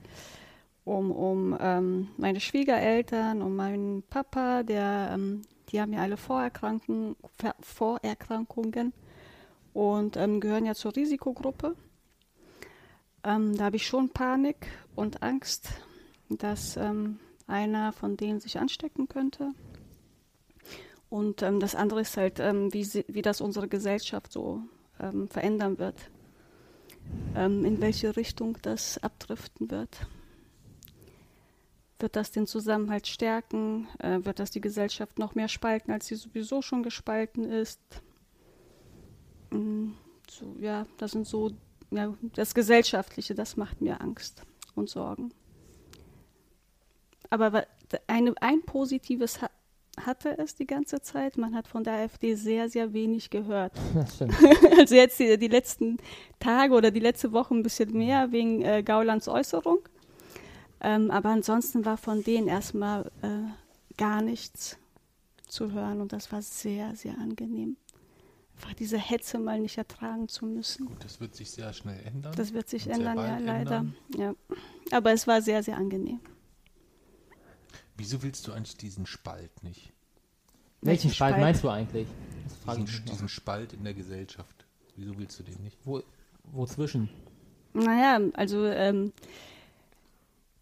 um, 0.83 1.09
um 1.09 1.57
ähm, 1.59 2.09
meine 2.17 2.41
Schwiegereltern, 2.41 3.41
um 3.41 3.55
meinen 3.55 4.03
Papa, 4.03 4.61
der, 4.61 5.09
ähm, 5.15 5.41
die 5.69 5.81
haben 5.81 5.93
ja 5.93 6.01
alle 6.01 6.17
Vorerkrankungen, 6.17 7.15
Vorerkrankungen 7.59 8.93
und 9.73 10.17
ähm, 10.17 10.39
gehören 10.39 10.65
ja 10.65 10.75
zur 10.75 10.95
Risikogruppe. 10.95 11.75
Ähm, 13.23 13.57
da 13.57 13.65
habe 13.65 13.75
ich 13.75 13.87
schon 13.87 14.09
Panik 14.09 14.67
und 14.95 15.23
Angst, 15.23 15.69
dass 16.29 16.77
ähm, 16.77 17.19
einer 17.47 17.93
von 17.93 18.17
denen 18.17 18.39
sich 18.39 18.57
anstecken 18.57 19.07
könnte. 19.07 19.51
Und 21.09 21.41
ähm, 21.41 21.59
das 21.59 21.75
andere 21.75 22.01
ist 22.01 22.17
halt, 22.17 22.39
wie, 22.39 22.83
sie, 22.83 23.05
wie 23.07 23.21
das 23.21 23.41
unsere 23.41 23.67
Gesellschaft 23.67 24.31
so 24.31 24.61
verändern 25.29 25.79
wird, 25.79 25.95
in 27.35 27.81
welche 27.81 28.15
Richtung 28.15 28.57
das 28.61 29.03
abdriften 29.03 29.69
wird. 29.69 30.07
Wird 32.03 32.17
das 32.17 32.31
den 32.31 32.47
Zusammenhalt 32.47 33.07
stärken? 33.07 33.87
Äh, 33.99 34.25
wird 34.25 34.39
das 34.39 34.51
die 34.51 34.59
Gesellschaft 34.59 35.19
noch 35.19 35.35
mehr 35.35 35.47
spalten, 35.47 35.89
als 35.89 36.07
sie 36.07 36.15
sowieso 36.15 36.61
schon 36.61 36.83
gespalten 36.83 37.45
ist? 37.45 37.79
Mm, 39.53 39.93
so, 40.29 40.55
ja, 40.59 40.85
das 40.97 41.11
sind 41.11 41.27
so, 41.27 41.51
ja, 41.91 42.13
das 42.33 42.53
Gesellschaftliche, 42.53 43.35
das 43.35 43.55
macht 43.55 43.81
mir 43.81 44.01
Angst 44.01 44.43
und 44.75 44.89
Sorgen. 44.89 45.31
Aber 47.29 47.65
eine, 48.07 48.33
ein 48.41 48.61
positives 48.63 49.41
ha 49.41 49.49
hatte 50.01 50.35
es 50.39 50.55
die 50.55 50.65
ganze 50.65 51.01
Zeit. 51.01 51.37
Man 51.37 51.53
hat 51.53 51.67
von 51.67 51.83
der 51.83 51.93
AfD 51.93 52.33
sehr, 52.33 52.67
sehr 52.67 52.93
wenig 52.93 53.29
gehört. 53.29 53.73
also 54.79 54.95
jetzt 54.95 55.19
die, 55.19 55.37
die, 55.37 55.47
letzten 55.47 55.97
Tage 56.39 56.73
oder 56.73 56.89
die 56.89 56.99
letzte 56.99 57.31
Woche 57.31 57.53
ein 57.53 57.61
bisschen 57.61 57.93
mehr 57.93 58.31
wegen 58.31 58.63
äh, 58.63 58.81
Gaulands 58.81 59.27
Äußerung. 59.27 59.79
Ähm, 60.81 61.11
aber 61.11 61.29
ansonsten 61.29 61.85
war 61.85 61.97
von 61.97 62.23
denen 62.23 62.47
erstmal 62.47 63.11
äh, 63.21 63.95
gar 63.97 64.23
nichts 64.23 64.77
zu 65.47 65.71
hören 65.71 66.01
und 66.01 66.11
das 66.11 66.31
war 66.31 66.41
sehr, 66.41 66.95
sehr 66.95 67.17
angenehm. 67.19 67.77
Einfach 68.55 68.73
diese 68.73 68.97
Hetze 68.97 69.39
mal 69.39 69.59
nicht 69.59 69.77
ertragen 69.77 70.27
zu 70.27 70.45
müssen. 70.45 70.85
Gut, 70.85 71.03
das 71.03 71.19
wird 71.19 71.35
sich 71.35 71.51
sehr 71.51 71.73
schnell 71.73 71.99
ändern. 72.05 72.33
Das 72.35 72.53
wird 72.53 72.69
sich 72.69 72.87
ändern, 72.87 73.17
ja, 73.17 73.37
leider. 73.37 73.77
Ändern. 73.77 73.95
Ja. 74.15 74.35
Aber 74.91 75.11
es 75.11 75.27
war 75.27 75.41
sehr, 75.41 75.63
sehr 75.63 75.77
angenehm. 75.77 76.19
Wieso 77.95 78.23
willst 78.23 78.47
du 78.47 78.53
eigentlich 78.53 78.77
diesen 78.77 79.05
Spalt 79.05 79.63
nicht? 79.63 79.91
Welchen 80.81 81.11
Spalt, 81.11 81.33
Spalt, 81.33 81.41
meinst 81.41 81.63
du 81.63 81.69
eigentlich? 81.69 82.07
Diesen, 82.67 83.05
diesen 83.05 83.29
Spalt 83.29 83.73
in 83.73 83.83
der 83.83 83.93
Gesellschaft. 83.93 84.65
Wieso 84.95 85.17
willst 85.17 85.39
du 85.39 85.43
den 85.43 85.61
nicht? 85.63 85.77
Wo, 85.85 86.01
wozwischen? 86.43 87.09
Naja, 87.73 88.19
also 88.33 88.65
ähm, 88.65 89.13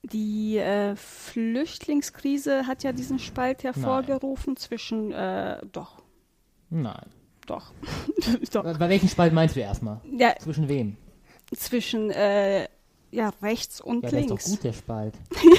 die 0.04 0.58
äh, 0.58 0.96
Flüchtlingskrise 0.96 2.68
hat 2.68 2.84
ja 2.84 2.92
diesen 2.92 3.20
Spalt 3.20 3.64
hervorgerufen 3.64 4.54
Nein. 4.54 4.58
zwischen, 4.58 5.12
äh, 5.12 5.60
doch. 5.72 6.02
Nein. 6.70 7.10
Doch. 7.52 7.74
doch. 8.54 8.64
Bei 8.78 8.88
welchem 8.88 9.10
Spalt 9.10 9.34
meinst 9.34 9.58
du 9.58 9.60
erstmal? 9.60 10.00
Ja, 10.18 10.34
zwischen 10.40 10.70
wem? 10.70 10.96
Zwischen, 11.54 12.10
äh, 12.12 12.68
ja, 13.12 13.34
rechts 13.42 13.82
und 13.82 14.04
ja, 14.04 14.10
links. 14.10 14.30
Ja, 14.30 14.36
ist 14.36 14.48
doch 14.48 14.52
gut, 14.52 14.64
der 14.64 14.74
Spalt. 14.74 15.14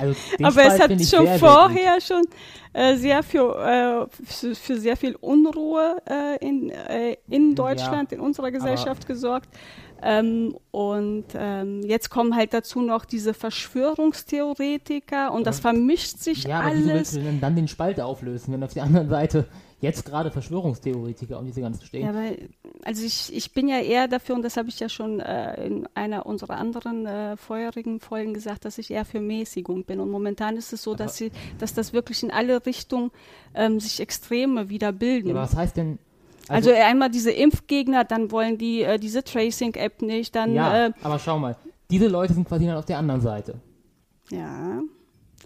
Also 0.00 0.14
Aber 0.40 0.52
Spalt 0.52 0.72
es 0.74 0.80
hat 0.80 0.90
schon 0.90 1.26
sehr, 1.26 1.38
vorher 1.40 2.00
sehr 2.00 2.00
schon 2.00 2.22
äh, 2.72 2.94
sehr 2.94 3.20
für, 3.24 4.06
äh, 4.08 4.24
für, 4.24 4.54
für, 4.54 4.78
sehr 4.78 4.96
viel 4.96 5.16
Unruhe 5.16 6.00
äh, 6.08 6.36
in, 6.36 6.70
äh, 6.70 7.16
in 7.28 7.56
Deutschland, 7.56 8.12
ja, 8.12 8.16
in 8.16 8.22
unserer 8.22 8.52
Gesellschaft 8.52 9.08
gesorgt. 9.08 9.48
Ähm, 10.00 10.56
und 10.70 11.24
ähm, 11.34 11.82
jetzt 11.82 12.10
kommen 12.10 12.36
halt 12.36 12.54
dazu 12.54 12.80
noch 12.80 13.04
diese 13.04 13.34
Verschwörungstheoretiker 13.34 15.32
und 15.32 15.48
das 15.48 15.58
vermischt 15.58 16.18
sich 16.18 16.44
ja, 16.44 16.60
alles. 16.60 16.64
Ja, 16.64 16.70
aber 16.70 16.76
wieso 16.76 16.94
willst 16.94 17.16
du 17.16 17.20
denn 17.20 17.40
dann 17.40 17.56
den 17.56 17.66
Spalt 17.66 18.00
auflösen, 18.00 18.54
wenn 18.54 18.62
auf 18.62 18.74
der 18.74 18.84
anderen 18.84 19.08
Seite 19.08 19.48
jetzt 19.80 20.04
gerade 20.04 20.30
Verschwörungstheoretiker 20.30 21.38
und 21.38 21.46
diese 21.46 21.60
ganzen 21.60 21.84
stehen? 21.84 22.06
Ja, 22.06 22.14
weil, 22.14 22.48
also 22.84 23.04
ich, 23.04 23.34
ich 23.34 23.52
bin 23.52 23.68
ja 23.68 23.78
eher 23.78 24.08
dafür, 24.08 24.34
und 24.34 24.42
das 24.42 24.56
habe 24.56 24.68
ich 24.68 24.80
ja 24.80 24.88
schon 24.88 25.20
äh, 25.20 25.66
in 25.66 25.88
einer 25.94 26.26
unserer 26.26 26.56
anderen 26.56 27.06
äh, 27.06 27.36
vorherigen 27.36 28.00
Folgen 28.00 28.34
gesagt, 28.34 28.64
dass 28.64 28.78
ich 28.78 28.90
eher 28.90 29.04
für 29.04 29.20
Mäßigung 29.20 29.84
bin. 29.84 30.00
Und 30.00 30.10
momentan 30.10 30.56
ist 30.56 30.72
es 30.72 30.82
so, 30.82 30.94
dass, 30.94 31.16
sie, 31.16 31.30
dass 31.58 31.74
das 31.74 31.92
wirklich 31.92 32.22
in 32.22 32.30
alle 32.30 32.64
Richtungen 32.66 33.10
ähm, 33.54 33.80
sich 33.80 34.00
Extreme 34.00 34.68
wieder 34.68 34.92
bilden. 34.92 35.28
Ja, 35.28 35.34
aber 35.34 35.42
was 35.42 35.56
heißt 35.56 35.76
denn 35.76 35.98
also, 36.48 36.70
also, 36.70 36.82
einmal 36.82 37.10
diese 37.10 37.30
Impfgegner, 37.30 38.04
dann 38.04 38.30
wollen 38.30 38.56
die 38.56 38.82
äh, 38.82 38.98
diese 38.98 39.22
Tracing-App 39.22 40.00
nicht, 40.00 40.34
dann. 40.34 40.54
Ja, 40.54 40.86
äh, 40.86 40.92
aber 41.02 41.18
schau 41.18 41.38
mal, 41.38 41.56
diese 41.90 42.08
Leute 42.08 42.32
sind 42.32 42.48
quasi 42.48 42.66
dann 42.66 42.76
auf 42.76 42.86
der 42.86 42.98
anderen 42.98 43.20
Seite. 43.20 43.60
Ja. 44.30 44.80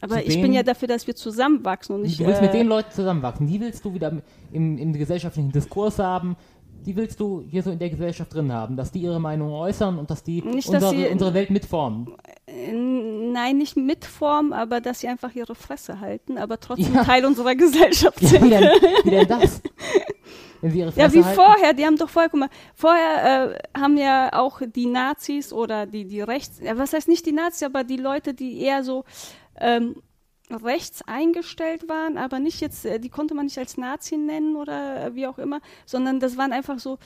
Aber 0.03 0.27
ich 0.27 0.43
bin 0.43 0.53
ja 0.53 0.65
dafür, 0.65 0.89
dass 0.89 1.07
wir 1.07 1.15
zusammenwachsen 1.15 1.95
und 1.95 2.03
nicht. 2.03 2.19
Du 2.19 2.27
willst 2.27 2.41
äh, 2.41 2.45
mit 2.45 2.55
den 2.55 2.67
Leuten 2.67 2.91
zusammenwachsen. 2.91 3.47
Die 3.47 3.61
willst 3.61 3.85
du 3.85 3.95
wieder 3.95 4.21
im, 4.51 4.77
im 4.77 4.93
gesellschaftlichen 4.93 5.53
Diskurs 5.53 6.01
haben. 6.01 6.37
Die 6.85 6.97
willst 6.97 7.21
du 7.21 7.45
hier 7.49 7.63
so 7.63 7.71
in 7.71 7.79
der 7.79 7.89
Gesellschaft 7.89 8.35
drin 8.35 8.53
haben, 8.53 8.77
dass 8.77 8.91
die 8.91 8.99
ihre 8.99 9.21
Meinung 9.21 9.53
äußern 9.53 10.01
und 10.01 10.11
dass 10.11 10.25
die 10.25 10.43
nicht, 10.43 10.67
unsere, 10.67 10.81
dass 10.81 10.91
sie, 10.91 11.07
unsere 11.07 11.35
Welt 11.35 11.51
mitformen. 11.51 12.17
Nein, 12.49 13.59
nicht 13.59 13.77
mitformen, 13.77 14.53
aber 14.53 14.81
dass 14.81 14.99
sie 14.99 15.07
einfach 15.07 15.33
ihre 15.37 15.55
Fresse 15.55 16.01
halten, 16.01 16.37
aber 16.37 16.59
trotzdem 16.59 16.93
ja. 16.93 17.05
Teil 17.05 17.25
unserer 17.25 17.55
Gesellschaft 17.55 18.19
sind. 18.19 18.33
Ja, 18.33 18.43
wie, 18.43 18.51
denn, 18.51 18.69
wie 19.05 19.11
denn 19.11 19.29
das? 19.41 19.63
Wenn 20.61 20.73
sie 20.73 20.81
ihre 20.81 20.91
Fresse 20.91 21.01
ja, 21.01 21.13
wie 21.13 21.25
halten. 21.25 21.41
vorher, 21.41 21.73
die 21.75 21.87
haben 21.87 21.97
doch 21.97 22.09
vorher, 22.09 22.31
guck 22.31 22.41
mal, 22.41 22.51
vorher 22.75 23.55
äh, 23.55 23.79
haben 23.79 23.97
ja 23.97 24.33
auch 24.33 24.61
die 24.67 24.87
Nazis 24.87 25.53
oder 25.53 25.87
die, 25.87 26.05
die 26.05 26.21
Rechts, 26.21 26.59
ja, 26.61 26.77
was 26.77 26.93
heißt 26.93 27.07
nicht 27.07 27.25
die 27.25 27.33
Nazis, 27.33 27.63
aber 27.63 27.85
die 27.85 27.97
Leute, 27.97 28.35
die 28.35 28.61
eher 28.61 28.83
so 28.83 29.05
ähm, 29.57 30.03
rechts 30.51 31.03
eingestellt 31.07 31.89
waren, 31.89 32.19
aber 32.19 32.39
nicht 32.39 32.61
jetzt, 32.61 32.85
äh, 32.85 32.99
die 32.99 33.09
konnte 33.09 33.35
man 33.35 33.47
nicht 33.47 33.59
als 33.59 33.77
Nazi 33.77 34.17
nennen 34.17 34.57
oder 34.57 35.07
äh, 35.07 35.15
wie 35.15 35.27
auch 35.27 35.39
immer, 35.39 35.61
sondern 35.87 36.21
das 36.21 36.37
waren 36.37 36.53
einfach 36.53 36.79
so 36.79 36.99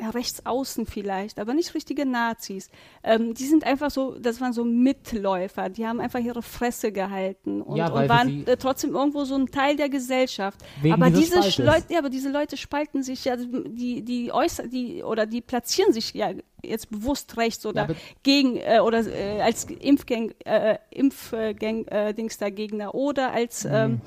ja, 0.00 0.10
rechts 0.10 0.44
außen 0.44 0.86
vielleicht, 0.86 1.38
aber 1.38 1.54
nicht 1.54 1.74
richtige 1.74 2.04
Nazis. 2.04 2.68
Ähm, 3.04 3.34
die 3.34 3.44
sind 3.44 3.64
einfach 3.64 3.90
so, 3.90 4.18
das 4.18 4.40
waren 4.40 4.52
so 4.52 4.64
Mitläufer, 4.64 5.68
die 5.68 5.86
haben 5.86 6.00
einfach 6.00 6.18
ihre 6.18 6.42
Fresse 6.42 6.90
gehalten 6.90 7.62
und, 7.62 7.76
ja, 7.76 7.88
und 7.88 8.08
waren 8.08 8.46
äh, 8.46 8.56
trotzdem 8.56 8.94
irgendwo 8.94 9.24
so 9.24 9.36
ein 9.36 9.46
Teil 9.46 9.76
der 9.76 9.88
Gesellschaft. 9.88 10.60
aber 10.90 11.10
diese 11.10 11.36
Leute, 11.62 11.84
ja, 11.90 11.98
aber 11.98 12.10
diese 12.10 12.30
Leute 12.30 12.56
spalten 12.56 13.02
sich 13.02 13.24
ja, 13.24 13.36
die, 13.36 14.02
die 14.02 14.32
äußern, 14.32 14.68
die 14.68 15.04
oder 15.04 15.26
die 15.26 15.40
platzieren 15.40 15.92
sich 15.92 16.12
ja 16.14 16.32
jetzt 16.62 16.90
bewusst 16.90 17.36
rechts 17.36 17.64
oder 17.64 17.88
ja, 17.88 17.94
gegen 18.22 18.56
äh, 18.56 18.80
oder 18.80 19.06
äh, 19.06 19.42
als 19.42 19.64
Impfgang, 19.64 20.32
äh, 20.44 20.78
Impfgang 20.90 21.86
äh, 21.86 22.14
Dings 22.14 22.38
Gegner 22.38 22.94
oder 22.94 23.32
als 23.32 23.64
mhm. 23.64 23.70
ähm, 23.72 24.00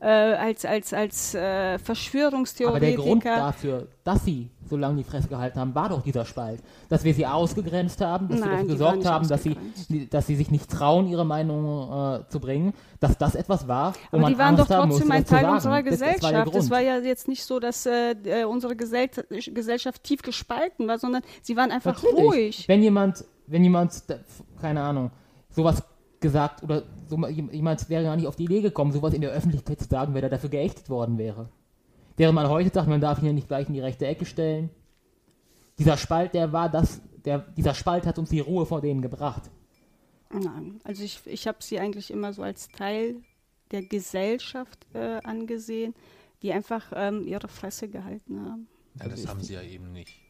äh, 0.00 0.06
als, 0.06 0.64
als, 0.64 0.92
als 0.92 1.34
äh, 1.34 1.78
Verschwörungstheoretiker. 1.78 2.76
Aber 2.76 2.80
der 2.80 2.96
Grund 2.96 3.24
dafür, 3.24 3.88
dass 4.04 4.24
sie 4.24 4.48
so 4.68 4.76
lange 4.76 4.96
die 4.96 5.04
Fresse 5.04 5.28
gehalten 5.28 5.58
haben, 5.58 5.74
war 5.74 5.88
doch 5.88 6.02
dieser 6.02 6.24
Spalt. 6.24 6.60
Dass 6.88 7.04
wir 7.04 7.14
sie 7.14 7.26
ausgegrenzt 7.26 8.00
haben, 8.00 8.28
dass 8.28 8.40
Nein, 8.40 8.48
wir 8.50 8.56
dafür 8.58 8.68
gesorgt 8.72 9.04
haben, 9.06 9.28
dass 9.28 9.42
sie, 9.42 9.56
dass 10.10 10.26
sie 10.26 10.36
sich 10.36 10.50
nicht 10.50 10.70
trauen, 10.70 11.06
ihre 11.08 11.24
Meinung 11.24 12.20
äh, 12.20 12.28
zu 12.28 12.40
bringen, 12.40 12.72
dass 13.00 13.16
das 13.18 13.34
etwas 13.34 13.68
war, 13.68 13.92
Aber 14.10 14.26
die 14.28 14.38
waren 14.38 14.56
Angst 14.56 14.70
doch 14.70 14.84
trotzdem 14.84 15.10
ein 15.10 15.24
Teil 15.24 15.44
unserer 15.48 15.82
Das- 15.82 15.98
das 15.98 16.00
war 16.00 16.10
Gesellschaft. 16.10 16.54
Es 16.56 16.70
war 16.70 16.80
ja 16.80 16.98
jetzt 16.98 17.28
nicht 17.28 17.44
so, 17.44 17.60
dass 17.60 17.86
äh, 17.86 18.12
äh, 18.24 18.44
unsere 18.44 18.76
Gesell 18.76 19.08
Gesellschaft 19.28 20.02
tief 20.04 20.22
gespalten 20.22 20.88
war, 20.88 20.98
sondern 20.98 21.22
sie 21.42 21.56
waren 21.56 21.70
einfach 21.70 21.94
Natürlich. 22.02 22.24
ruhig. 22.24 22.68
Wenn 22.68 22.82
jemand, 22.82 23.24
wenn 23.46 23.62
jemand, 23.64 24.02
keine 24.60 24.82
Ahnung, 24.82 25.10
sowas 25.50 25.82
gesagt 26.20 26.62
oder 26.62 26.82
so, 27.08 27.16
jemand 27.26 27.88
wäre 27.88 28.02
gar 28.04 28.16
nicht 28.16 28.26
auf 28.26 28.36
die 28.36 28.44
Idee 28.44 28.60
gekommen, 28.60 28.92
sowas 28.92 29.14
in 29.14 29.20
der 29.20 29.30
Öffentlichkeit 29.30 29.78
zu 29.78 29.88
sagen, 29.88 30.14
wenn 30.14 30.22
er 30.22 30.28
dafür 30.30 30.50
geächtet 30.50 30.90
worden 30.90 31.16
wäre. 31.18 31.48
Während 32.18 32.34
man 32.34 32.48
heute 32.48 32.74
sagt, 32.74 32.88
man 32.88 33.00
darf 33.00 33.20
ihn 33.20 33.26
ja 33.26 33.32
nicht 33.32 33.48
gleich 33.48 33.68
in 33.68 33.74
die 33.74 33.80
rechte 33.80 34.06
Ecke 34.06 34.26
stellen. 34.26 34.70
Dieser 35.78 35.96
Spalt, 35.96 36.34
der 36.34 36.52
war 36.52 36.68
das, 36.68 37.00
der, 37.24 37.38
dieser 37.38 37.74
Spalt 37.74 38.06
hat 38.06 38.18
uns 38.18 38.30
die 38.30 38.40
Ruhe 38.40 38.66
vor 38.66 38.80
denen 38.80 39.00
gebracht. 39.00 39.50
Nein, 40.30 40.80
also 40.84 41.04
ich, 41.04 41.20
ich 41.24 41.46
habe 41.46 41.58
sie 41.60 41.78
eigentlich 41.78 42.10
immer 42.10 42.32
so 42.32 42.42
als 42.42 42.68
Teil 42.68 43.22
der 43.70 43.82
Gesellschaft 43.82 44.86
äh, 44.94 45.20
angesehen, 45.22 45.94
die 46.42 46.52
einfach 46.52 46.92
ähm, 46.94 47.26
ihre 47.26 47.48
Fresse 47.48 47.88
gehalten 47.88 48.40
haben. 48.44 48.68
Ja, 49.00 49.08
das 49.08 49.26
haben 49.26 49.40
sie 49.40 49.54
ja 49.54 49.62
eben 49.62 49.92
nicht. 49.92 50.27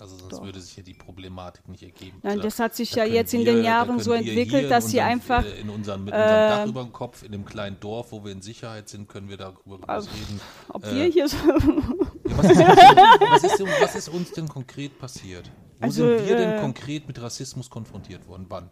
Also 0.00 0.16
sonst 0.16 0.32
Doch. 0.34 0.44
würde 0.44 0.60
sich 0.60 0.76
ja 0.76 0.82
die 0.84 0.94
Problematik 0.94 1.66
nicht 1.68 1.82
ergeben. 1.82 2.18
Nein, 2.22 2.36
Da- 2.36 2.44
das 2.44 2.58
hat 2.60 2.74
sich 2.76 2.90
da 2.90 3.04
ja 3.04 3.14
jetzt 3.14 3.34
in 3.34 3.44
wir- 3.44 3.54
den 3.54 3.64
Jahren 3.64 3.98
so 3.98 4.12
entwickelt, 4.12 4.70
dass 4.70 4.88
sie 4.90 5.00
einfach, 5.00 5.44
äh, 5.44 5.60
in 5.60 5.70
unserem, 5.70 6.04
mit 6.04 6.14
unserem 6.14 6.28
Dach 6.50 6.64
äh, 6.66 6.68
über 6.68 6.82
dem 6.84 6.92
Kopf, 6.92 7.22
in 7.24 7.32
dem 7.32 7.44
kleinen 7.44 7.80
Dorf, 7.80 8.12
wo 8.12 8.24
wir 8.24 8.30
in 8.32 8.40
Sicherheit 8.40 8.88
sind, 8.88 9.08
können 9.08 9.28
wir 9.28 9.36
darüber 9.36 9.88
Also, 9.88 10.08
reden. 10.10 10.40
ob 10.68 10.84
Äh, 10.84 10.94
wir 10.94 11.04
hier 11.06 11.28
so. 11.28 11.36
Ja, 11.36 12.38
was, 12.38 12.50
ist, 12.50 12.58
was, 12.60 13.44
ist, 13.44 13.60
was 13.80 13.94
ist 13.96 14.08
uns 14.08 14.32
denn 14.32 14.48
konkret 14.48 14.98
passiert? 14.98 15.50
Wo 15.78 15.84
Also, 15.86 16.06
sind 16.16 16.28
wir 16.28 16.36
denn 16.36 16.58
äh, 16.58 16.60
konkret 16.60 17.08
mit 17.08 17.20
Rassismus 17.20 17.68
konfrontiert 17.70 18.26
worden? 18.28 18.46
Wann? 18.48 18.70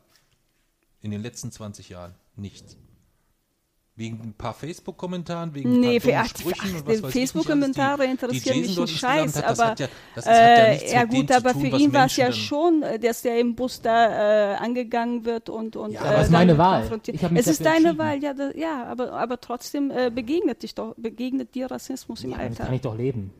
In 1.00 1.10
den 1.10 1.22
letzten 1.22 1.50
20 1.50 1.88
Jahren? 1.88 2.14
Nichts. 2.36 2.76
Wegen 3.98 4.20
ein 4.22 4.34
paar 4.34 4.52
Facebook-Kommentaren, 4.52 5.54
wegen 5.54 5.80
Nee, 5.80 5.96
ein 5.96 6.02
paar 6.02 6.22
ach, 6.24 6.28
Sprüchen 6.28 6.54
ach, 6.60 6.80
und 6.80 6.86
was 6.86 7.02
weiß 7.02 7.12
Facebook-Kommentare 7.12 8.04
interessieren 8.04 8.60
mich 8.60 8.76
insgesamt 8.76 8.90
Scheiß, 8.90 9.36
hat, 9.36 9.44
das 9.44 9.58
aber 9.58 9.74
ja, 9.78 9.88
das 10.14 10.24
ja 10.26 10.32
äh, 10.32 10.92
ja 10.92 11.04
dem 11.06 11.10
gut, 11.20 11.32
aber 11.32 11.52
tun, 11.54 11.60
für 11.62 11.76
ihn 11.78 11.92
war 11.94 12.04
es 12.04 12.16
ja 12.16 12.30
schon, 12.30 12.82
äh, 12.82 12.98
dass 12.98 13.22
der 13.22 13.40
im 13.40 13.54
Bus 13.54 13.80
da 13.80 14.52
äh, 14.52 14.56
angegangen 14.56 15.24
wird 15.24 15.48
und 15.48 15.76
und 15.76 15.92
Ja, 15.92 16.02
äh, 16.02 16.04
aber 16.08 16.16
das 16.16 16.26
ist 16.26 16.30
meine 16.32 16.58
Wahl. 16.58 17.00
Es 17.36 17.46
ist 17.46 17.64
deine. 17.64 17.96
Wahl, 17.96 18.22
ja, 18.22 18.34
da, 18.34 18.50
ja, 18.54 18.84
aber 18.84 19.12
aber 19.14 19.40
trotzdem 19.40 19.90
äh, 19.90 20.10
begegnet 20.10 20.62
dich 20.62 20.74
doch 20.74 20.94
begegnet 20.98 21.54
dir 21.54 21.70
Rassismus 21.70 22.22
im 22.22 22.32
Ja, 22.32 22.36
Alltag. 22.36 22.66
kann 22.66 22.74
ich 22.74 22.82
doch 22.82 22.96
leben. 22.98 23.32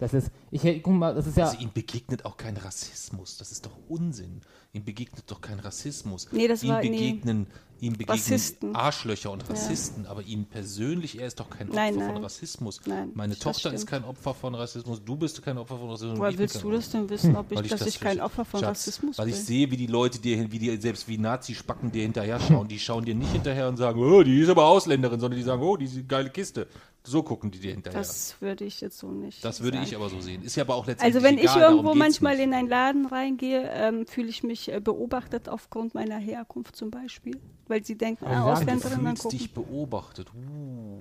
Das 0.00 0.14
ist, 0.14 0.30
ich, 0.50 0.62
guck 0.82 0.94
mal, 0.94 1.14
das 1.14 1.26
ist 1.26 1.36
ja, 1.36 1.46
Also 1.46 1.58
ihm 1.58 1.70
begegnet 1.72 2.24
auch 2.24 2.36
kein 2.36 2.56
Rassismus. 2.56 3.36
Das 3.36 3.52
ist 3.52 3.66
doch 3.66 3.76
Unsinn. 3.88 4.40
Ihm 4.72 4.84
begegnet 4.84 5.24
doch 5.30 5.40
kein 5.40 5.58
Rassismus. 5.60 6.28
Nee, 6.32 6.48
das 6.48 6.62
ihm 6.62 6.70
war- 6.70 6.80
nee. 6.80 6.90
begegnen, 6.90 7.46
ihm 7.80 7.92
begegnen 7.94 8.08
Rassisten. 8.18 8.74
Arschlöcher 8.76 9.30
und 9.32 9.48
Rassisten, 9.50 10.06
aber 10.06 10.22
ihm 10.22 10.44
persönlich, 10.46 11.18
er 11.18 11.26
ist 11.26 11.40
doch 11.40 11.50
kein 11.50 11.68
Opfer 11.68 11.76
Nein, 11.80 11.94
von 11.94 12.02
nein. 12.14 12.16
Rassismus. 12.22 12.80
Nein, 12.86 13.10
Meine 13.14 13.36
Tochter 13.38 13.72
ist 13.74 13.86
kein 13.86 14.04
Opfer 14.04 14.32
von 14.32 14.54
Rassismus, 14.54 15.02
du 15.04 15.16
bist 15.16 15.42
kein 15.42 15.58
Opfer 15.58 15.76
von 15.76 15.90
Rassismus. 15.90 16.18
Woher 16.18 16.30
ich 16.30 16.38
willst 16.38 16.62
du 16.62 16.70
das 16.70 16.90
denn 16.90 17.10
wissen, 17.10 17.36
ob 17.36 17.50
ich, 17.50 17.58
Weil 17.58 17.68
dass 17.68 17.80
das 17.80 17.88
ich 17.88 18.00
kein 18.00 18.20
Opfer 18.20 18.44
von 18.44 18.60
Schatz, 18.60 18.70
Rassismus 18.70 19.18
Weil 19.18 19.26
bin? 19.26 19.34
ich 19.34 19.40
sehe, 19.40 19.70
wie 19.70 19.76
die 19.76 19.86
Leute 19.88 20.18
dir, 20.20 20.50
wie 20.52 20.58
die, 20.58 20.76
selbst 20.76 21.08
wie 21.08 21.18
Nazi-Spacken 21.18 21.90
dir 21.90 22.02
hinterher 22.02 22.38
schauen. 22.40 22.68
Die 22.68 22.78
schauen 22.78 23.04
dir 23.04 23.14
nicht 23.14 23.32
hinterher 23.32 23.68
und 23.68 23.76
sagen, 23.76 24.00
oh, 24.00 24.22
die 24.22 24.40
ist 24.40 24.48
aber 24.48 24.66
Ausländerin, 24.66 25.18
sondern 25.20 25.38
die 25.38 25.44
sagen, 25.44 25.62
oh, 25.62 25.76
die 25.76 25.86
ist 25.86 25.94
eine 25.94 26.04
geile 26.04 26.30
Kiste. 26.30 26.68
So 27.02 27.22
gucken 27.22 27.50
die 27.50 27.58
dir 27.58 27.72
hinterher. 27.72 27.98
Das, 27.98 28.08
das 28.08 28.40
würde 28.42 28.64
ich 28.64 28.80
jetzt 28.80 28.98
so 28.98 29.10
nicht. 29.10 29.42
würde 29.42 29.78
sagen. 29.78 29.82
ich 29.82 29.96
aber 29.96 30.10
so 30.10 30.20
sehen. 30.20 30.42
Ist 30.42 30.56
ja 30.56 30.64
aber 30.64 30.74
auch 30.74 30.86
letztendlich 30.86 31.14
Also 31.14 31.26
wenn 31.26 31.38
ich 31.38 31.44
egal, 31.44 31.60
darum 31.60 31.76
irgendwo 31.78 31.94
manchmal 31.94 32.36
nicht. 32.36 32.44
in 32.44 32.54
einen 32.54 32.68
Laden 32.68 33.06
reingehe, 33.06 33.70
ähm, 33.72 34.06
fühle 34.06 34.28
ich 34.28 34.42
mich 34.42 34.70
äh, 34.70 34.80
beobachtet 34.80 35.48
aufgrund 35.48 35.94
meiner 35.94 36.18
Herkunft 36.18 36.76
zum 36.76 36.90
Beispiel, 36.90 37.40
weil 37.68 37.84
sie 37.84 37.96
denken, 37.96 38.26
Aber 38.26 38.34
ah, 38.34 38.56
sagen, 38.56 38.66
du 38.66 38.72
Ausländerin, 38.72 39.04
dann 39.04 39.14
gucken. 39.16 39.38
dich 39.38 39.52
beobachtet. 39.52 40.28
Uh. 40.34 40.98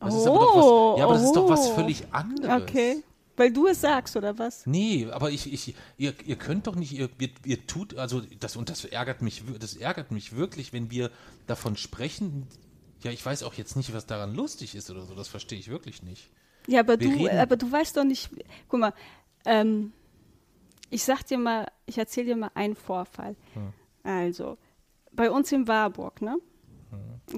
Das 0.00 0.14
Oh, 0.14 0.18
ist 0.18 0.26
aber 0.28 0.38
doch 0.38 0.56
was, 0.56 0.98
ja, 0.98 1.04
aber 1.04 1.14
das 1.14 1.22
ist 1.24 1.32
doch 1.36 1.48
was 1.48 1.70
oh. 1.70 1.74
völlig 1.74 2.04
anderes. 2.12 2.62
Okay, 2.62 3.02
weil 3.36 3.52
du 3.52 3.66
es 3.66 3.80
sagst 3.80 4.16
oder 4.16 4.38
was? 4.38 4.64
Nee, 4.66 5.08
aber 5.10 5.30
ich, 5.30 5.52
ich, 5.52 5.74
ihr, 5.96 6.14
ihr 6.24 6.36
könnt 6.36 6.66
doch 6.68 6.76
nicht, 6.76 6.92
ihr, 6.92 7.08
ihr, 7.18 7.30
ihr 7.44 7.66
tut, 7.66 7.96
also 7.96 8.22
das 8.38 8.56
und 8.56 8.68
das 8.68 8.84
ärgert 8.84 9.22
mich, 9.22 9.42
das 9.58 9.74
ärgert 9.74 10.12
mich 10.12 10.36
wirklich, 10.36 10.72
wenn 10.72 10.90
wir 10.90 11.10
davon 11.46 11.76
sprechen. 11.76 12.46
Ja, 13.02 13.10
ich 13.12 13.24
weiß 13.24 13.42
auch 13.44 13.54
jetzt 13.54 13.76
nicht, 13.76 13.94
was 13.94 14.06
daran 14.06 14.34
lustig 14.34 14.74
ist 14.74 14.90
oder 14.90 15.02
so, 15.04 15.14
das 15.14 15.28
verstehe 15.28 15.58
ich 15.58 15.68
wirklich 15.68 16.02
nicht. 16.02 16.30
Ja, 16.66 16.80
aber 16.80 16.98
Wir 17.00 17.08
du, 17.10 17.14
reden- 17.16 17.38
aber 17.38 17.56
du 17.56 17.70
weißt 17.70 17.96
doch 17.96 18.04
nicht. 18.04 18.30
Guck 18.68 18.80
mal, 18.80 18.92
ähm, 19.44 19.92
ich 20.90 21.04
sag 21.04 21.22
dir 21.26 21.38
mal, 21.38 21.66
ich 21.86 21.96
erzähle 21.98 22.26
dir 22.26 22.36
mal 22.36 22.50
einen 22.54 22.74
Vorfall. 22.74 23.36
Also, 24.02 24.58
bei 25.12 25.30
uns 25.30 25.52
in 25.52 25.66
Warburg, 25.68 26.20
ne? 26.22 26.38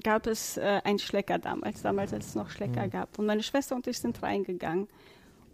Gab 0.04 0.26
es 0.28 0.56
äh, 0.56 0.80
einen 0.84 1.00
Schlecker 1.00 1.38
damals, 1.38 1.82
damals 1.82 2.12
als 2.12 2.28
es 2.28 2.34
noch 2.36 2.48
Schlecker 2.50 2.86
gab. 2.88 3.18
Und 3.18 3.26
meine 3.26 3.42
Schwester 3.42 3.74
und 3.74 3.86
ich 3.88 3.98
sind 3.98 4.22
reingegangen. 4.22 4.86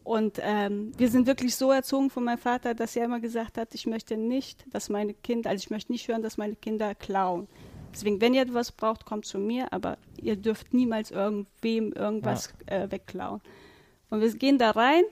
Und 0.04 0.38
ähm, 0.42 0.92
wir 0.98 1.08
sind 1.10 1.26
wirklich 1.26 1.56
so 1.56 1.72
erzogen 1.72 2.10
von 2.10 2.22
meinem 2.24 2.38
Vater, 2.38 2.74
dass 2.74 2.94
er 2.96 3.06
immer 3.06 3.18
gesagt 3.18 3.56
hat, 3.58 3.74
ich 3.74 3.86
möchte 3.86 4.16
nicht, 4.18 4.64
dass 4.72 4.88
meine 4.90 5.14
Kinder, 5.14 5.50
also 5.50 5.62
ich 5.64 5.70
möchte 5.70 5.90
nicht 5.90 6.06
hören, 6.06 6.22
dass 6.22 6.36
meine 6.36 6.54
Kinder 6.54 6.94
klauen. 6.94 7.48
Deswegen, 7.92 8.20
wenn 8.20 8.34
ihr 8.34 8.42
etwas 8.42 8.72
braucht, 8.72 9.04
kommt 9.06 9.24
zu 9.24 9.38
mir, 9.38 9.72
aber 9.72 9.96
ihr 10.20 10.36
dürft 10.36 10.74
niemals 10.74 11.10
irgendwem 11.10 11.92
irgendwas 11.92 12.52
äh, 12.66 12.90
wegklauen. 12.90 13.40
Und 14.10 14.20
wir 14.20 14.32
gehen 14.34 14.58
da 14.58 14.70
rein 14.72 15.04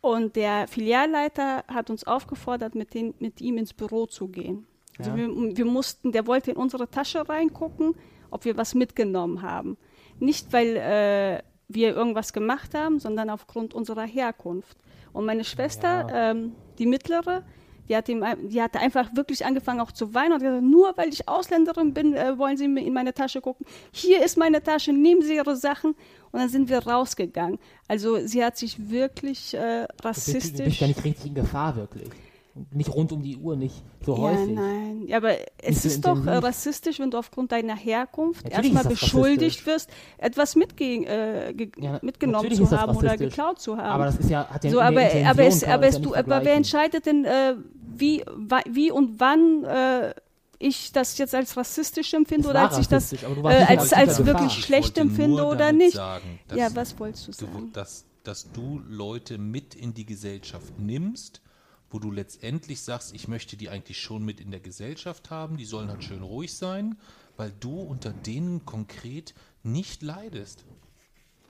und 0.00 0.36
der 0.36 0.68
Filialleiter 0.68 1.64
hat 1.66 1.90
uns 1.90 2.04
aufgefordert, 2.04 2.74
mit, 2.74 2.94
den, 2.94 3.14
mit 3.18 3.40
ihm 3.40 3.58
ins 3.58 3.72
Büro 3.72 4.06
zu 4.06 4.28
gehen. 4.28 4.66
Also 4.98 5.10
Ja. 5.10 5.16
wir, 5.16 5.56
wir 5.56 5.64
mussten, 5.64 6.12
der 6.12 6.26
wollte 6.26 6.52
in 6.52 6.56
unsere 6.56 6.88
Tasche 6.88 7.28
reingucken, 7.28 7.94
ob 8.30 8.44
wir 8.44 8.56
was 8.56 8.74
mitgenommen 8.74 9.42
haben. 9.42 9.76
Nicht, 10.20 10.52
weil 10.52 10.76
äh, 10.76 11.42
wir 11.68 11.94
irgendwas 11.96 12.32
gemacht 12.32 12.74
haben, 12.74 13.00
sondern 13.00 13.30
aufgrund 13.30 13.74
unserer 13.74 14.04
Herkunft. 14.06 14.76
Und 15.12 15.24
meine 15.24 15.44
Schwester, 15.44 16.06
ähm, 16.12 16.52
die 16.78 16.86
mittlere, 16.86 17.42
die 17.88 17.96
hat, 17.96 18.08
ihm, 18.08 18.24
die 18.48 18.62
hatte 18.62 18.80
einfach 18.80 19.14
wirklich 19.14 19.44
angefangen 19.44 19.80
auch 19.80 19.92
zu 19.92 20.14
weinen 20.14 20.32
und 20.32 20.40
gesagt, 20.40 20.62
nur 20.62 20.96
weil 20.96 21.08
ich 21.08 21.28
Ausländerin 21.28 21.94
bin, 21.94 22.14
äh, 22.14 22.38
wollen 22.38 22.56
Sie 22.56 22.68
mir 22.68 22.84
in 22.84 22.92
meine 22.92 23.14
Tasche 23.14 23.40
gucken. 23.40 23.66
Hier 23.92 24.24
ist 24.24 24.36
meine 24.36 24.62
Tasche, 24.62 24.92
nehmen 24.92 25.22
Sie 25.22 25.36
Ihre 25.36 25.56
Sachen. 25.56 25.94
Und 26.32 26.40
dann 26.40 26.48
sind 26.48 26.68
wir 26.68 26.84
rausgegangen. 26.84 27.60
Also 27.86 28.26
sie 28.26 28.44
hat 28.44 28.56
sich 28.56 28.90
wirklich 28.90 29.54
äh, 29.54 29.82
du 29.82 29.86
bist, 29.86 30.00
du 30.00 30.08
rassistisch... 30.08 30.64
bist 30.64 30.80
ja 30.80 30.88
nicht 30.88 31.04
richtig 31.04 31.26
in 31.26 31.34
Gefahr, 31.34 31.76
wirklich. 31.76 32.10
Nicht 32.70 32.94
rund 32.94 33.10
um 33.10 33.22
die 33.22 33.36
Uhr, 33.36 33.56
nicht 33.56 33.82
so 34.04 34.14
Ja, 34.14 34.22
häufig. 34.22 34.54
nein. 34.54 35.04
Ja, 35.08 35.16
aber 35.16 35.34
es 35.58 35.82
so 35.82 35.88
ist 35.88 36.04
doch 36.04 36.16
äh, 36.16 36.20
intensiv. 36.20 36.44
rassistisch, 36.44 37.00
wenn 37.00 37.10
du 37.10 37.18
aufgrund 37.18 37.50
deiner 37.50 37.74
Herkunft 37.74 38.44
Natürlich 38.44 38.72
erstmal 38.72 38.92
beschuldigt 38.92 39.66
wirst, 39.66 39.90
etwas 40.18 40.54
mitge 40.54 40.84
äh, 40.84 41.70
Ja, 41.78 41.98
mitgenommen 42.02 42.52
zu 42.52 42.70
haben 42.70 42.96
oder 42.96 43.16
geklaut 43.16 43.60
zu 43.60 43.76
haben. 43.76 43.86
Aber 43.86 44.04
das 44.04 44.16
ist 44.18 44.30
ja, 44.30 44.46
hat 44.48 44.62
ja 44.62 44.70
so, 44.70 44.78
in 44.78 44.84
aber, 44.84 45.02
Intention 45.02 45.26
aber, 45.30 45.42
es, 45.44 45.64
aber, 45.64 45.86
es, 45.86 45.94
ja 45.96 46.00
du, 46.00 46.14
aber 46.14 46.44
wer 46.44 46.54
entscheidet 46.54 47.06
denn, 47.06 47.24
äh, 47.24 47.54
wie, 47.96 48.24
wie 48.70 48.90
und 48.90 49.18
wann 49.18 49.64
äh, 49.64 50.14
ich 50.58 50.92
das 50.92 51.18
jetzt 51.18 51.34
als 51.34 51.56
rassistisch 51.56 52.14
empfinde 52.14 52.48
oder 52.48 52.70
als 52.70 52.78
ich 52.78 52.88
das 52.88 53.10
du 53.10 53.16
äh, 53.16 53.64
als, 53.64 53.92
als 53.92 54.24
wirklich 54.24 54.58
Ich 54.58 54.64
schlecht 54.64 54.96
empfinde 54.98 55.44
oder 55.44 55.72
nicht. 55.72 55.94
Sagen, 55.96 56.38
ja, 56.54 56.68
was 56.74 56.98
wolltest 56.98 57.28
du 57.28 57.32
du, 57.32 57.52
sagen? 57.52 57.70
dass, 57.72 58.04
dass 58.22 58.50
du 58.52 58.80
Leute 58.88 59.38
mit 59.38 59.74
in 59.74 59.92
die 59.92 60.06
Gesellschaft 60.06 60.78
nimmst, 60.78 61.40
wo 61.94 62.00
du 62.00 62.10
letztendlich 62.10 62.80
sagst, 62.82 63.14
ich 63.14 63.28
möchte 63.28 63.56
die 63.56 63.68
eigentlich 63.68 64.00
schon 64.00 64.24
mit 64.24 64.40
in 64.40 64.50
der 64.50 64.58
Gesellschaft 64.58 65.30
haben, 65.30 65.56
die 65.56 65.64
sollen 65.64 65.88
halt 65.88 66.02
schön 66.02 66.22
ruhig 66.24 66.52
sein, 66.52 66.98
weil 67.36 67.52
du 67.60 67.80
unter 67.80 68.10
denen 68.10 68.64
konkret 68.66 69.32
nicht 69.62 70.02
leidest. 70.02 70.64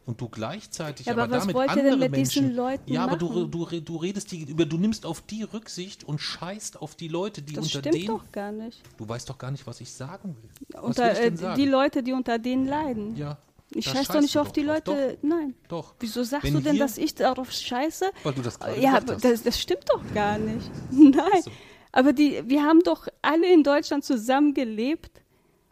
Und 0.05 0.21
du 0.21 0.29
gleichzeitig 0.29 1.07
Ja, 1.07 1.15
aber, 1.15 1.23
aber 1.23 1.37
was 1.37 1.47
damit 1.47 1.57
andere 1.71 1.91
denn 1.93 1.99
mit 1.99 2.11
Menschen, 2.11 2.43
diesen 2.43 2.57
Leuten 2.57 2.93
ja, 2.93 3.05
aber 3.05 3.17
du, 3.17 3.47
du, 3.47 3.65
du 3.81 3.97
redest 3.97 4.33
die 4.33 4.43
über, 4.43 4.67
du 4.67 4.77
nimmst 4.77 5.07
auf 5.07 5.23
die 5.23 5.45
Rücksicht 5.45 6.05
und 6.05 6.21
scheißt 6.21 6.83
auf 6.83 6.95
die 6.95 7.09
Leute, 7.09 7.41
die 7.41 7.55
Das 7.55 7.65
unter 7.65 7.79
stimmt 7.79 7.95
denen. 7.95 8.07
doch 8.09 8.31
gar 8.31 8.53
nicht. 8.53 8.83
Du 8.99 9.09
weißt 9.09 9.31
doch 9.31 9.39
gar 9.39 9.51
nicht, 9.51 9.67
was 9.67 9.81
ich 9.81 9.91
sagen 9.91 10.37
will. 10.43 10.51
Will 10.75 10.81
Unter, 10.83 11.15
denn 11.15 11.35
äh, 11.35 11.37
sagen? 11.39 11.59
die 11.59 11.67
Leute, 11.67 12.03
die 12.03 12.13
unter 12.13 12.39
denen 12.39 12.67
leiden. 12.67 13.17
ja, 13.17 13.39
ich 13.71 13.85
da 13.87 13.93
scheiß 13.93 14.09
doch 14.09 14.21
nicht 14.21 14.37
auf 14.39 14.53
die 14.53 14.65
drauf. 14.65 14.83
Leute. 14.87 15.19
Nein. 15.23 15.55
Doch, 15.69 15.89
doch. 15.91 15.95
Wieso 16.01 16.23
sagst 16.23 16.45
Wenn 16.47 16.55
du 16.55 16.61
denn, 16.61 16.79
dass 16.79 16.99
ich 16.99 17.15
darauf 17.15 17.51
scheiße? 17.51 18.07
Weil 18.23 18.33
du 18.35 18.43
das 18.43 18.59
gerade 18.59 18.81
Ja, 18.81 18.99
gesagt 18.99 19.11
hast. 19.11 19.25
das, 19.25 19.43
das 19.43 19.61
stimmt 19.61 19.85
doch 19.89 20.03
gar 20.15 20.39
nicht. 20.39 20.71
Nein. 20.91 21.43
so. 21.43 21.51
Aber 21.93 22.13
die, 22.13 22.43
wir 22.47 22.63
haben 22.65 22.81
doch 22.85 23.07
alle 23.23 23.53
in 23.53 23.63
Deutschland 23.63 24.05
zusammengelebt, 24.05 25.11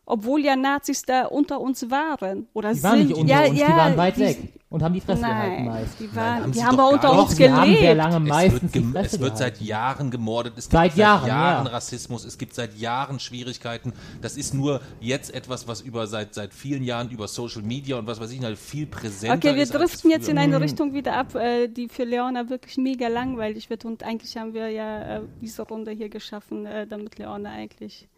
obwohl 0.06 0.44
ja 0.44 0.56
Nazis 0.56 1.02
da 1.02 1.26
unter 1.26 1.60
uns 1.60 1.90
waren. 1.90 2.48
Oder 2.54 2.70
Die 2.70 2.74
sind. 2.80 2.84
waren 2.90 2.98
nicht 3.06 3.16
unter 3.16 3.32
ja, 3.32 3.40
uns, 3.42 3.50
die 3.54 3.60
ja, 3.60 3.76
waren 3.76 3.96
weit 3.96 4.16
die- 4.16 4.20
weg. 4.20 4.38
Und 4.72 4.82
haben 4.82 4.94
die 4.94 5.00
Fresse 5.00 5.20
Nein, 5.22 5.30
gehalten 5.30 5.64
meist. 5.66 6.00
die, 6.00 6.06
Nein, 6.06 6.16
waren, 6.16 6.42
haben 6.42 6.52
die 6.52 6.64
haben 6.64 6.76
gar 6.76 6.88
unter 6.92 7.12
uns 7.20 7.36
Sie 7.36 7.50
haben 7.52 7.70
sehr 7.70 7.80
gelebt. 7.80 7.96
lange 7.98 8.16
Es 8.16 8.22
meistens 8.28 8.62
wird, 8.62 8.74
die 8.74 8.78
gem- 8.80 8.92
Fresse 8.92 9.16
es 9.16 9.20
wird 9.22 9.38
seit. 9.38 9.60
Jahren 9.60 10.10
gemordet. 10.10 10.54
Es 10.56 10.64
gibt 10.64 10.72
Seit 10.72 10.90
seit 10.92 10.98
Jahren, 10.98 11.28
Jahren, 11.28 11.66
ja. 11.66 11.72
Rassismus. 11.72 12.24
Es 12.24 12.38
gibt 12.38 12.54
seit 12.54 12.74
Jahren 12.76 13.20
Schwierigkeiten. 13.20 13.92
Das 14.20 14.36
ist 14.36 14.54
nur 14.54 14.80
jetzt 15.00 15.32
etwas, 15.34 15.68
was 15.68 15.80
über 15.82 16.06
seit, 16.06 16.34
seit 16.34 16.52
vielen 16.54 16.82
Jahren 16.82 17.10
über 17.10 17.28
Social 17.28 17.62
Media 17.62 17.96
und 17.98 18.06
was 18.06 18.18
weiß 18.20 18.32
ich 18.32 18.42
halt 18.42 18.58
viel 18.58 18.86
präsenter 18.86 19.36
Okay, 19.36 19.54
wir 19.54 19.62
ist. 19.62 19.74
driften 19.74 20.10
jetzt 20.10 20.28
in 20.28 20.38
eine 20.38 20.60
Richtung 20.60 20.94
wieder 20.94 21.14
ab, 21.16 21.34
äh, 21.34 21.68
die 21.68 21.88
für 21.88 22.04
Leona 22.04 22.48
wirklich 22.48 22.76
mega 22.78 23.08
langweilig 23.08 23.68
wird. 23.70 23.84
Und 23.84 24.02
eigentlich 24.02 24.36
haben 24.36 24.54
wir 24.54 24.68
ja 24.70 25.18
äh, 25.18 25.20
diese 25.40 25.62
Runde 25.62 25.90
hier 25.92 26.08
geschaffen, 26.08 26.66
äh, 26.66 26.86
damit 26.86 27.18
Leona 27.18 27.50
eigentlich 27.50 28.08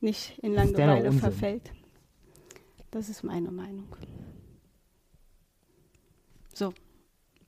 nicht 0.00 0.38
in 0.38 0.52
ist 0.54 0.56
Langeweile 0.56 1.12
verfällt. 1.12 1.72
Das 2.90 3.08
ist 3.08 3.24
meine 3.24 3.50
Meinung. 3.50 3.84
So, 6.58 6.74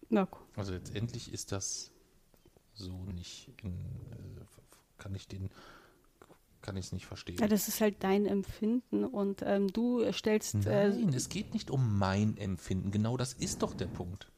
Mirko. 0.09 0.39
Also 0.57 0.73
letztendlich 0.73 1.33
ist 1.33 1.51
das 1.53 1.91
so 2.75 3.05
nicht 3.07 3.51
in, 3.63 3.73
äh, 3.73 4.45
kann 4.99 5.15
ich 5.15 5.27
den 5.29 5.51
kann 6.63 6.77
ich 6.77 6.87
es 6.87 6.93
nicht 6.93 7.07
verstehen. 7.07 7.39
Ja, 7.41 7.49
das 7.49 7.69
ist 7.69 7.81
halt 7.81 7.97
dein 8.05 8.27
Empfinden 8.27 9.05
und 9.05 9.43
ähm, 9.47 9.73
du 9.73 10.13
stellst. 10.13 10.55
Äh, 10.67 10.91
Nein, 10.91 11.15
es 11.15 11.31
geht 11.31 11.55
nicht 11.55 11.71
um 11.71 11.99
mein 11.99 12.37
Empfinden. 12.37 12.91
Genau 12.91 13.17
das 13.17 13.33
ist 13.33 13.63
doch 13.63 13.73
der 13.73 13.87
Punkt. 13.87 14.31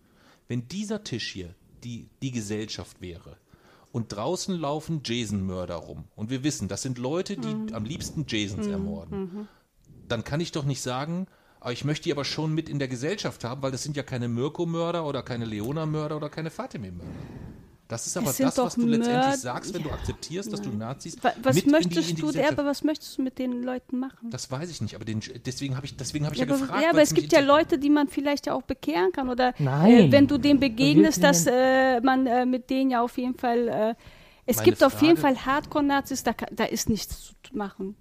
Wenn 0.46 0.68
dieser 0.68 1.02
Tisch 1.02 1.32
hier 1.32 1.54
die, 1.82 2.08
die 2.22 2.30
Gesellschaft 2.30 3.00
wäre 3.00 3.38
und 3.90 4.12
draußen 4.12 4.54
laufen 4.54 5.00
Jason-Mörder 5.04 5.74
rum 5.74 6.04
und 6.14 6.30
wir 6.30 6.44
wissen, 6.44 6.68
das 6.68 6.82
sind 6.82 6.96
Leute, 6.98 7.36
die 7.36 7.54
Mhm. 7.54 7.74
am 7.74 7.84
liebsten 7.84 8.24
Jasons 8.28 8.68
ermorden, 8.68 9.48
dann 10.06 10.22
kann 10.22 10.40
ich 10.40 10.52
doch 10.52 10.64
nicht 10.64 10.80
sagen, 10.80 11.26
ich 11.70 11.84
möchte 11.84 12.04
die 12.04 12.12
aber 12.12 12.24
schon 12.24 12.54
mit 12.54 12.68
in 12.68 12.78
der 12.78 12.88
Gesellschaft 12.88 13.44
haben, 13.44 13.62
weil 13.62 13.70
das 13.70 13.82
sind 13.82 13.96
ja 13.96 14.02
keine 14.02 14.28
Mirko-Mörder 14.28 15.06
oder 15.06 15.22
keine 15.22 15.44
Leona-Mörder 15.44 16.16
oder 16.16 16.28
keine 16.28 16.50
Fatime-Mörder. 16.50 17.10
Das 17.88 18.06
ist 18.06 18.16
aber 18.16 18.32
das, 18.32 18.56
was 18.56 18.74
du 18.74 18.86
letztendlich 18.86 19.26
Mörd- 19.34 19.36
sagst, 19.38 19.74
wenn 19.74 19.82
du 19.82 19.90
akzeptierst, 19.90 20.50
dass 20.50 20.62
du 20.62 20.70
Nazis 20.70 21.22
wa- 21.22 21.34
was 21.42 21.56
mit 21.56 21.64
in 21.64 21.68
die, 21.68 21.74
möchtest 21.76 22.10
in 22.10 22.16
die 22.16 22.22
du, 22.22 22.48
aber 22.48 22.64
was 22.64 22.82
möchtest 22.84 23.18
du 23.18 23.22
mit 23.22 23.38
den 23.38 23.62
Leuten 23.62 23.98
machen? 23.98 24.30
das 24.30 24.50
weiß 24.50 24.70
ich 24.70 24.80
nicht, 24.80 24.94
aber 24.94 25.04
den, 25.04 25.20
deswegen 25.44 25.76
habe 25.76 25.84
ich, 25.84 25.94
deswegen 25.94 26.24
hab 26.24 26.32
ich 26.32 26.38
Ja, 26.38 26.46
ja, 26.46 26.52
aber, 26.54 26.60
gefragt. 26.62 26.82
ja, 26.82 26.88
aber 26.88 26.96
weil 26.98 27.04
es 27.04 27.12
gibt 27.12 27.32
ja 27.32 27.40
Leute, 27.40 27.78
die 27.78 27.90
man 27.90 28.08
vielleicht 28.08 28.46
ja 28.46 28.54
auch 28.54 28.62
bekehren 28.62 29.12
kann. 29.12 29.28
Oder 29.28 29.52
Nein. 29.58 29.92
Äh, 30.08 30.12
wenn 30.12 30.26
du 30.26 30.38
dem 30.38 30.58
begegnest, 30.58 31.22
Da 31.22 31.28
dass 31.28 31.46
äh, 31.46 32.00
man 32.00 32.26
äh, 32.26 32.46
mit 32.46 32.70
denen 32.70 32.90
ja 32.92 33.02
auf 33.02 33.18
jeden 33.18 33.36
Fall. 33.36 33.68
Äh, 33.68 33.94
es 34.46 34.56
Meine 34.56 34.64
gibt 34.70 34.82
auf 34.82 35.02
jeden 35.02 35.18
Frage- 35.18 35.36
Fall 35.36 35.46
Hardcore-Nazis, 35.46 36.22
da, 36.22 36.32
da 36.50 36.64
ist 36.64 36.88
nichts 36.88 37.34
zu 37.42 37.56
machen. 37.56 37.94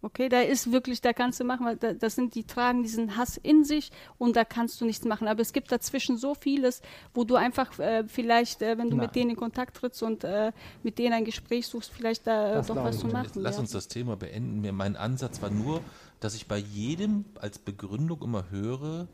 Okay, 0.00 0.28
da 0.28 0.40
ist 0.42 0.70
wirklich, 0.70 1.00
da 1.00 1.12
kannst 1.12 1.40
du 1.40 1.44
machen, 1.44 1.76
das 1.98 2.14
sind, 2.14 2.36
die 2.36 2.44
tragen 2.44 2.84
diesen 2.84 3.16
Hass 3.16 3.36
in 3.36 3.64
sich 3.64 3.90
und 4.16 4.36
da 4.36 4.44
kannst 4.44 4.80
du 4.80 4.84
nichts 4.84 5.04
machen. 5.04 5.26
Aber 5.26 5.42
es 5.42 5.52
gibt 5.52 5.72
dazwischen 5.72 6.16
so 6.16 6.34
vieles, 6.34 6.82
wo 7.14 7.24
du 7.24 7.34
einfach 7.34 7.76
äh, 7.80 8.04
vielleicht, 8.06 8.62
äh, 8.62 8.78
wenn 8.78 8.90
du 8.90 8.96
Nein. 8.96 9.06
mit 9.06 9.16
denen 9.16 9.30
in 9.30 9.36
Kontakt 9.36 9.76
trittst 9.76 10.04
und 10.04 10.22
äh, 10.22 10.52
mit 10.84 10.98
denen 10.98 11.14
ein 11.14 11.24
Gespräch 11.24 11.66
suchst, 11.66 11.90
vielleicht 11.90 12.28
da 12.28 12.60
äh, 12.60 12.62
doch 12.64 12.76
was 12.76 13.00
zu 13.00 13.08
machen. 13.08 13.30
Lass 13.34 13.56
ja. 13.56 13.60
uns 13.60 13.72
das 13.72 13.88
Thema 13.88 14.16
beenden. 14.16 14.64
Mein 14.76 14.94
Ansatz 14.94 15.42
war 15.42 15.50
nur, 15.50 15.80
dass 16.20 16.36
ich 16.36 16.46
bei 16.46 16.58
jedem 16.58 17.24
als 17.40 17.58
Begründung 17.58 18.22
immer 18.22 18.50
höre, 18.50 19.08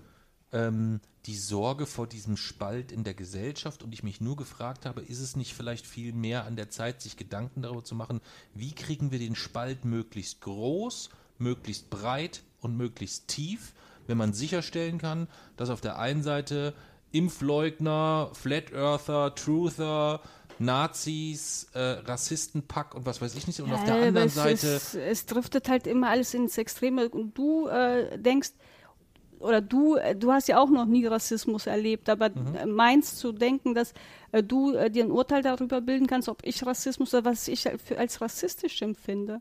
ähm, 0.54 1.00
die 1.26 1.36
Sorge 1.36 1.84
vor 1.84 2.06
diesem 2.06 2.36
Spalt 2.36 2.92
in 2.92 3.04
der 3.04 3.14
Gesellschaft 3.14 3.82
und 3.82 3.92
ich 3.92 4.02
mich 4.02 4.20
nur 4.20 4.36
gefragt 4.36 4.86
habe, 4.86 5.00
ist 5.00 5.20
es 5.20 5.36
nicht 5.36 5.54
vielleicht 5.54 5.86
viel 5.86 6.12
mehr 6.12 6.44
an 6.44 6.56
der 6.56 6.70
Zeit, 6.70 7.02
sich 7.02 7.16
Gedanken 7.16 7.62
darüber 7.62 7.84
zu 7.84 7.94
machen, 7.94 8.20
wie 8.54 8.72
kriegen 8.72 9.10
wir 9.10 9.18
den 9.18 9.34
Spalt 9.34 9.84
möglichst 9.84 10.40
groß, 10.40 11.10
möglichst 11.38 11.90
breit 11.90 12.42
und 12.60 12.76
möglichst 12.76 13.28
tief, 13.28 13.72
wenn 14.06 14.16
man 14.18 14.32
sicherstellen 14.32 14.98
kann, 14.98 15.28
dass 15.56 15.70
auf 15.70 15.80
der 15.80 15.98
einen 15.98 16.22
Seite 16.22 16.74
Impfleugner, 17.10 18.30
Flat 18.34 18.72
Earther, 18.72 19.34
Truther, 19.34 20.20
Nazis, 20.58 21.68
äh, 21.72 21.80
Rassistenpack 21.80 22.94
und 22.94 23.06
was 23.06 23.20
weiß 23.20 23.34
ich 23.34 23.46
nicht. 23.46 23.60
Und 23.60 23.72
auf 23.72 23.84
der 23.84 23.96
Ja, 23.96 24.06
anderen 24.06 24.28
es, 24.28 24.34
Seite 24.34 24.74
Es, 24.74 24.94
es 24.94 25.26
driftet 25.26 25.68
halt 25.68 25.86
immer 25.86 26.10
alles 26.10 26.34
ins 26.34 26.58
Extreme. 26.58 27.08
Und 27.08 27.36
du 27.36 27.68
äh, 27.68 28.18
denkst, 28.18 28.50
oder 29.44 29.60
du, 29.60 29.96
äh, 29.96 30.16
du 30.16 30.32
hast 30.32 30.48
ja 30.48 30.58
auch 30.58 30.70
noch 30.70 30.86
nie 30.86 31.06
Rassismus 31.06 31.66
erlebt, 31.66 32.08
aber 32.08 32.30
Mhm. 32.30 32.54
äh, 32.56 32.66
meinst 32.66 33.18
zu 33.18 33.32
denken, 33.32 33.74
dass 33.74 33.92
äh, 34.32 34.42
du 34.42 34.72
dir 34.90 35.04
ein 35.04 35.10
Urteil 35.10 35.42
darüber 35.42 35.80
bilden 35.80 36.06
kannst, 36.06 36.28
ob 36.28 36.38
ich 36.44 36.64
Rassismus 36.66 37.14
oder 37.14 37.24
was 37.26 37.48
ich 37.48 37.68
für, 37.84 37.98
als 37.98 38.20
rassistisch 38.20 38.82
empfinde. 38.82 39.40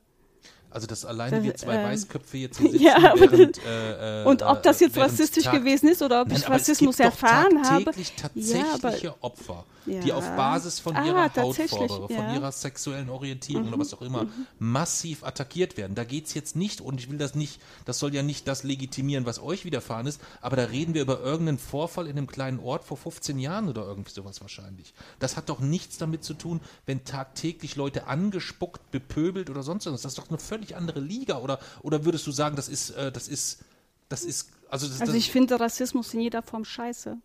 Also, 0.73 0.87
dass 0.87 1.05
alleine 1.05 1.37
Das, 1.37 1.43
wir 1.43 1.55
zwei 1.55 1.75
ähm, 1.75 1.83
Weißköpfe 1.85 2.37
jetzt 2.37 2.57
hier 2.59 2.71
sitzen, 2.71 2.83
ja, 2.83 3.13
während, 3.15 3.59
äh, 3.65 4.23
äh, 4.23 4.25
Und 4.25 4.41
ob 4.41 4.63
das 4.63 4.79
jetzt 4.79 4.97
rassistisch 4.97 5.43
Tag- 5.45 5.53
gewesen 5.59 5.87
ist 5.89 6.01
oder 6.01 6.21
ob 6.21 6.27
Nein, 6.29 6.37
ich 6.37 6.49
Rassismus 6.49 6.99
erfahren 6.99 7.63
habe. 7.69 7.85
tagtäglich 7.85 8.13
Ja, 8.17 8.25
aber- 8.25 8.81
tatsächliche 8.81 9.15
Opfer, 9.23 9.65
die 9.85 10.07
Ja. 10.09 10.15
auf 10.15 10.27
Basis 10.35 10.79
von 10.79 10.95
Ah, 10.95 11.05
ihrer 11.05 11.23
Hautfarbe, 11.35 12.07
von. 12.07 12.07
Mhm. 12.09 12.35
ihrer 12.35 12.51
sexuellen 12.51 13.09
Orientierung 13.09 13.67
oder 13.67 13.77
was 13.79 13.93
auch 13.93 14.01
immer, 14.01 14.25
massiv 14.59 15.23
attackiert 15.23 15.77
werden. 15.77 15.93
Da 15.95 16.03
geht 16.05 16.27
es 16.27 16.33
jetzt 16.33 16.55
nicht, 16.55 16.81
und 16.81 16.99
ich 16.99 17.09
will 17.11 17.17
das 17.17 17.35
nicht, 17.35 17.59
das 17.85 17.99
soll 17.99 18.13
ja 18.15 18.23
nicht 18.23 18.47
das 18.47 18.63
legitimieren, 18.63 19.25
was 19.25 19.41
euch 19.41 19.65
widerfahren 19.65 20.07
ist, 20.07 20.21
aber 20.41 20.55
da 20.55 20.63
reden 20.63 20.93
wir 20.93 21.01
über 21.01 21.19
irgendeinen 21.19 21.57
Vorfall 21.59 22.07
in 22.07 22.17
einem 22.17 22.27
kleinen 22.27 22.59
Ort 22.59 22.85
vor 22.85 22.97
15 22.97 23.37
Jahren 23.39 23.67
oder 23.67 23.83
irgendwie 23.85 24.11
sowas 24.11 24.41
wahrscheinlich. 24.41 24.93
Das 25.19 25.35
hat 25.37 25.49
doch 25.49 25.59
nichts 25.59 25.97
damit 25.97 26.23
zu 26.23 26.33
tun, 26.33 26.61
wenn 26.85 27.03
tagtäglich 27.03 27.75
Leute 27.75 28.07
angespuckt, 28.07 28.89
bepöbelt 28.91 29.49
oder 29.49 29.63
sonst 29.63 29.85
irgendwas. 29.85 30.03
Das 30.03 30.13
ist 30.13 30.17
doch 30.17 30.29
eine 30.29 30.39
völlig 30.39 30.62
andere 30.71 30.99
Liga. 30.99 31.39
Oder, 31.39 31.59
oder 31.81 32.05
würdest 32.05 32.25
du 32.27 32.31
sagen, 32.31 32.55
das 32.55 32.69
ist, 32.69 32.91
äh, 32.91 33.11
das 33.11 33.27
ist, 33.27 33.63
das 34.09 34.23
ist, 34.23 34.51
also, 34.69 34.87
das, 34.87 35.01
Also 35.01 35.13
das, 35.13 35.19
ich 35.19 35.31
finde 35.31 35.59
Rassismus 35.59 36.13
in 36.13 36.21
jeder 36.21 36.41
Form 36.41 36.65
scheiße. 36.65 37.17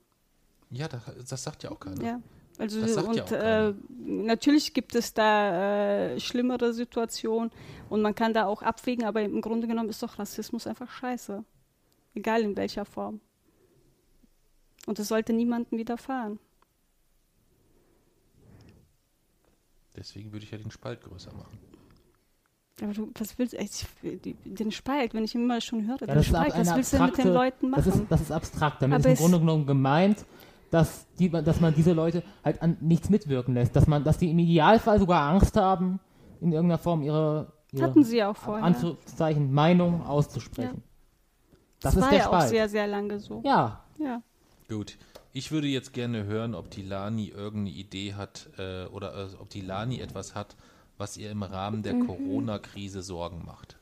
ja, 0.71 0.89
das, 0.89 1.03
das 1.29 1.43
sagt 1.43 1.63
ja 1.63 1.71
auch 1.71 1.81
keiner. 1.81 2.03
Ja. 2.03 2.21
Also 2.59 2.81
und 2.81 3.31
ja 3.31 3.69
äh, 3.69 3.75
natürlich 4.01 4.75
gibt 4.75 4.97
es 4.97 5.15
da 5.15 6.11
äh, 6.11 6.21
schlimmere 6.21 6.75
Situationen 6.75 7.53
und 7.89 8.03
man 8.03 8.17
kann 8.17 8.35
da 8.35 8.47
auch 8.47 8.63
abwägen, 8.63 9.05
aber 9.05 9.23
im 9.23 9.41
Grunde 9.41 9.69
genommen 9.69 9.89
ist 9.89 10.03
doch 10.03 10.19
Rassismus 10.19 10.67
einfach 10.67 10.91
scheiße. 10.91 11.45
Egal 12.15 12.43
in 12.43 12.57
welcher 12.57 12.85
Form. 12.85 13.21
Und 14.87 14.99
es 14.99 15.07
sollte 15.07 15.33
niemandem 15.33 15.79
widerfahren. 15.79 16.41
Deswegen 19.97 20.33
würde 20.33 20.45
ich 20.45 20.51
ja 20.51 20.59
den 20.59 20.71
Spalt 20.71 21.03
größer 21.03 21.33
machen. 21.35 21.59
Aber 22.83 22.93
du, 22.93 23.11
was 23.19 23.39
willst 23.39 23.55
du? 23.55 24.17
Den 24.45 24.71
Spalt, 24.71 25.15
wenn 25.15 25.25
ich 25.25 25.35
immer 25.35 25.61
schon 25.61 25.87
höre, 25.87 26.01
Ja, 26.01 26.07
den 26.07 26.15
das 26.17 26.27
Spalt, 26.27 26.55
was 26.57 26.75
willst 26.77 26.93
du 26.93 27.03
mit 27.03 27.19
den 27.19 27.33
Leuten 27.33 27.73
Das 27.73 27.87
machen? 27.87 28.03
ist, 28.03 28.11
das 28.11 28.21
ist 28.21 28.33
abstrakt. 28.33 28.83
Damit 28.83 29.01
Aber 29.01 29.09
ist 29.13 29.19
im 29.19 29.23
Grunde 29.25 29.41
genommen 29.41 29.67
gemeint, 29.67 30.25
dass, 30.71 31.07
die, 31.19 31.31
dass 31.31 31.61
man 31.61 31.75
diese 31.75 31.93
Leute 31.93 32.23
halt 32.45 32.63
an 32.63 32.77
nichts 32.81 33.11
mitwirken 33.11 33.55
lässt. 33.55 33.75
Dass, 33.75 33.87
man, 33.87 34.05
dass 34.05 34.19
die 34.19 34.31
im 34.31 34.39
Idealfall 34.39 34.99
sogar 35.01 35.29
Angst 35.31 35.57
haben, 35.57 35.99
in 36.41 36.53
irgendeiner 36.53 36.79
Form 36.79 37.03
ihre, 37.03 37.53
ihre 37.73 37.85
Hatten 37.85 38.05
sie 38.05 38.23
auch 38.23 38.37
vorher. 38.37 38.65
Anführungszeichen, 38.65 39.53
Meinung 39.53 40.05
auszusprechen. 40.07 40.83
Das, 41.81 41.95
ist 41.95 42.01
war 42.03 42.11
der 42.11 42.19
ja 42.19 42.27
auch 42.27 42.33
Spalt. 42.35 42.49
sehr, 42.51 42.69
sehr 42.69 42.87
lange 42.87 43.19
so. 43.19 43.43
ja, 43.45 43.85
Ja. 43.99 44.23
Gut. 44.69 44.99
Ich 45.33 45.53
würde 45.53 45.67
jetzt 45.69 45.93
gerne 45.93 46.25
hören, 46.25 46.55
ob 46.55 46.71
die 46.71 46.83
Lani 46.83 47.29
irgendeine 47.29 47.71
Idee 47.77 48.15
hat 48.15 48.49
äh, 48.59 48.87
oder 48.87 49.15
äh, 49.15 49.29
ob 49.41 49.51
die 49.51 49.61
Lani 49.61 50.01
etwas 50.01 50.35
hat, 50.35 50.57
was 50.99 51.17
ihr 51.17 51.31
im 51.31 51.43
Rahmen 51.43 51.83
der 51.83 51.95
Corona-Krise 51.95 53.03
Sorgen 53.03 53.45
macht. 53.45 53.79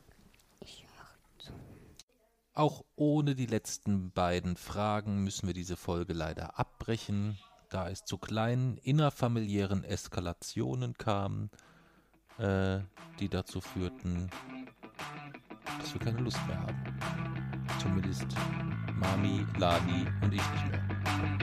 Auch 2.57 2.85
ohne 2.95 3.35
die 3.35 3.45
letzten 3.45 4.12
beiden 4.12 4.57
Fragen 4.57 5.23
müssen 5.25 5.47
wir 5.47 5.53
diese 5.53 5.77
Folge 5.77 6.14
leider 6.14 6.59
abbrechen, 6.59 7.37
da 7.69 7.91
es 7.91 8.07
zu 8.07 8.17
kleinen 8.17 8.79
innerfamiliären 8.79 9.85
Eskalationen 9.85 10.97
kam, 10.97 11.51
äh, 12.39 12.79
die 13.21 13.29
dazu 13.29 13.61
führten, 13.61 14.31
dass 15.79 15.93
wir 15.93 16.01
keine 16.01 16.21
Lust 16.21 16.39
mehr 16.47 16.61
haben. 16.61 16.99
Zumindest 17.79 18.27
Mami, 18.95 19.45
Lani 19.59 20.07
und 20.23 20.33
ich 20.33 20.51
nicht 20.51 20.71
mehr. 20.71 21.36